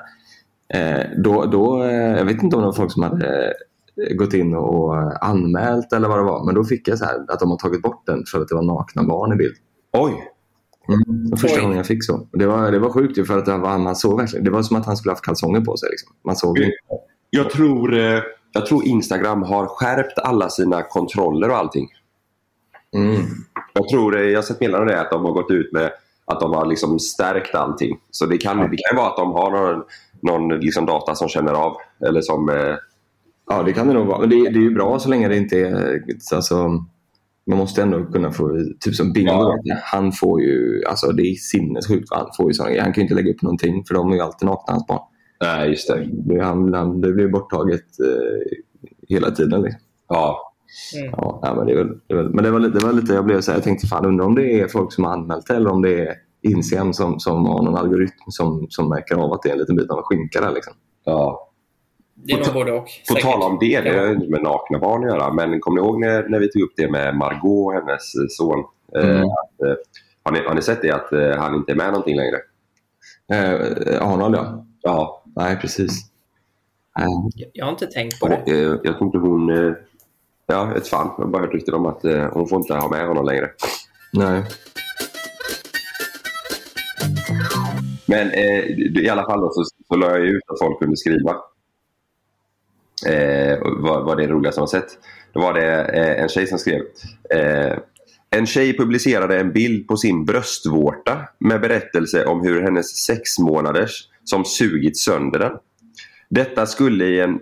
Eh, 0.74 1.06
då, 1.24 1.46
då, 1.46 1.84
eh, 1.84 2.18
jag 2.18 2.26
vet 2.26 2.44
inte 2.44 2.56
om 2.56 2.62
det 2.62 2.66
var 2.66 2.74
folk 2.74 2.92
som 2.92 3.04
hade 3.04 3.54
eh, 4.10 4.16
gått 4.16 4.34
in 4.34 4.56
och 4.56 5.24
anmält 5.26 5.94
eller 5.94 6.08
vad 6.08 6.18
det 6.20 6.24
var. 6.24 6.46
Men 6.46 6.56
då 6.56 6.64
fick 6.64 6.88
jag 6.88 6.98
så 6.98 7.06
här, 7.06 7.16
att 7.28 7.40
de 7.40 7.50
har 7.50 7.58
tagit 7.58 7.82
bort 7.82 8.06
den 8.06 8.24
för 8.32 8.42
att 8.42 8.48
det 8.48 8.56
var 8.56 8.62
nakna 8.62 9.04
barn 9.04 9.34
i 9.34 9.36
bild. 9.36 9.56
Oj! 9.94 10.12
Mm. 10.88 11.30
Det 11.30 11.38
första 11.38 11.58
Oj. 11.58 11.62
gången 11.62 11.78
jag 11.78 11.86
fick 11.86 12.04
så. 12.06 12.28
Det 12.32 12.46
var, 12.46 12.72
det 12.72 12.80
var 12.80 12.90
sjukt 12.90 13.18
ju 13.18 13.26
för 13.26 13.38
att 13.38 13.46
det 13.46 13.58
var, 13.58 13.78
man 13.78 13.96
såg 13.96 14.20
verkligen, 14.20 14.46
det 14.46 14.52
var 14.52 14.62
som 14.64 14.78
att 14.78 14.86
han 14.86 14.98
skulle 14.98 15.12
haft 15.12 15.26
kalsonger 15.26 15.62
på 15.62 15.78
sig. 15.78 15.90
Liksom. 15.90 16.16
Man 16.26 16.36
såg 16.36 16.58
inte. 16.58 16.72
Jag 17.30 17.50
tror, 17.50 17.96
jag 18.52 18.66
tror 18.66 18.86
Instagram 18.86 19.44
har 19.44 19.68
skärpt 19.68 20.20
alla 20.20 20.50
sina 20.50 20.82
kontroller 20.84 21.50
och 21.50 21.58
allting. 21.58 21.88
Mm. 22.96 23.26
Jag 23.74 23.90
tror, 23.90 24.20
jag 24.20 24.38
har 24.38 24.44
sett 24.44 24.60
meddelanden 24.60 24.90
om 24.90 24.96
det, 24.96 25.02
att 25.02 25.12
de 25.12 25.26
har 25.26 25.32
gått 25.32 25.52
ut 25.52 25.72
med 25.74 25.92
att 26.26 26.40
de 26.40 26.54
har 26.54 26.66
liksom 26.66 27.00
stärkt 27.00 27.56
allting. 27.56 27.98
Så 28.12 28.26
det 28.26 28.38
kan, 28.38 28.58
det 28.58 28.78
kan 28.78 28.98
vara 28.98 29.08
att 29.08 29.18
de 29.18 29.32
har 29.32 29.52
någon, 29.52 29.84
någon 30.22 30.60
liksom 30.60 30.86
data 30.86 31.16
som 31.16 31.28
känner 31.28 31.54
av. 31.54 31.78
Eller 32.08 32.22
som... 32.22 32.50
Eh, 32.50 32.76
Ja, 33.48 33.64
det 33.64 33.74
kan 33.74 33.88
det 33.88 33.94
nog 33.94 34.08
vara. 34.08 34.20
Men 34.20 34.30
det, 34.30 34.36
det 34.36 34.60
är 34.60 34.64
ju 34.64 34.74
bra 34.74 35.00
så 35.00 35.10
länge 35.10 35.28
det 35.28 35.38
inte 35.38 35.60
är... 35.60 36.02
Alltså, 36.36 36.68
man 37.48 37.58
måste 37.58 37.82
ändå 37.82 38.06
kunna 38.06 38.32
få... 38.32 38.58
Typ 38.80 38.96
som 38.96 39.14
Bingo. 39.14 39.32
Ja. 39.64 39.76
Han 39.84 40.12
får 40.12 40.42
ju... 40.42 40.84
Alltså 40.86 41.08
det 41.12 41.22
är 41.22 41.36
sinnessjukt. 41.36 42.08
Han, 42.12 42.30
får 42.38 42.52
ju 42.52 42.64
grejer. 42.64 42.82
han 42.82 42.94
kan 42.94 43.02
ju 43.02 43.04
inte 43.04 43.16
lägga 43.16 43.32
upp 43.32 43.42
någonting 43.42 43.84
för 43.88 43.94
de 43.94 44.12
är 44.12 44.16
ju 44.16 44.22
alltid 44.22 44.46
nakna, 44.46 44.74
hans 44.74 44.88
barn. 44.88 45.02
nej, 45.42 45.70
just 45.70 45.88
det. 45.88 46.08
Det, 46.12 46.44
han, 46.44 46.74
han, 46.74 47.02
det 47.02 47.12
blir 47.14 47.28
borttaget 47.28 47.86
eh, 48.00 48.58
hela 49.08 49.32
tiden. 49.32 49.62
Liksom. 49.62 49.82
Ja. 50.08 50.54
Ja, 51.12 51.40
ja, 51.44 51.54
men 51.56 51.66
det, 51.66 51.72
är 51.72 51.76
väl, 51.78 52.00
det, 52.08 52.14
är 52.14 52.18
väl, 52.18 52.30
men 52.30 52.44
det 52.44 52.52
var 52.52 52.60
lite, 52.60 52.80
det 52.80 52.86
var 52.86 52.94
lite 52.94 53.14
jag 53.14 53.26
blev 53.26 53.42
så 53.42 53.52
här, 53.52 53.58
jag 53.58 53.64
tänkte 53.64 53.88
fan 53.88 54.06
undrar 54.06 54.26
om 54.26 54.36
det 54.36 54.60
är 54.62 54.68
folk 54.68 54.94
som 54.94 55.04
har 55.04 55.12
anmält 55.12 55.48
det 55.48 55.56
eller 55.56 55.72
om 55.72 55.82
det 55.82 56.00
är 56.08 56.16
Insem 56.42 56.94
som, 56.94 57.20
som 57.20 57.46
har 57.46 57.64
någon 57.64 57.76
algoritm 57.78 58.14
som, 58.28 58.66
som 58.70 58.90
märker 58.90 59.16
av 59.16 59.34
att 59.34 59.42
det 59.42 59.50
är 59.50 59.54
en 59.54 59.60
liten 59.60 59.76
bit 59.76 59.90
av 59.92 59.98
en 59.98 60.04
skinka 60.04 60.42
där. 60.42 60.52
Liksom. 60.52 60.74
ja. 61.04 61.50
Det 62.14 62.34
är 62.34 62.38
nog 62.38 62.54
både 62.54 62.72
och. 62.72 62.88
På 63.10 63.16
tal 63.16 63.42
om 63.42 63.58
det, 63.60 63.82
det 63.82 63.98
har 64.00 64.06
ju 64.06 64.14
inte 64.14 64.30
med 64.30 64.44
nakna 64.44 64.80
barn 64.80 65.04
att 65.04 65.10
göra. 65.10 65.34
Men 65.34 65.60
kommer 65.60 65.82
ni 65.82 65.88
ihåg 65.88 66.00
när, 66.00 66.30
när 66.30 66.40
vi 66.40 66.52
tog 66.52 66.62
upp 66.62 66.74
det 66.78 66.92
med 66.92 67.16
Margot 67.18 67.44
och 67.66 67.74
hennes 67.74 68.16
eh, 68.16 68.26
son? 68.30 68.60
Eh, 68.96 69.10
Mm. 69.10 69.22
att, 69.24 69.68
eh, 69.68 69.74
har, 70.24 70.32
ni, 70.32 70.40
har 70.48 70.54
ni 70.56 70.62
sett 70.62 70.82
det 70.82 70.92
att 70.92 71.12
eh, 71.14 71.32
han 71.38 71.56
inte 71.56 71.72
är 71.72 71.76
med 71.76 71.88
någonting 71.88 72.16
längre? 72.18 72.38
Eh, 73.32 74.08
Arnold 74.12 74.36
ja. 74.36 74.66
Ja. 74.82 75.24
Nej, 75.36 75.58
precis. 75.62 75.92
Jag- 77.36 77.50
Jag 77.54 77.66
har 77.66 77.72
inte 77.72 77.88
tänkt 77.88 78.20
på 78.20 78.28
det. 78.28 78.36
eh, 78.52 78.58
jag 78.84 78.98
tror 78.98 79.04
inte 79.06 79.18
hon... 79.18 79.50
Ja, 80.48 80.76
ett 80.76 80.88
fan. 80.88 81.14
Jag 81.18 81.24
har 81.24 81.32
bara 81.32 81.42
hört 81.42 81.54
rykten 81.54 81.74
om 81.74 81.86
att 81.86 82.06
eh, 82.06 82.30
hon 82.34 82.48
får 82.48 82.60
inte 82.60 82.74
ha 82.74 82.90
med 82.90 83.08
honom 83.08 83.26
längre. 83.26 83.50
Nej. 84.14 84.44
Men 88.06 88.32
eh, 88.32 88.60
i 89.04 89.10
alla 89.10 89.24
fall 89.26 89.42
då, 89.42 89.52
så, 89.52 89.64
så 89.88 89.96
la 89.96 90.10
jag 90.10 90.26
ut 90.26 90.44
att 90.48 90.60
folk 90.60 90.80
kunde 90.80 90.98
skriva 90.98 91.32
eh, 93.08 93.58
vad, 93.62 94.06
vad 94.06 94.18
det 94.18 94.28
roligaste 94.28 94.62
man 94.62 94.68
sett. 94.68 94.98
Då 95.34 95.40
var 95.42 95.54
det 95.54 95.84
eh, 95.84 96.22
en 96.22 96.30
tjej 96.30 96.48
som 96.48 96.60
skrev 96.60 96.82
eh, 97.30 97.78
En 98.30 98.46
tjej 98.46 98.78
publicerade 98.78 99.40
en 99.40 99.52
bild 99.52 99.88
på 99.88 99.98
sin 99.98 100.26
bröstvårta 100.26 101.28
med 101.40 101.62
berättelse 101.62 102.26
om 102.26 102.42
hur 102.42 102.62
hennes 102.62 103.06
sex 103.06 103.40
månaders 103.40 104.10
som 104.24 104.46
sugit 104.46 104.98
sönder 104.98 105.40
den. 105.40 105.52
Detta 106.30 106.66
skulle, 106.66 107.06
i 107.06 107.20
en, 107.20 107.40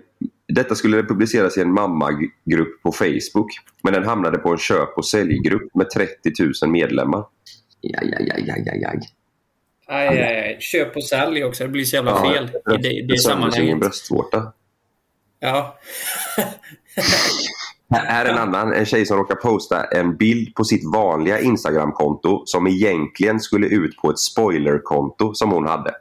detta 0.54 0.74
skulle 0.74 1.02
publiceras 1.02 1.56
i 1.56 1.60
en 1.60 1.72
mammagrupp 1.72 2.82
på 2.82 2.92
Facebook 2.92 3.48
men 3.82 3.92
den 3.92 4.04
hamnade 4.04 4.38
på 4.38 4.48
en 4.48 4.58
köp 4.58 4.98
och 4.98 5.06
säljgrupp 5.06 5.74
med 5.74 5.90
30 5.90 6.14
000 6.62 6.70
medlemmar. 6.70 7.24
Aj, 8.00 8.14
aj, 8.18 8.30
aj, 8.34 8.50
aj, 8.50 8.64
aj, 8.72 8.84
aj. 8.84 9.00
Aj, 9.86 10.08
aj, 10.08 10.18
aj. 10.18 10.56
Köp 10.60 10.96
och 10.96 11.04
sälj 11.04 11.44
också. 11.44 11.64
Det 11.64 11.68
blir 11.68 11.84
så 11.84 11.96
jävla 11.96 12.10
Ja, 12.10 12.32
fel 12.32 12.44
i 12.74 12.82
det, 12.82 13.06
det 13.12 13.18
sammanhanget. 13.18 13.80
bröstvårta. 13.80 14.52
Ja. 15.40 15.78
Här 17.90 18.06
här 18.06 18.24
är 18.24 18.30
en 18.30 18.38
annan, 18.38 18.72
en 18.72 18.86
tjej 18.86 19.06
som 19.06 19.18
råkar 19.18 19.34
posta 19.34 19.84
en 19.84 20.16
bild 20.16 20.54
på 20.54 20.64
sitt 20.64 20.92
vanliga 20.92 21.40
Instagramkonto 21.40 22.42
som 22.46 22.66
egentligen 22.66 23.40
skulle 23.40 23.66
ut 23.66 23.96
på 23.96 24.10
ett 24.10 24.18
spoilerkonto 24.18 25.34
som 25.34 25.50
hon 25.50 25.66
hade. 25.66 25.94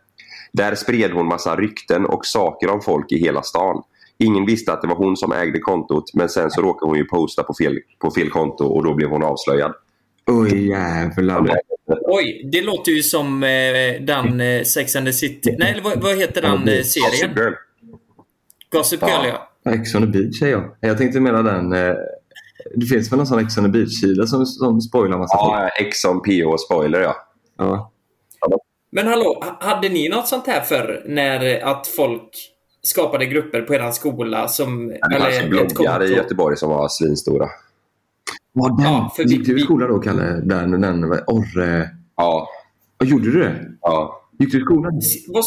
Där 0.53 0.75
spred 0.75 1.11
hon 1.11 1.27
massa 1.27 1.55
rykten 1.55 2.05
och 2.05 2.25
saker 2.25 2.69
om 2.69 2.81
folk 2.81 3.11
i 3.11 3.17
hela 3.17 3.41
stan. 3.43 3.83
Ingen 4.24 4.45
visste 4.45 4.74
att 4.74 4.82
det 4.82 4.88
var 4.88 4.95
hon 4.95 5.17
som 5.17 5.32
ägde 5.32 5.59
kontot 5.59 6.13
men 6.13 6.30
sen 6.30 6.51
så 6.51 6.61
råkade 6.61 6.89
hon 6.89 6.97
ju 6.97 7.05
posta 7.05 7.43
på 7.43 7.53
fel, 7.53 7.80
på 7.99 8.11
fel 8.11 8.30
konto 8.30 8.65
och 8.65 8.84
då 8.84 8.93
blev 8.93 9.09
hon 9.09 9.24
avslöjad. 9.24 9.74
Oj 10.28 10.67
jävlar. 10.67 11.57
Oj, 12.01 12.49
det 12.51 12.61
låter 12.61 12.91
ju 12.91 13.03
som 13.03 13.43
eh, 13.43 14.01
den 14.01 14.41
eh, 14.41 14.63
Sex 14.63 14.95
and 14.95 15.05
the 15.05 15.13
City. 15.13 15.55
Nej, 15.59 15.82
vad, 15.84 16.01
vad 16.01 16.17
heter 16.17 16.41
den 16.41 16.67
eh, 16.67 16.84
serien? 16.84 17.11
Gossip 17.11 17.38
Girl. 17.38 17.53
Gossip 18.71 19.01
Girl, 19.01 19.26
ja. 19.26 19.71
Ex 19.71 19.95
on 19.95 20.01
the 20.01 20.07
beach 20.07 20.41
är 20.41 20.47
jag. 20.47 20.76
Jag 20.80 20.97
tänkte 20.97 21.19
mena 21.19 21.43
den. 21.43 21.74
Eh, 21.74 21.95
det 22.76 22.86
finns 22.86 23.11
väl 23.11 23.17
någon 23.17 23.28
sån 23.28 23.39
Ex 23.39 23.57
on 23.57 23.63
the 23.63 23.69
beach-sida 23.69 24.28
som, 24.28 24.45
som 24.45 24.82
spoilar 24.82 25.17
massa? 25.17 25.38
Ja, 25.38 25.69
X 25.80 26.05
on 26.05 26.21
PO 26.21 26.57
spoiler 26.57 26.99
ja. 26.99 27.15
Ja. 27.57 27.91
Men 28.91 29.07
hallå, 29.07 29.43
hade 29.59 29.89
ni 29.89 30.09
något 30.09 30.28
sånt 30.28 30.47
här 30.47 30.61
för 30.61 31.03
när 31.05 31.45
eh, 31.45 31.67
att 31.67 31.88
folk 31.88 32.52
skapade 32.84 33.25
grupper 33.25 33.61
på 33.61 33.73
eran 33.73 33.93
skola 33.93 34.47
som... 34.47 34.88
Det 34.88 35.19
fanns 35.19 35.49
bloggar 35.49 36.03
i 36.03 36.15
Göteborg 36.15 36.57
som 36.57 36.69
var 36.69 36.88
svinstora. 36.89 37.49
Var 38.53 38.69
den? 38.69 38.86
Ja, 38.93 39.13
för 39.15 39.23
vi- 39.23 39.29
Gick 39.29 39.45
du 39.45 39.51
i 39.51 39.55
vi- 39.55 39.61
skolan 39.61 39.89
då, 39.89 39.99
Kalle? 39.99 40.23
Den, 40.43 40.81
den 40.81 41.03
Orre... 41.27 41.89
Ja. 42.15 42.47
Ja, 42.97 43.05
gjorde 43.05 43.31
du 43.31 43.39
det? 43.39 43.65
ja. 43.81 44.19
Gick 44.39 44.51
du 44.51 44.57
i 44.57 44.61
skolan? 44.61 45.01
Vad, 45.27 45.43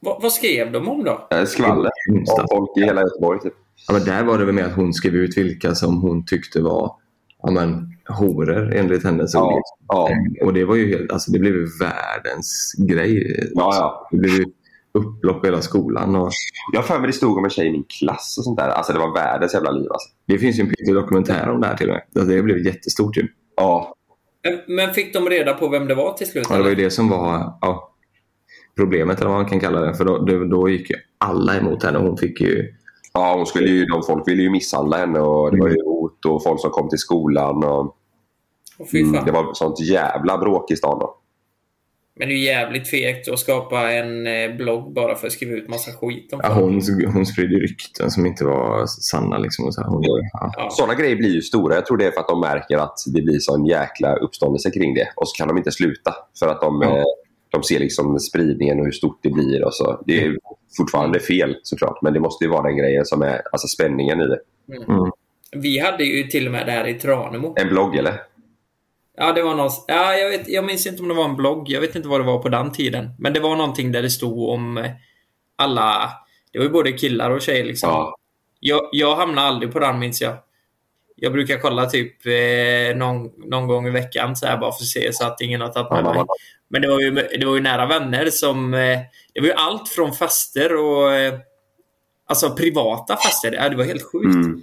vad, 0.00 0.22
vad 0.22 0.32
skrev 0.32 0.72
de 0.72 0.88
om 0.88 1.04
då? 1.04 1.28
Eh, 1.30 1.44
Skvaller 1.44 1.90
om 2.08 2.46
folk 2.50 2.70
i 2.76 2.80
hela 2.80 3.00
Göteborg. 3.00 3.40
Typ. 3.40 3.54
Ja, 3.88 3.92
men 3.94 4.04
där 4.04 4.24
var 4.24 4.38
det 4.38 4.44
väl 4.44 4.54
med 4.54 4.64
att 4.66 4.74
hon 4.74 4.92
skrev 4.94 5.14
ut 5.14 5.38
vilka 5.38 5.74
som 5.74 6.00
hon 6.00 6.24
tyckte 6.24 6.60
var 6.60 6.96
ja, 7.42 7.50
men, 7.50 7.96
horor 8.08 8.74
enligt 8.74 9.04
hennes 9.04 9.34
ord. 9.34 9.42
Ja, 9.88 10.08
ja. 10.38 10.46
Och 10.46 10.52
det 10.54 10.64
var 10.64 10.76
ju 10.76 10.88
helt, 10.98 11.12
alltså 11.12 11.32
det 11.32 11.38
blev 11.38 11.54
ju 11.54 11.66
världens 11.80 12.74
grej. 12.78 13.40
Ja, 13.54 13.70
ja. 13.74 14.08
Det 14.10 14.16
blev 14.16 14.32
ju 14.34 14.44
upplopp 14.92 15.44
i 15.44 15.48
hela 15.48 15.62
skolan. 15.62 16.16
Och 16.16 16.32
Jag 16.72 16.80
har 16.80 16.86
för 16.86 16.98
mig 16.98 17.06
det 17.06 17.12
stod 17.12 17.38
om 17.38 17.44
en 17.44 17.50
tjej 17.50 17.66
i 17.66 17.72
min 17.72 17.84
klass 17.84 18.34
och 18.38 18.44
sånt 18.44 18.58
där. 18.58 18.68
Alltså 18.68 18.92
det 18.92 18.98
var 18.98 19.14
världens 19.14 19.54
jävla 19.54 19.70
liv 19.70 19.92
alltså. 19.92 20.08
det 20.26 20.38
finns 20.38 20.58
ju 20.58 20.60
en 20.60 20.68
pyttig 20.68 20.94
dokumentär 20.94 21.50
om 21.50 21.60
det 21.60 21.66
här 21.66 21.76
till 21.76 21.88
och 21.88 21.94
med. 21.94 22.02
Alltså, 22.14 22.34
det 22.34 22.42
blev 22.42 22.66
jättestort 22.66 23.16
ju. 23.16 23.28
Ja. 23.56 23.94
Men- 24.66 24.94
fick 24.94 25.12
de 25.12 25.28
reda 25.28 25.54
på 25.54 25.68
vem 25.68 25.86
det 25.86 25.94
var 25.94 26.12
till 26.12 26.26
slut? 26.26 26.46
Ja, 26.50 26.56
det 26.56 26.62
var 26.62 26.68
ju 26.68 26.74
det 26.74 26.90
som 26.90 27.08
var 27.08 27.58
ja, 27.60 27.94
problemet 28.76 29.20
eller 29.20 29.30
vad 29.30 29.38
man 29.38 29.48
kan 29.48 29.60
kalla 29.60 29.80
det. 29.80 29.94
För 29.94 30.04
då, 30.04 30.18
då, 30.18 30.44
då 30.44 30.68
gick 30.68 30.90
ju 30.90 30.96
alla 31.18 31.56
emot 31.56 31.82
henne. 31.82 31.98
Hon 31.98 32.16
fick 32.16 32.40
ju... 32.40 32.74
Ja, 33.12 33.34
hon 33.36 33.46
skulle 33.46 33.68
ju, 33.68 33.84
de 33.84 34.02
folk 34.02 34.28
ville 34.28 34.42
ju 34.42 34.50
misshandla 34.50 34.96
henne 34.96 35.20
och 35.20 35.50
det 35.50 35.60
var 35.60 35.68
ju 35.68 35.84
hot 35.84 36.24
och 36.24 36.42
folk 36.42 36.60
som 36.60 36.70
kom 36.70 36.88
till 36.88 36.98
skolan. 36.98 37.64
Och, 37.64 37.96
fy 38.92 39.02
mm, 39.02 39.24
det 39.24 39.32
var 39.32 39.54
sånt 39.54 39.80
jävla 39.80 40.38
bråk 40.38 40.70
i 40.70 40.76
stan 40.76 40.98
då. 40.98 41.19
Men 42.18 42.28
det 42.28 42.34
är 42.34 42.36
ju 42.36 42.44
jävligt 42.44 42.88
fegt 42.88 43.28
att 43.28 43.38
skapa 43.38 43.92
en 43.92 44.26
eh, 44.26 44.56
blogg 44.56 44.92
bara 44.94 45.14
för 45.14 45.26
att 45.26 45.32
skriva 45.32 45.56
ut 45.56 45.68
massa 45.68 45.92
skit 45.92 46.32
om 46.32 46.40
Ja, 46.42 46.52
hon, 46.52 46.80
hon 47.12 47.26
spridde 47.26 47.56
rykten 47.56 48.10
som 48.10 48.26
inte 48.26 48.44
var 48.44 48.86
sanna. 48.86 49.38
Liksom, 49.38 49.64
och 49.66 49.74
så 49.74 49.80
här. 49.80 49.88
Hon, 49.88 50.02
ja. 50.02 50.20
Ja. 50.56 50.68
Sådana 50.70 50.94
grejer 50.94 51.16
blir 51.16 51.34
ju 51.34 51.42
stora. 51.42 51.74
Jag 51.74 51.86
tror 51.86 51.96
det 51.96 52.06
är 52.06 52.10
för 52.10 52.20
att 52.20 52.28
de 52.28 52.40
märker 52.40 52.76
att 52.78 52.96
det 53.14 53.22
blir 53.22 53.38
sån 53.38 53.66
jäkla 53.66 54.16
uppståndelse 54.16 54.70
kring 54.70 54.94
det. 54.94 55.08
Och 55.16 55.28
så 55.28 55.36
kan 55.38 55.48
de 55.48 55.58
inte 55.58 55.70
sluta. 55.72 56.14
För 56.38 56.48
att 56.48 56.60
de, 56.60 56.82
Ja. 56.82 56.96
eh, 56.98 57.04
de 57.50 57.62
ser 57.62 57.78
liksom 57.78 58.18
spridningen 58.18 58.78
och 58.78 58.84
hur 58.84 58.92
stort 58.92 59.18
det 59.22 59.30
blir. 59.30 59.64
Och 59.64 59.74
så. 59.74 60.02
Det 60.06 60.20
är 60.24 60.36
fortfarande 60.76 61.20
fel 61.20 61.56
såklart. 61.62 62.02
Men 62.02 62.12
det 62.12 62.20
måste 62.20 62.44
ju 62.44 62.50
vara 62.50 62.62
den 62.62 62.76
grejen 62.76 63.04
som 63.04 63.22
är 63.22 63.42
alltså 63.52 63.68
spänningen 63.68 64.20
i 64.20 64.24
det. 64.24 64.38
Vi 65.56 65.78
hade 65.78 66.04
ju 66.04 66.22
till 66.24 66.46
och 66.46 66.52
med 66.52 66.66
det 66.66 66.72
här 66.72 66.86
i 66.88 66.94
Tranemo. 66.94 67.54
En 67.56 67.68
blogg 67.68 67.96
eller? 67.96 68.14
Ja, 69.22 69.32
det 69.32 69.42
var 69.42 69.54
någon... 69.54 69.70
Ja, 69.86 70.14
jag, 70.14 70.30
vet, 70.30 70.48
jag 70.48 70.64
minns 70.64 70.86
inte 70.86 71.02
om 71.02 71.08
det 71.08 71.14
var 71.14 71.24
en 71.24 71.36
blogg. 71.36 71.68
Jag 71.68 71.80
vet 71.80 71.94
inte 71.94 72.08
vad 72.08 72.20
det 72.20 72.24
var 72.24 72.38
på 72.38 72.48
den 72.48 72.72
tiden. 72.72 73.10
Men 73.18 73.32
det 73.32 73.40
var 73.40 73.56
någonting 73.56 73.92
där 73.92 74.02
det 74.02 74.10
stod 74.10 74.48
om 74.48 74.78
eh, 74.78 74.90
alla... 75.56 76.10
Det 76.52 76.58
var 76.58 76.66
ju 76.66 76.72
både 76.72 76.92
killar 76.92 77.30
och 77.30 77.42
tjejer 77.42 77.64
liksom. 77.64 77.90
Ja. 77.90 78.16
Jag, 78.60 78.88
jag 78.92 79.16
hamnade 79.16 79.46
aldrig 79.46 79.72
på 79.72 79.78
den 79.78 79.98
minns 79.98 80.20
jag. 80.20 80.36
Jag 81.16 81.32
brukar 81.32 81.58
kolla 81.58 81.86
typ 81.86 82.26
eh, 82.26 82.96
någon, 82.96 83.30
någon 83.50 83.66
gång 83.66 83.86
i 83.86 83.90
veckan 83.90 84.36
så 84.36 84.46
här 84.46 84.58
bara 84.58 84.72
för 84.72 84.82
att 84.82 84.88
se 84.88 85.12
så 85.12 85.26
att 85.26 85.40
ingen 85.40 85.60
har 85.60 85.68
tagit 85.68 85.90
med 85.90 86.04
mig. 86.04 86.24
Men 86.68 86.82
det 86.82 86.88
var, 86.88 87.00
ju, 87.00 87.10
det 87.10 87.46
var 87.46 87.54
ju 87.54 87.60
nära 87.60 87.86
vänner 87.86 88.30
som... 88.30 88.74
Eh, 88.74 88.98
det 89.34 89.40
var 89.40 89.46
ju 89.46 89.54
allt 89.54 89.88
från 89.88 90.12
fester 90.12 90.76
och... 90.76 91.12
Eh, 91.14 91.34
alltså 92.28 92.50
privata 92.50 93.16
fester. 93.16 93.52
Ja, 93.52 93.68
det 93.68 93.76
var 93.76 93.84
helt 93.84 94.12
sjukt. 94.12 94.34
Mm. 94.34 94.62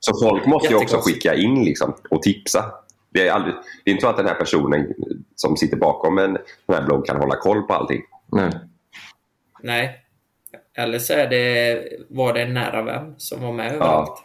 Så 0.00 0.20
folk 0.20 0.46
måste 0.46 0.68
ju 0.68 0.74
också 0.74 0.96
skicka 0.96 1.34
in 1.34 1.64
liksom, 1.64 1.94
och 2.10 2.22
tipsa. 2.22 2.64
Det 3.12 3.28
är, 3.28 3.32
aldrig, 3.32 3.54
det 3.84 3.90
är 3.90 3.92
inte 3.92 4.02
så 4.02 4.08
att 4.08 4.16
den 4.16 4.26
här 4.26 4.34
personen 4.34 4.94
som 5.36 5.56
sitter 5.56 5.76
bakom 5.76 6.18
en 6.18 6.38
sån 6.66 6.74
här 6.74 6.82
blogg 6.82 7.06
kan 7.06 7.16
hålla 7.16 7.36
koll 7.36 7.62
på 7.62 7.74
allting. 7.74 8.02
Nej. 8.32 8.50
Nej. 9.62 9.98
Eller 10.74 10.98
så 10.98 11.12
är 11.12 11.26
det, 11.30 11.82
var 12.08 12.32
det 12.32 12.42
en 12.42 12.54
nära 12.54 12.82
vän 12.82 13.14
som 13.16 13.42
var 13.42 13.52
med 13.52 13.74
överallt. 13.74 14.22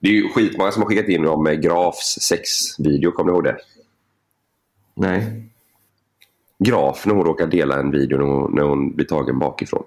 Det 0.00 0.08
är 0.08 0.12
ju 0.12 0.28
skitmånga 0.28 0.70
som 0.70 0.82
har 0.82 0.88
skickat 0.88 1.08
in 1.08 1.26
om 1.26 1.46
eh, 1.46 1.52
Grafs 1.52 2.18
sexvideo. 2.20 3.12
Kommer 3.12 3.32
du 3.32 3.34
ihåg 3.34 3.44
det? 3.44 3.56
Nej. 4.94 5.42
Graf 6.58 7.06
när 7.06 7.14
hon 7.14 7.24
råkar 7.24 7.46
dela 7.46 7.80
en 7.80 7.90
video 7.90 8.18
när 8.18 8.24
hon, 8.24 8.54
när 8.54 8.62
hon 8.62 8.96
blir 8.96 9.06
tagen 9.06 9.38
bakifrån. 9.38 9.84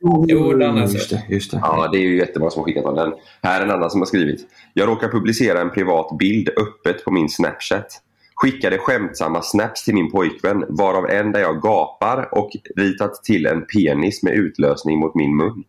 Jo, 0.00 0.26
just 0.28 1.10
det, 1.10 1.22
just 1.28 1.50
det. 1.50 1.58
Ja, 1.62 1.88
det 1.92 1.98
är 1.98 2.02
ju 2.02 2.16
jättemånga 2.16 2.50
som 2.50 2.60
har 2.60 2.64
skickat 2.64 2.84
om 2.84 2.94
den. 2.94 3.12
Här 3.42 3.60
är 3.60 3.64
en 3.64 3.70
annan 3.70 3.90
som 3.90 4.00
har 4.00 4.06
skrivit. 4.06 4.40
Jag 4.74 4.88
råkar 4.88 5.08
publicera 5.08 5.60
en 5.60 5.70
privat 5.70 6.18
bild 6.18 6.48
öppet 6.48 7.04
på 7.04 7.10
min 7.10 7.28
Snapchat. 7.28 8.02
Skickade 8.34 8.78
skämtsamma 8.78 9.42
snaps 9.42 9.84
till 9.84 9.94
min 9.94 10.10
pojkvän 10.10 10.64
varav 10.68 11.10
en 11.10 11.32
där 11.32 11.40
jag 11.40 11.62
gapar 11.62 12.28
och 12.32 12.50
ritat 12.76 13.24
till 13.24 13.46
en 13.46 13.66
penis 13.66 14.22
med 14.22 14.32
utlösning 14.32 14.98
mot 14.98 15.14
min 15.14 15.36
mun. 15.36 15.64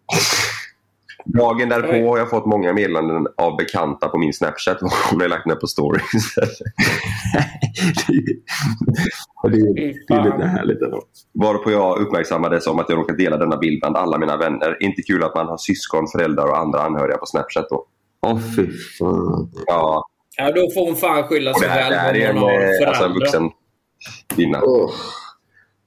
Dagen 1.38 1.70
därpå 1.70 1.92
Oj. 1.92 2.02
har 2.08 2.18
jag 2.18 2.30
fått 2.30 2.46
många 2.46 2.74
meddelanden 2.74 3.28
av 3.38 3.58
bekanta 3.58 4.10
på 4.10 4.18
min 4.18 4.34
Snapchat 4.34 4.78
hon 5.12 5.22
har 5.22 5.28
lagt 5.28 5.46
ner 5.46 5.56
på 5.56 5.68
stories. 5.68 6.36
Det, 9.44 9.58
är, 9.58 9.94
Fy 9.94 10.00
det 10.08 10.14
är 10.14 10.24
lite 10.24 10.48
härligt 10.48 10.82
ändå. 10.82 11.02
Varpå 11.34 11.72
jag 11.72 11.98
uppmärksammades 12.00 12.68
om 12.68 12.80
att 12.80 12.90
jag 12.90 12.98
råkat 13.00 13.18
dela 13.18 13.38
denna 13.38 13.58
bild 13.58 13.80
bland 13.82 13.98
alla 13.98 14.18
mina 14.18 14.38
vänner. 14.38 14.78
Inte 14.80 15.02
kul 15.02 15.24
att 15.24 15.36
man 15.36 15.48
har 15.48 15.58
syskon, 15.58 16.08
föräldrar 16.08 16.48
och 16.48 16.58
andra 16.58 16.82
anhöriga 16.82 17.18
på 17.18 17.26
Snapchat 17.26 17.70
då. 17.70 17.86
Åh 18.28 18.40
fy 18.56 18.68
fan. 19.00 19.52
Ja, 19.66 20.06
Ja, 20.38 20.52
då 20.52 20.70
får 20.74 20.86
hon 20.86 20.96
fan 20.96 21.24
skylla 21.24 21.52
det 21.54 21.60
sig 21.60 21.70
här, 21.70 21.92
själv 21.92 22.22
det 22.22 22.30
om 22.30 22.38
hon 22.38 22.44
har 22.44 22.52
eh, 22.52 22.68
alltså 22.68 22.84
en 22.84 22.96
föräldrar. 22.96 23.20
vuxen 23.20 23.50
kvinna. 24.36 24.60
Åh. 24.64 24.92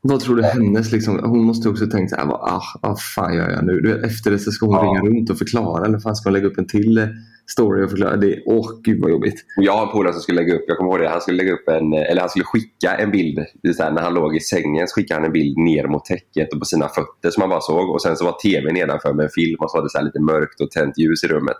Vad 0.05 0.21
tror 0.21 0.37
du 0.37 0.43
hennes 0.43 0.93
liksom, 0.93 1.21
hon 1.25 1.45
måste 1.45 1.69
också 1.69 1.87
tänkt 1.87 2.11
så 2.11 2.17
här, 2.17 2.27
vad, 2.27 2.41
ah, 2.41 2.63
vad 2.83 3.03
fan 3.03 3.35
gör 3.35 3.51
jag 3.51 3.65
nu? 3.65 3.81
Du 3.81 3.93
vet, 3.93 4.05
efter 4.05 4.31
det 4.31 4.39
så 4.39 4.51
ska 4.51 4.67
hon 4.67 4.75
Ja. 4.75 4.83
ringa 4.83 5.01
runt 5.01 5.31
och 5.31 5.39
förklara 5.39 5.87
eller 5.87 5.99
fan 5.99 6.17
ska 6.17 6.29
hon 6.29 6.33
lägga 6.33 6.47
upp 6.47 6.59
en 6.59 6.67
till 6.67 6.99
eh, 6.99 7.07
story 7.51 7.85
och 7.85 7.91
förklara? 7.91 8.17
Det, 8.17 8.43
åh 8.47 8.67
gud 8.85 9.03
vad 9.03 9.11
jobbigt. 9.11 9.45
Jag 9.57 9.73
har 9.73 9.87
en 9.87 9.93
polare 9.93 10.13
som 10.13 10.23
skulle 10.23 10.41
lägga 10.41 10.55
upp, 10.55 10.65
jag 10.67 10.77
kommer 10.77 10.91
ihåg 10.91 11.01
det, 11.01 11.09
han 11.09 11.21
skulle 11.21 11.37
lägga 11.37 11.53
upp 11.53 11.69
en, 11.69 11.93
eller 11.93 12.21
han 12.21 12.29
skulle 12.31 12.45
skicka 12.45 12.95
en 12.95 13.11
bild. 13.11 13.39
Så 13.77 13.83
här, 13.83 13.93
när 13.93 14.03
han 14.03 14.15
låg 14.15 14.37
i 14.37 14.41
sängen 14.41 14.89
så 14.89 14.95
skickade 14.95 15.21
han 15.21 15.27
en 15.27 15.33
bild 15.33 15.59
ner 15.59 15.87
mot 15.87 16.05
täcket 16.05 16.53
och 16.53 16.59
på 16.59 16.65
sina 16.65 16.89
fötter 16.89 17.31
som 17.31 17.41
man 17.41 17.49
bara 17.49 17.61
såg. 17.61 17.91
Och 17.91 18.03
sen 18.03 18.17
så 18.17 18.25
var 18.25 18.33
tv 18.33 18.73
nedanför 18.73 19.13
med 19.15 19.25
en 19.25 19.31
film 19.31 19.57
och 19.61 19.71
så 19.71 19.77
var 19.79 19.83
det 19.83 19.91
så 19.91 19.99
här 19.99 20.05
lite 20.05 20.21
mörkt 20.21 20.61
och 20.61 20.71
tänt 20.71 20.99
ljus 20.99 21.25
i 21.25 21.29
rummet. 21.29 21.57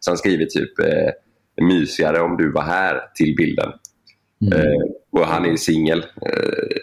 Så 0.00 0.10
han 0.10 0.18
skriver 0.18 0.44
typ 0.44 0.78
eh, 0.78 1.64
mysigare 1.66 2.20
om 2.20 2.36
du 2.36 2.52
var 2.52 2.62
här 2.62 3.00
till 3.14 3.34
bilden. 3.36 3.68
Mm. 4.42 4.58
Eh, 4.58 4.82
och 5.20 5.26
han 5.26 5.46
är 5.46 5.56
singel. 5.56 5.98
Eh, 5.98 6.76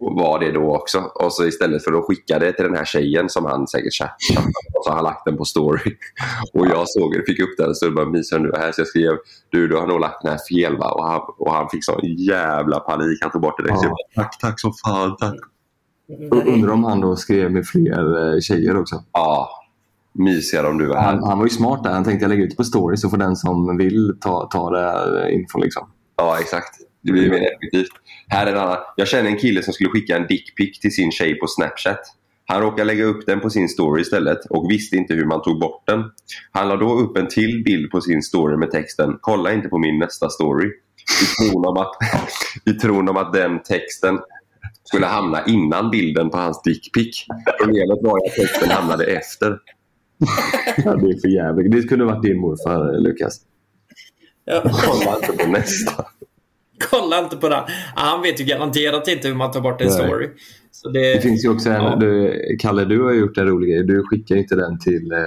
var 0.00 0.40
det 0.40 0.52
då 0.52 0.76
också. 0.76 0.98
Och 0.98 1.32
så 1.32 1.44
istället 1.44 1.84
för 1.84 1.92
att 1.92 2.04
skicka 2.04 2.38
det 2.38 2.52
till 2.52 2.64
den 2.64 2.76
här 2.76 2.84
tjejen 2.84 3.28
som 3.28 3.44
han 3.44 3.66
säkert 3.66 3.92
chattade 3.94 4.46
med, 4.46 4.52
så 4.84 4.90
har 4.90 4.96
han 4.96 5.04
lagt 5.04 5.24
den 5.24 5.36
på 5.36 5.44
story. 5.44 5.96
Och 6.54 6.66
jag 6.66 6.88
såg 6.88 7.12
det, 7.12 7.22
fick 7.26 7.40
upp 7.40 7.56
den 7.58 7.68
och 7.68 7.76
så 7.76 7.90
bara 7.90 8.04
du 8.04 8.50
var 8.50 8.58
här. 8.58 8.72
Så 8.72 8.80
jag 8.80 8.88
skrev 8.88 9.12
du, 9.50 9.68
du 9.68 9.76
har 9.76 9.86
nog 9.86 10.00
lagt 10.00 10.22
den 10.22 10.30
här 10.30 10.38
fel 10.50 10.76
va? 10.76 10.90
Och 10.90 11.04
han, 11.04 11.20
och 11.38 11.52
han 11.52 11.68
fick 11.68 11.84
sån 11.84 12.00
jävla 12.02 12.80
panik. 12.80 13.18
Han 13.22 13.30
tog 13.30 13.42
bort 13.42 13.58
det 13.58 13.62
direkt. 13.62 13.82
Bara, 13.82 14.24
tack, 14.24 14.38
tack 14.38 14.60
som 14.60 14.72
fan. 14.72 15.16
Tack. 15.16 15.34
Och 16.30 16.46
Undrar 16.46 16.72
om 16.72 16.84
han 16.84 17.00
då 17.00 17.16
skrev 17.16 17.52
med 17.52 17.66
fler 17.66 18.34
eh, 18.34 18.40
tjejer 18.40 18.76
också. 18.76 19.04
Ja, 19.12 19.48
mysigare 20.12 20.68
om 20.68 20.78
du 20.78 20.86
var 20.86 20.96
här. 20.96 21.04
Han, 21.04 21.24
han 21.24 21.38
var 21.38 21.46
ju 21.46 21.50
smart 21.50 21.84
där. 21.84 21.90
Han 21.90 22.04
tänkte 22.04 22.24
jag 22.24 22.28
lägger 22.28 22.44
ut 22.44 22.56
på 22.56 22.64
story 22.64 22.96
så 22.96 23.10
får 23.10 23.16
den 23.16 23.36
som 23.36 23.76
vill 23.76 24.16
ta, 24.20 24.48
ta 24.52 24.70
det 24.70 24.80
här 24.80 25.28
infon. 25.28 25.60
Liksom. 25.60 25.88
Ja, 26.16 26.38
exakt. 26.40 26.89
Det 27.02 27.12
blir 27.12 27.30
mer 27.30 27.50
effektivt. 27.56 27.92
Här 28.28 28.46
är 28.46 28.52
en 28.52 28.58
annan. 28.58 28.78
Jag 28.96 29.08
känner 29.08 29.30
en 29.30 29.38
kille 29.38 29.62
som 29.62 29.72
skulle 29.72 29.90
skicka 29.90 30.16
en 30.16 30.26
dickpic 30.26 30.78
till 30.80 30.94
sin 30.94 31.12
tjej 31.12 31.34
på 31.34 31.46
Snapchat. 31.46 32.00
Han 32.46 32.60
råkade 32.60 32.84
lägga 32.84 33.04
upp 33.04 33.26
den 33.26 33.40
på 33.40 33.50
sin 33.50 33.68
story 33.68 34.02
istället 34.02 34.38
och 34.50 34.70
visste 34.70 34.96
inte 34.96 35.14
hur 35.14 35.24
man 35.24 35.42
tog 35.42 35.60
bort 35.60 35.82
den. 35.86 36.04
Han 36.50 36.68
la 36.68 36.76
då 36.76 36.98
upp 36.98 37.16
en 37.16 37.28
till 37.28 37.62
bild 37.64 37.90
på 37.90 38.00
sin 38.00 38.22
story 38.22 38.56
med 38.56 38.70
texten 38.70 39.18
“Kolla 39.20 39.52
inte 39.52 39.68
på 39.68 39.78
min 39.78 39.98
nästa 39.98 40.28
story” 40.28 40.66
i 41.22 41.50
tron 41.50 41.66
om 41.66 41.76
att, 41.76 41.92
i 42.66 42.72
tron 42.72 43.08
om 43.08 43.16
att 43.16 43.32
den 43.32 43.62
texten 43.62 44.18
skulle 44.84 45.06
hamna 45.06 45.44
innan 45.44 45.90
bilden 45.90 46.30
på 46.30 46.36
hans 46.36 46.62
dickpic. 46.62 47.26
Problemet 47.60 47.98
var 48.02 48.16
att 48.26 48.34
texten 48.34 48.70
hamnade 48.70 49.04
efter. 49.04 49.58
Ja, 50.76 50.96
det 50.96 51.08
är 51.08 51.20
för 51.20 51.28
jävligt. 51.28 51.72
Det 51.72 51.82
skulle 51.82 52.04
varit 52.04 52.22
din 52.22 52.38
morfar, 52.38 53.00
Lukas. 53.00 53.40
Ja. 54.44 54.62
Kolla 54.62 55.16
inte 55.16 55.44
på 55.44 55.50
nästa. 55.50 56.04
Kolla 56.90 57.18
inte 57.24 57.36
på 57.36 57.48
den. 57.48 57.62
Han 57.94 58.22
vet 58.22 58.40
ju 58.40 58.44
garanterat 58.44 59.08
inte 59.08 59.28
hur 59.28 59.34
man 59.34 59.50
tar 59.50 59.60
bort 59.60 59.80
en 59.80 59.86
Nej. 59.86 59.96
story. 59.96 60.28
Så 60.72 60.88
det, 60.88 61.14
Det 61.14 61.20
finns 61.20 61.44
ju 61.44 61.48
också 61.48 61.70
en, 61.70 61.84
Ja. 61.84 61.96
du, 61.96 62.36
Kalle, 62.60 62.84
du 62.84 63.02
har 63.02 63.12
gjort 63.12 63.38
en 63.38 63.46
rolig 63.46 63.70
grej. 63.70 63.84
Du 63.84 64.02
skickar 64.06 64.36
inte 64.36 64.56
den 64.56 64.78
till, 64.78 65.12
eh, 65.12 65.18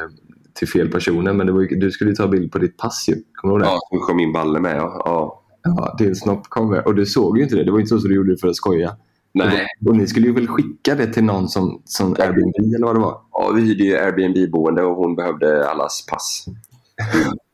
till 0.54 0.68
fel 0.68 0.90
personer, 0.92 1.34
men 1.34 1.48
det 1.48 1.54
var, 1.54 1.68
du 1.80 1.92
skulle 1.92 2.10
ju 2.10 2.16
ta 2.16 2.28
bild 2.28 2.52
på 2.52 2.58
ditt 2.60 2.78
pass 2.78 3.06
ju. 3.10 3.16
Kommer 3.34 3.54
du 3.60 3.66
ihåg 3.66 3.72
det? 3.72 3.76
Ja, 3.92 4.00
så 4.00 4.06
kom 4.06 4.18
min 4.18 4.34
balle 4.34 4.60
med. 4.60 4.76
Ja. 4.78 5.02
Ja. 5.06 5.40
Ja, 5.66 5.96
din 6.00 6.16
snopp 6.16 6.50
kom 6.50 6.70
med. 6.70 6.86
Och 6.86 6.96
du 6.96 7.06
såg 7.06 7.38
ju 7.38 7.44
inte 7.44 7.56
det. 7.56 7.64
Det 7.64 7.72
var 7.72 7.80
inte 7.80 7.90
så 7.90 7.96
att 7.96 8.04
du 8.04 8.16
gjorde 8.16 8.32
det 8.32 8.38
för 8.42 8.48
att 8.48 8.56
skoja. 8.56 8.96
Nej, 9.34 9.68
Och, 9.82 9.88
och 9.88 9.96
ni 9.96 10.08
skulle 10.08 10.28
ju 10.28 10.34
väl 10.34 10.48
skicka 10.48 10.96
det 10.96 11.08
till 11.14 11.24
någon 11.24 11.50
som, 11.50 11.82
som 11.86 12.12
Airbnb 12.20 12.76
eller 12.76 12.86
vad 12.86 12.96
det 12.96 13.00
var? 13.00 13.18
ja, 13.32 13.52
vi 13.56 13.62
hyrde 13.62 13.84
ju 13.84 13.98
Airbnb-boende 13.98 14.82
och 14.84 14.96
hon 14.96 15.16
behövde 15.16 15.70
allas 15.70 16.06
pass. 16.12 16.46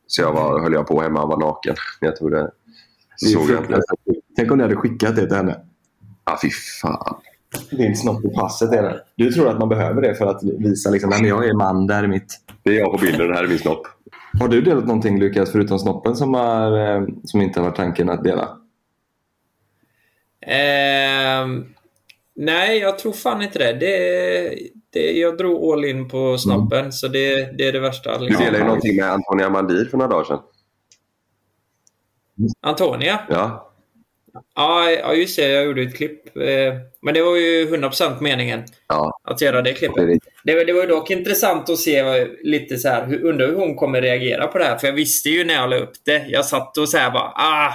Så 0.07 0.21
jag 0.21 0.33
var, 0.33 0.59
höll 0.61 0.73
jag 0.73 0.87
på 0.87 1.01
hemma 1.01 1.23
och 1.23 1.29
var 1.29 1.37
naken. 1.37 1.75
Jag 1.99 2.15
tror 2.15 2.29
det. 2.31 2.51
Såg 3.25 3.49
jag. 3.49 3.81
Tänk 4.35 4.51
om 4.51 4.57
ni 4.57 4.63
hade 4.63 4.75
skickat 4.75 5.15
det 5.15 5.27
till 5.27 5.35
henne. 5.37 5.59
Ja, 6.25 6.39
fy 6.41 6.49
fan. 6.81 7.15
Din 7.71 7.95
snopp 7.95 8.25
i 8.25 8.29
passet 8.29 8.71
är 8.73 8.83
det. 8.83 9.01
Du 9.15 9.31
tror 9.31 9.49
att 9.49 9.59
man 9.59 9.69
behöver 9.69 10.01
det 10.01 10.15
för 10.15 10.25
att 10.25 10.43
visa 10.43 10.89
liksom, 10.89 11.09
"Nej, 11.09 11.19
men 11.21 11.29
jag 11.29 11.45
är 11.45 11.53
man, 11.53 11.87
det 11.87 11.93
här 11.93 12.03
är 12.03 12.07
mitt. 12.07 12.35
Det 12.63 12.69
är 12.69 12.79
jag 12.79 12.91
på 12.91 12.97
bilden. 12.97 13.27
Det 13.27 13.35
här 13.35 13.43
är 13.43 13.47
min 13.47 13.59
snopp. 13.59 13.87
Har 14.39 14.47
du 14.47 14.61
delat 14.61 14.85
någonting 14.85 15.19
Lukas 15.19 15.51
förutom 15.51 15.79
snoppen 15.79 16.15
som, 16.15 16.33
har, 16.33 16.95
eh, 16.97 17.03
som 17.23 17.41
inte 17.41 17.59
har 17.59 17.67
varit 17.67 17.75
tanken 17.77 18.09
att 18.09 18.23
dela? 18.23 18.57
Ehm, 20.41 21.65
nej, 22.35 22.77
jag 22.79 22.99
tror 22.99 23.11
fan 23.11 23.41
inte 23.41 23.59
det. 23.59 23.73
det, 23.73 24.55
det 24.93 25.11
jag 25.11 25.37
drog 25.37 25.73
all 25.73 25.85
in 25.85 26.09
på 26.09 26.37
snoppen, 26.37 26.91
så 26.91 27.07
det, 27.07 27.57
det 27.57 27.67
är 27.67 27.71
det 27.71 27.79
värsta. 27.79 28.17
Du 28.17 28.27
delade 28.27 28.57
ju 28.57 28.63
någonting 28.63 28.95
med 28.95 29.11
Antonia 29.11 29.49
Mandir 29.49 29.85
för 29.85 29.97
några 29.97 30.11
dagar 30.11 30.23
sedan. 30.23 30.39
Antonia? 32.61 33.19
Ja. 33.29 33.65
Ja, 34.55 34.91
ja, 34.91 35.13
just 35.13 35.35
det. 35.35 35.47
Jag 35.47 35.65
gjorde 35.65 35.81
ett 35.81 35.95
klipp. 35.95 36.37
Eh, 36.37 36.73
Men 37.01 37.13
det 37.13 37.21
var 37.21 37.35
ju 37.35 37.65
100% 37.75 38.21
meningen 38.21 38.63
Ja, 38.87 39.19
att 39.23 39.41
göra 39.41 39.61
det 39.61 39.73
klippet. 39.73 40.07
det. 40.07 40.19
Det 40.43 40.55
var, 40.55 40.65
det 40.65 40.73
var 40.73 40.81
ju 40.81 40.87
dock 40.87 41.09
intressant 41.11 41.69
att 41.69 41.77
se 41.77 42.25
lite 42.43 42.77
så 42.77 42.87
här, 42.89 43.05
hur, 43.07 43.23
undrar 43.25 43.47
hur 43.47 43.55
hon 43.55 43.75
kommer 43.75 44.01
reagera 44.01 44.47
på 44.47 44.57
det 44.57 44.63
här. 44.65 44.77
För 44.77 44.87
jag 44.87 44.93
visste 44.93 45.29
ju 45.29 45.43
när 45.43 45.53
jag 45.53 45.69
la 45.69 45.75
upp 45.77 45.91
det. 46.05 46.25
Jag 46.27 46.45
satt 46.45 46.77
och 46.77 46.89
så 46.89 46.97
här 46.97 47.11
bara, 47.11 47.31
ah, 47.35 47.73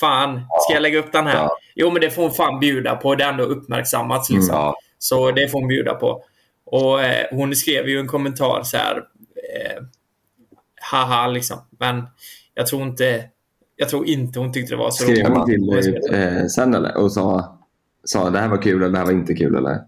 fan, 0.00 0.40
ska 0.60 0.74
jag 0.74 0.82
lägga 0.82 0.98
upp 0.98 1.12
den 1.12 1.26
här? 1.26 1.34
Ja. 1.36 1.56
Jo, 1.74 1.90
men 1.90 2.00
det 2.00 2.10
får 2.10 2.22
hon 2.22 2.32
fan 2.32 2.60
bjuda 2.60 2.96
på. 2.96 3.14
Det 3.14 3.24
har 3.24 3.30
ändå 3.32 3.44
uppmärksammats 3.44 4.30
liksom. 4.30 4.54
Ja. 4.54 4.74
Så 4.98 5.30
det 5.30 5.48
får 5.48 5.58
hon 5.60 5.68
bjuda 5.68 5.94
på. 5.94 6.24
Och 6.64 7.02
eh, 7.02 7.26
hon 7.30 7.56
skrev 7.56 7.88
ju 7.88 7.98
en 8.00 8.06
kommentar 8.08 8.62
så 8.62 8.76
här, 8.76 8.96
eh, 8.96 9.82
haha 10.80 11.26
liksom. 11.26 11.58
Men 11.78 12.02
jag 12.54 12.66
tror 12.66 12.82
inte, 12.82 13.24
jag 13.80 13.88
tror 13.88 14.06
inte 14.06 14.38
hon 14.38 14.52
tyckte 14.52 14.72
det 14.74 14.78
var 14.78 14.90
så 14.90 15.02
Skrev 15.04 15.26
hon 15.26 15.36
roligt. 15.50 15.84
till 15.84 16.12
dig 16.12 16.38
eh, 16.38 16.46
sen 16.46 16.74
eller? 16.74 16.96
Och 16.96 17.12
sa, 17.12 17.58
sa 18.04 18.30
det 18.30 18.38
här 18.38 18.48
var 18.48 18.62
kul 18.62 18.82
eller 18.82 18.92
det 18.92 18.98
här 18.98 19.04
var 19.06 19.12
inte 19.12 19.34
kul 19.34 19.56
eller? 19.56 19.78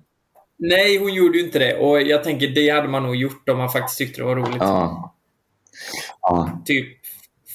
Nej, 0.58 0.98
hon 0.98 1.14
gjorde 1.14 1.38
ju 1.38 1.44
inte 1.44 1.58
det. 1.58 1.76
Och 1.76 2.02
jag 2.02 2.24
tänker 2.24 2.48
det 2.48 2.70
hade 2.70 2.88
man 2.88 3.02
nog 3.02 3.16
gjort 3.16 3.48
om 3.48 3.58
man 3.58 3.70
faktiskt 3.70 3.98
tyckte 3.98 4.20
det 4.20 4.24
var 4.24 4.36
roligt. 4.36 4.56
Ja. 4.60 5.14
Ja, 6.20 6.62
Typ, 6.64 6.86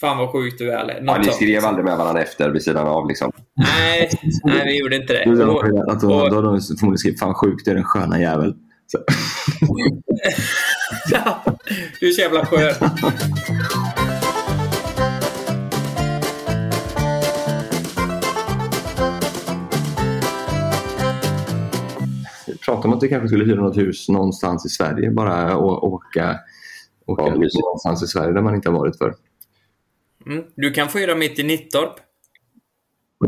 fan 0.02 0.18
vad 0.18 0.32
sjukt 0.32 0.58
du 0.60 0.72
är. 0.72 0.78
Eller 0.78 1.02
ja, 1.06 1.18
ni 1.18 1.24
skrev 1.32 1.66
aldrig 1.66 1.86
med 1.86 1.98
varandra 1.98 2.22
efter 2.22 2.50
vid 2.50 2.64
sidan 2.64 2.88
av 2.88 3.08
liksom. 3.08 3.32
Nej, 3.54 4.10
nej, 4.44 4.62
vi 4.66 4.80
gjorde 4.80 4.96
inte 4.96 5.14
det. 5.14 5.38
Sa 5.38 5.44
Och, 5.46 5.66
hon, 5.66 5.80
och- 5.90 6.00
då 6.30 6.36
hade 6.36 6.48
hon 6.48 6.62
förmodligen 6.62 6.98
skrivit 6.98 7.20
fan 7.20 7.34
sjukt, 7.34 7.66
du 7.66 7.72
är 7.72 7.76
den 7.76 7.84
sköna 7.84 8.20
jävel. 8.22 8.56
Så, 8.88 8.98
du 12.00 12.08
är 12.08 12.12
så 12.12 12.22
jävla 12.22 12.46
skön. 12.46 12.74
pratade 22.66 22.88
om 22.88 22.94
att 22.94 23.04
vi 23.04 23.10
kanske 23.10 23.28
skulle 23.28 23.46
hyra 23.46 23.62
något 23.62 23.78
hus 23.78 24.10
någonstans 24.10 24.66
i 24.66 24.70
Sverige. 24.70 25.12
Bara 25.12 25.58
åka, 25.58 26.40
åka 27.06 27.24
Ja, 27.24 27.36
någonstans 27.64 28.04
i 28.04 28.08
Sverige 28.08 28.34
där 28.34 28.42
man 28.42 28.56
inte 28.56 28.70
har 28.70 28.80
varit 28.80 28.98
för. 28.98 29.16
Mm. 30.26 30.44
Du 30.56 30.72
kan 30.72 30.90
få 30.90 30.98
hyra 30.98 31.16
mitt 31.16 31.40
i 31.40 31.44
Nittorp. 31.44 31.94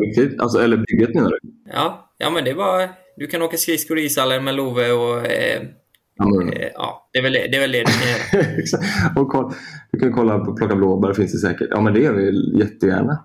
Riktigt? 0.00 0.40
Alltså, 0.40 0.58
eller 0.58 0.76
bygget 0.76 1.14
menar 1.14 1.30
du? 1.30 1.38
Ja, 1.72 2.14
ja 2.18 2.30
men 2.30 2.44
det 2.44 2.54
var... 2.54 2.88
Du 3.16 3.26
kan 3.26 3.42
åka 3.42 3.56
skridskor 3.56 3.98
i 3.98 4.04
ishallen 4.04 4.44
med 4.44 4.54
Love 4.54 4.92
och... 4.92 5.26
Eh, 5.26 5.60
eh, 5.60 6.68
ja, 6.74 7.08
det 7.12 7.18
är 7.18 7.22
väl 7.22 7.32
det, 7.32 7.48
det, 7.48 7.56
är 7.56 7.60
väl 7.60 7.72
det 7.72 7.78
du 7.78 7.84
kan 7.84 8.08
göra. 8.08 9.20
Och 9.20 9.28
koll, 9.28 9.52
du 9.92 9.98
kan 9.98 10.12
kolla 10.12 10.38
på 10.38 10.56
plocka 10.56 10.76
blåbär 10.76 11.14
finns 11.14 11.32
det 11.32 11.38
säkert. 11.38 11.68
Ja 11.70 11.80
men 11.80 11.94
det 11.94 12.00
gör 12.00 12.12
vi 12.12 12.58
jättegärna. 12.58 13.24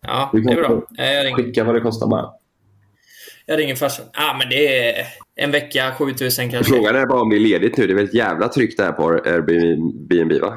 Ja, 0.00 0.30
det 0.32 0.42
kan 0.42 0.52
är 0.52 0.56
bra. 0.56 0.82
Jag 0.90 1.36
Skicka 1.36 1.64
vad 1.64 1.74
det 1.74 1.80
kostar 1.80 2.06
bara. 2.06 2.32
Jag 3.46 3.58
ringer 3.58 3.74
farsan. 3.76 4.06
Ja, 4.12 4.36
men 4.38 4.48
det 4.48 4.88
är 4.98 5.06
en 5.36 5.50
vecka, 5.50 5.94
7000 5.98 6.50
kanske. 6.50 6.72
Frågan 6.74 6.96
är 6.96 7.06
bara 7.06 7.20
om 7.20 7.30
det 7.30 7.36
är 7.36 7.40
ledigt 7.40 7.76
nu. 7.76 7.86
Det 7.86 7.92
är 7.92 7.94
väl 7.94 8.04
ett 8.04 8.14
jävla 8.14 8.48
tryck 8.48 8.76
där 8.76 8.92
på 8.92 9.08
Airbnb 9.08 10.40
va? 10.42 10.54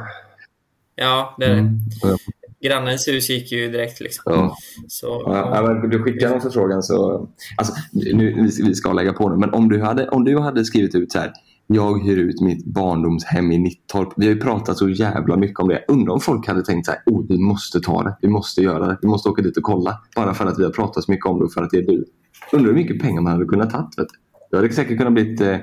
Ja, 0.95 1.36
det 1.39 1.45
är 1.45 1.49
det. 1.49 1.55
Mm. 1.59 1.77
Ja. 2.01 2.17
Grannens 2.61 3.07
hus 3.07 3.29
gick 3.29 3.51
ju 3.51 3.71
direkt 3.71 3.99
liksom. 3.99 4.23
Ja. 4.25 4.55
Så, 4.88 5.23
Ja, 5.25 5.61
men 5.81 5.89
du 5.89 6.03
skickar 6.03 6.29
någon 6.29 6.41
förfrågan 6.41 6.83
så... 6.83 7.27
Alltså, 7.57 7.73
nu, 7.91 8.33
vi- 8.33 8.63
vi 8.67 8.75
ska 8.75 8.93
lägga 8.93 9.13
på 9.13 9.29
nu, 9.29 9.36
men 9.36 9.53
om 9.53 9.69
du 9.69 9.81
hade, 9.81 10.09
om 10.09 10.23
du 10.23 10.39
hade 10.39 10.65
skrivit 10.65 10.95
ut 10.95 11.11
så 11.11 11.19
här. 11.19 11.31
Jag 11.67 12.03
hyr 12.05 12.17
ut 12.17 12.41
mitt 12.41 12.65
barndomshem 12.65 13.51
i 13.51 13.57
Nittorp. 13.57 14.13
Vi 14.17 14.25
har 14.27 14.33
ju 14.33 14.39
pratat 14.41 14.77
så 14.77 14.89
jävla 14.89 15.38
mycket 15.38 15.59
om 15.59 15.67
det. 15.69 15.86
Undrar 15.88 16.13
om 16.13 16.19
folk 16.19 16.47
hade 16.47 16.65
tänkt 16.65 16.86
så 16.86 16.91
här. 16.91 17.01
Oh, 17.05 17.25
vi 17.29 17.38
måste 17.38 17.79
ta 17.79 18.03
det. 18.03 18.17
Vi 18.21 18.27
måste 18.27 18.61
göra 18.61 18.88
det. 18.88 18.97
Vi 19.01 19.07
måste 19.07 19.29
åka 19.29 19.41
dit 19.41 19.57
och 19.57 19.63
kolla. 19.63 20.01
Bara 20.15 20.33
för 20.33 20.45
att 20.45 20.59
vi 20.59 20.63
har 20.63 20.71
pratat 20.71 21.03
så 21.03 21.11
mycket 21.11 21.25
om 21.25 21.39
det 21.39 21.45
och 21.45 21.53
för 21.53 21.63
att 21.63 21.69
det 21.69 21.77
är 21.77 21.81
du. 21.81 22.05
Undrar 22.52 22.68
hur 22.68 22.76
mycket 22.76 23.02
pengar 23.02 23.22
man 23.22 23.34
hade 23.34 23.46
kunnat 23.46 23.70
ta. 23.70 23.91
Vet 23.98 24.08
du. 24.10 24.16
du 24.52 24.58
hade 24.58 24.74
säkert 24.74 24.98
kunnat 24.98 25.14
bli 25.14 25.38
eh, 25.41 25.58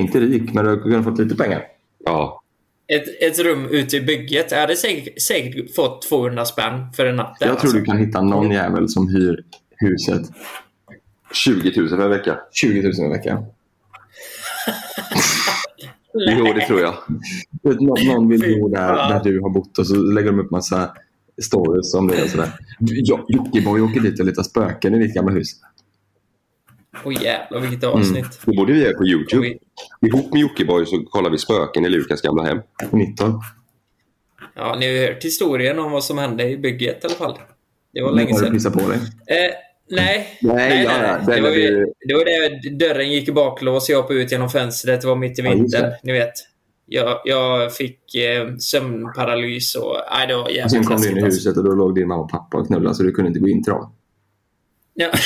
inte 0.00 0.20
rik, 0.20 0.54
men 0.54 0.64
du 0.64 0.70
hade 0.70 0.82
kunnat 0.82 1.04
fått 1.04 1.18
lite 1.18 1.36
pengar. 1.36 1.62
ja. 2.04 2.42
ett, 2.88 3.22
ett 3.22 3.38
rum 3.38 3.66
ute 3.70 3.96
i 3.96 4.00
bygget. 4.00 4.50
Jag 4.50 4.58
hade 4.60 4.76
säkert, 4.76 5.22
säkert 5.22 5.74
fått 5.74 6.02
200 6.02 6.44
spänn 6.44 6.92
för 6.92 7.06
en 7.06 7.16
natt 7.16 7.36
där, 7.40 7.46
Jag 7.46 7.58
tror 7.58 7.68
alltså. 7.68 7.78
du 7.78 7.84
kan 7.84 7.98
hitta 7.98 8.20
någon 8.20 8.50
jävel 8.50 8.88
som 8.88 9.08
hyr 9.08 9.44
huset 9.76 10.22
20 11.32 11.80
000 11.80 11.88
för 11.88 11.98
en 11.98 12.10
vecka. 12.10 12.38
20 12.52 12.82
000 12.82 12.92
i 12.92 13.08
veckan. 13.08 13.44
Jo, 16.14 16.44
det 16.44 16.66
tror 16.66 16.80
jag. 16.80 16.94
Någon, 17.62 18.28
vill 18.28 18.60
bo 18.60 18.68
där, 18.68 18.94
där 18.94 19.20
du 19.24 19.40
har 19.40 19.50
bott 19.50 19.78
och 19.78 19.86
så 19.86 19.96
lägger 19.96 20.30
de 20.30 20.40
upp 20.40 20.50
massa 20.50 20.90
stories 21.42 21.94
om 21.94 22.08
det 22.08 22.22
och 22.22 22.28
sådär. 22.30 22.50
Jo- 22.80 23.24
Jockiboi 23.28 23.80
åker 23.80 24.00
dit 24.00 24.20
och 24.20 24.26
letar 24.26 24.42
spöken 24.42 24.94
i 24.94 24.98
ditt 24.98 25.14
gamla 25.14 25.32
hus. 25.32 25.48
Åh 27.04 27.22
jävlar 27.24 27.60
vilket 27.60 27.84
avsnitt. 27.84 28.40
Det 28.46 28.56
borde 28.56 28.72
vi 28.72 28.82
göra 28.82 28.96
på 28.98 29.06
YouTube. 29.06 29.40
Oj. 29.46 29.58
Ihop 30.08 30.32
med 30.32 30.40
Jockiboi 30.42 30.86
så 30.86 31.02
kollar 31.10 31.30
vi 31.30 31.38
spöken 31.38 31.84
i 31.84 31.88
Lukas 31.88 32.22
gamla 32.22 32.44
hem. 32.44 32.58
I 32.92 32.96
Nittorp. 32.96 33.34
Ja, 34.54 34.76
ni 34.80 34.86
har 34.86 34.92
ju 34.92 35.06
hört 35.06 35.24
historien 35.24 35.78
om 35.78 35.92
vad 35.92 36.04
som 36.04 36.18
hände 36.18 36.48
i 36.50 36.58
bygget 36.58 37.04
i 37.04 37.06
alla 37.06 37.14
fall. 37.14 37.38
Det 37.94 38.02
var 38.02 38.12
länge 38.12 38.32
Har 38.32 38.38
du 38.38 38.44
sedan. 38.44 38.54
pissat 38.54 38.72
på 38.72 38.88
dig? 38.88 38.98
Eh, 39.26 39.54
nej. 39.90 40.38
Nej, 40.42 40.84
ja, 40.84 41.02
ja. 41.06 41.18
Det, 41.26 41.34
Den 41.34 41.42
var 41.42 41.50
ju, 41.50 41.86
det 42.08 42.14
var 42.14 42.24
det 42.24 42.70
dörren 42.86 43.12
gick 43.12 43.28
i 43.28 43.32
baklås. 43.32 43.88
Jag 43.88 44.02
hoppade 44.02 44.20
ut 44.20 44.32
genom 44.32 44.50
fönstret. 44.50 45.00
Det 45.00 45.06
var 45.06 45.16
mitt 45.16 45.38
i 45.38 45.42
Ja, 45.42 45.50
vintern. 45.52 45.82
det. 45.82 45.98
ni 46.02 46.12
vet. 46.12 46.32
Jag, 46.90 47.20
jag 47.24 47.74
fick 47.74 48.14
eh, 48.14 48.56
sömnparalys 48.56 49.74
och... 49.74 49.96
Nej, 50.10 50.26
det 50.26 50.36
var 50.36 50.48
jävligt 50.48 50.70
sen 50.70 50.84
kom 50.84 51.00
du 51.00 51.10
in 51.10 51.18
i 51.18 51.24
huset 51.24 51.56
och 51.56 51.64
då 51.64 51.74
låg 51.74 51.94
din 51.94 52.08
mamma 52.08 52.22
och 52.22 52.30
pappa 52.30 52.58
och 52.58 52.66
knullade 52.66 52.94
så 52.94 53.02
du 53.02 53.12
kunde 53.12 53.28
inte 53.28 53.40
gå 53.40 53.48
in 53.48 53.64
till 53.64 53.72
dem. 53.72 53.92
Ja. 54.94 55.10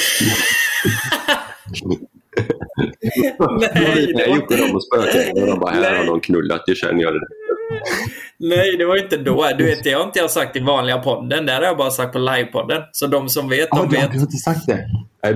Nej, 3.74 4.12
det 4.16 4.26
var 4.28 4.36
Jocke 4.36 4.56
de 4.56 4.70
och. 4.70 4.82
Och 5.42 5.46
de 5.46 5.58
bara, 5.58 5.70
här 5.70 5.96
har 5.96 6.04
någon 6.04 6.20
knullat. 6.20 6.62
Det 6.66 6.74
känner 6.74 7.02
jag. 7.02 7.14
Nej, 8.36 8.76
det 8.76 8.84
var 8.84 8.96
inte 8.96 9.16
då. 9.16 9.50
Du 9.58 9.64
vet, 9.64 9.84
det 9.84 9.92
har 9.92 10.04
inte 10.04 10.18
jag 10.18 10.30
sagt 10.30 10.56
i 10.56 10.60
vanliga 10.60 10.98
podden. 10.98 11.46
Det 11.46 11.52
har 11.52 11.62
jag 11.62 11.76
bara 11.76 11.90
sagt 11.90 12.12
på 12.12 12.18
livepodden. 12.18 12.82
Så 12.92 13.06
de 13.06 13.28
som 13.28 13.48
vet, 13.48 13.70
de 13.70 13.88
du 13.88 13.96
vet. 13.96 14.08
har 14.08 14.20
inte 14.20 14.36
sagt 14.36 14.66
det? 14.66 14.88
Nej, 15.22 15.34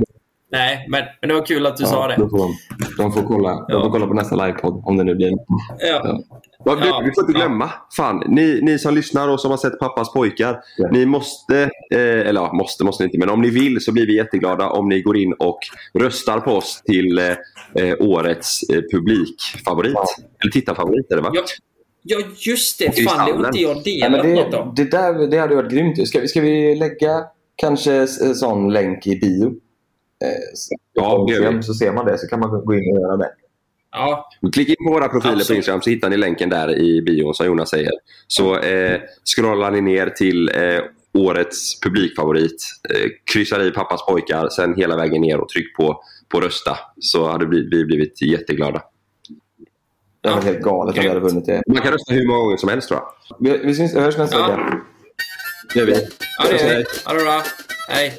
Nej, 0.53 0.87
men, 0.91 1.05
men 1.21 1.29
det 1.29 1.35
var 1.35 1.47
kul 1.47 1.67
att 1.67 1.77
du 1.77 1.85
sa 1.85 2.09
det. 2.09 2.17
Får 2.17 2.51
de, 2.99 3.13
får 3.13 3.23
kolla, 3.23 3.67
de 3.69 3.83
får 3.83 3.91
kolla 3.91 4.07
på 4.07 4.15
nästa 4.15 4.47
livepodd 4.47 4.83
om 4.85 4.97
det 4.97 5.05
nu 5.05 5.15
blir 5.15 5.31
Ja. 5.79 6.21
Ja, 6.65 6.75
du, 6.75 6.87
Ja, 6.87 7.03
vi 7.05 7.11
får 7.15 7.25
inte 7.25 7.33
ja. 7.39 7.47
glömma. 7.47 7.71
Fan, 7.97 8.23
ni, 8.29 8.61
ni 8.63 8.79
som 8.79 8.95
lyssnar 8.95 9.29
och 9.29 9.41
som 9.41 9.51
har 9.51 9.59
sett 9.59 9.79
Pappas 9.79 10.13
pojkar. 10.13 10.61
Ja. 10.77 10.89
Ni 10.93 11.07
måste, 11.07 11.63
eh, 11.95 11.99
eller 12.01 12.41
ja, 12.41 12.53
måste 12.53 12.85
måste 12.85 13.03
ni 13.03 13.07
inte, 13.07 13.19
men 13.19 13.31
om 13.31 13.43
ni 13.43 13.51
vill 13.51 13.81
så 13.85 13.93
blir 13.93 14.07
vi 14.07 14.17
jätteglada 14.17 14.71
om 14.71 14.89
ni 14.89 15.01
går 15.03 15.17
in 15.17 15.33
och 15.33 15.59
röstar 15.99 16.41
på 16.41 16.51
oss 16.53 16.83
till 16.85 17.19
eh, 17.19 17.25
eh, 17.85 17.95
årets 18.01 18.63
eh, 18.63 18.81
publikfavorit. 18.93 19.93
Ja. 19.95 20.05
Eller 20.43 20.53
tittarfavorit 20.53 21.13
är 21.13 21.17
det 21.17 21.23
va? 21.23 21.31
Ja, 21.35 21.43
ja, 22.03 22.19
just 22.39 22.79
det. 22.79 23.05
Fan, 23.11 23.27
det 23.53 23.65
har 23.65 23.75
inte 23.75 23.91
jag 23.91 24.11
Nej, 24.13 24.23
delat 24.23 24.45
något 24.45 24.51
det, 24.51 24.59
om. 24.59 24.73
det, 24.77 24.91
där, 24.91 25.27
det 25.31 25.39
hade 25.39 25.55
varit 25.57 25.73
grymt. 25.73 26.09
Ska, 26.09 26.21
vi- 26.21 26.29
ska 26.29 26.41
vi 26.41 26.75
lägga 26.75 27.25
kanske 27.57 27.93
en 28.25 28.35
sån 28.35 28.73
länk 28.73 29.07
i 29.07 29.17
bio? 29.21 29.53
Eh, 30.25 30.29
Ja, 30.93 31.27
vi. 31.29 31.63
Så 31.63 31.75
ser 31.75 31.93
man 31.93 32.07
det 32.07 32.19
så 32.19 32.27
kan 32.27 32.41
man 32.41 32.51
gå 32.65 32.75
in 32.75 32.97
och 32.97 33.01
göra 33.03 33.17
det. 33.17 33.31
Ja, 33.93 34.29
Klicka 34.53 34.71
in 34.71 34.87
på 34.87 34.93
våra 34.93 35.09
profiler 35.09 35.35
på 35.35 35.41
Absolut. 35.41 35.57
Instagram 35.57 35.83
så 35.83 35.91
hittar 35.91 36.11
ni 36.11 36.17
länken 36.17 36.49
där 36.51 36.79
i 36.79 37.03
bion 37.03 37.35
som 37.35 37.47
Jonas 37.47 37.71
säger. 37.71 37.91
Så 38.27 38.59
eh, 38.59 39.01
scrollar 39.37 39.71
ni 39.71 39.81
ner 39.81 40.07
till 40.11 40.49
eh, 40.55 40.81
årets 41.15 41.81
publikfavorit, 41.81 42.67
eh, 42.95 43.11
kryssar 43.33 43.63
i 43.67 43.71
Pappas 43.71 44.07
pojkar, 44.07 44.49
sen 44.49 44.75
hela 44.77 44.97
vägen 44.97 45.21
ner 45.23 45.41
och 45.41 45.49
tryck 45.49 45.77
på, 45.77 46.01
på 46.29 46.41
rösta. 46.41 46.79
Så 47.01 47.29
hade 47.29 47.47
vi, 47.47 47.69
vi 47.71 47.85
blivit 47.85 48.23
jätteglada. 48.23 48.83
Det 50.23 50.29
var 50.31 50.37
Ja. 50.37 50.43
helt 50.43 50.61
galet 50.61 50.97
om 50.97 51.03
vi 51.03 51.09
hade 51.09 51.21
vunnit 51.21 51.47
det. 51.47 51.63
Man 51.67 51.83
kan 51.83 51.93
rösta 51.93 52.15
hur 52.15 52.27
många 52.27 52.39
gånger 52.41 52.57
som 52.57 52.69
helst 52.69 52.89
tror 52.89 53.01
jag. 53.01 53.37
Vi, 53.41 53.59
vi 53.67 53.75
syns, 53.75 53.95
hörs 53.95 54.19
nästa 54.19 54.39
Ja. 54.39 54.47
vecka. 54.49 54.81
Det 55.75 55.79
gör 55.81 55.87
vi. 55.87 55.93
ja 56.39 56.45
det 56.51 56.69
gör 56.69 56.79
vi. 56.79 56.85
Ha 57.07 57.13
det 57.15 57.23
bra. 57.25 57.43
Hej. 57.89 58.19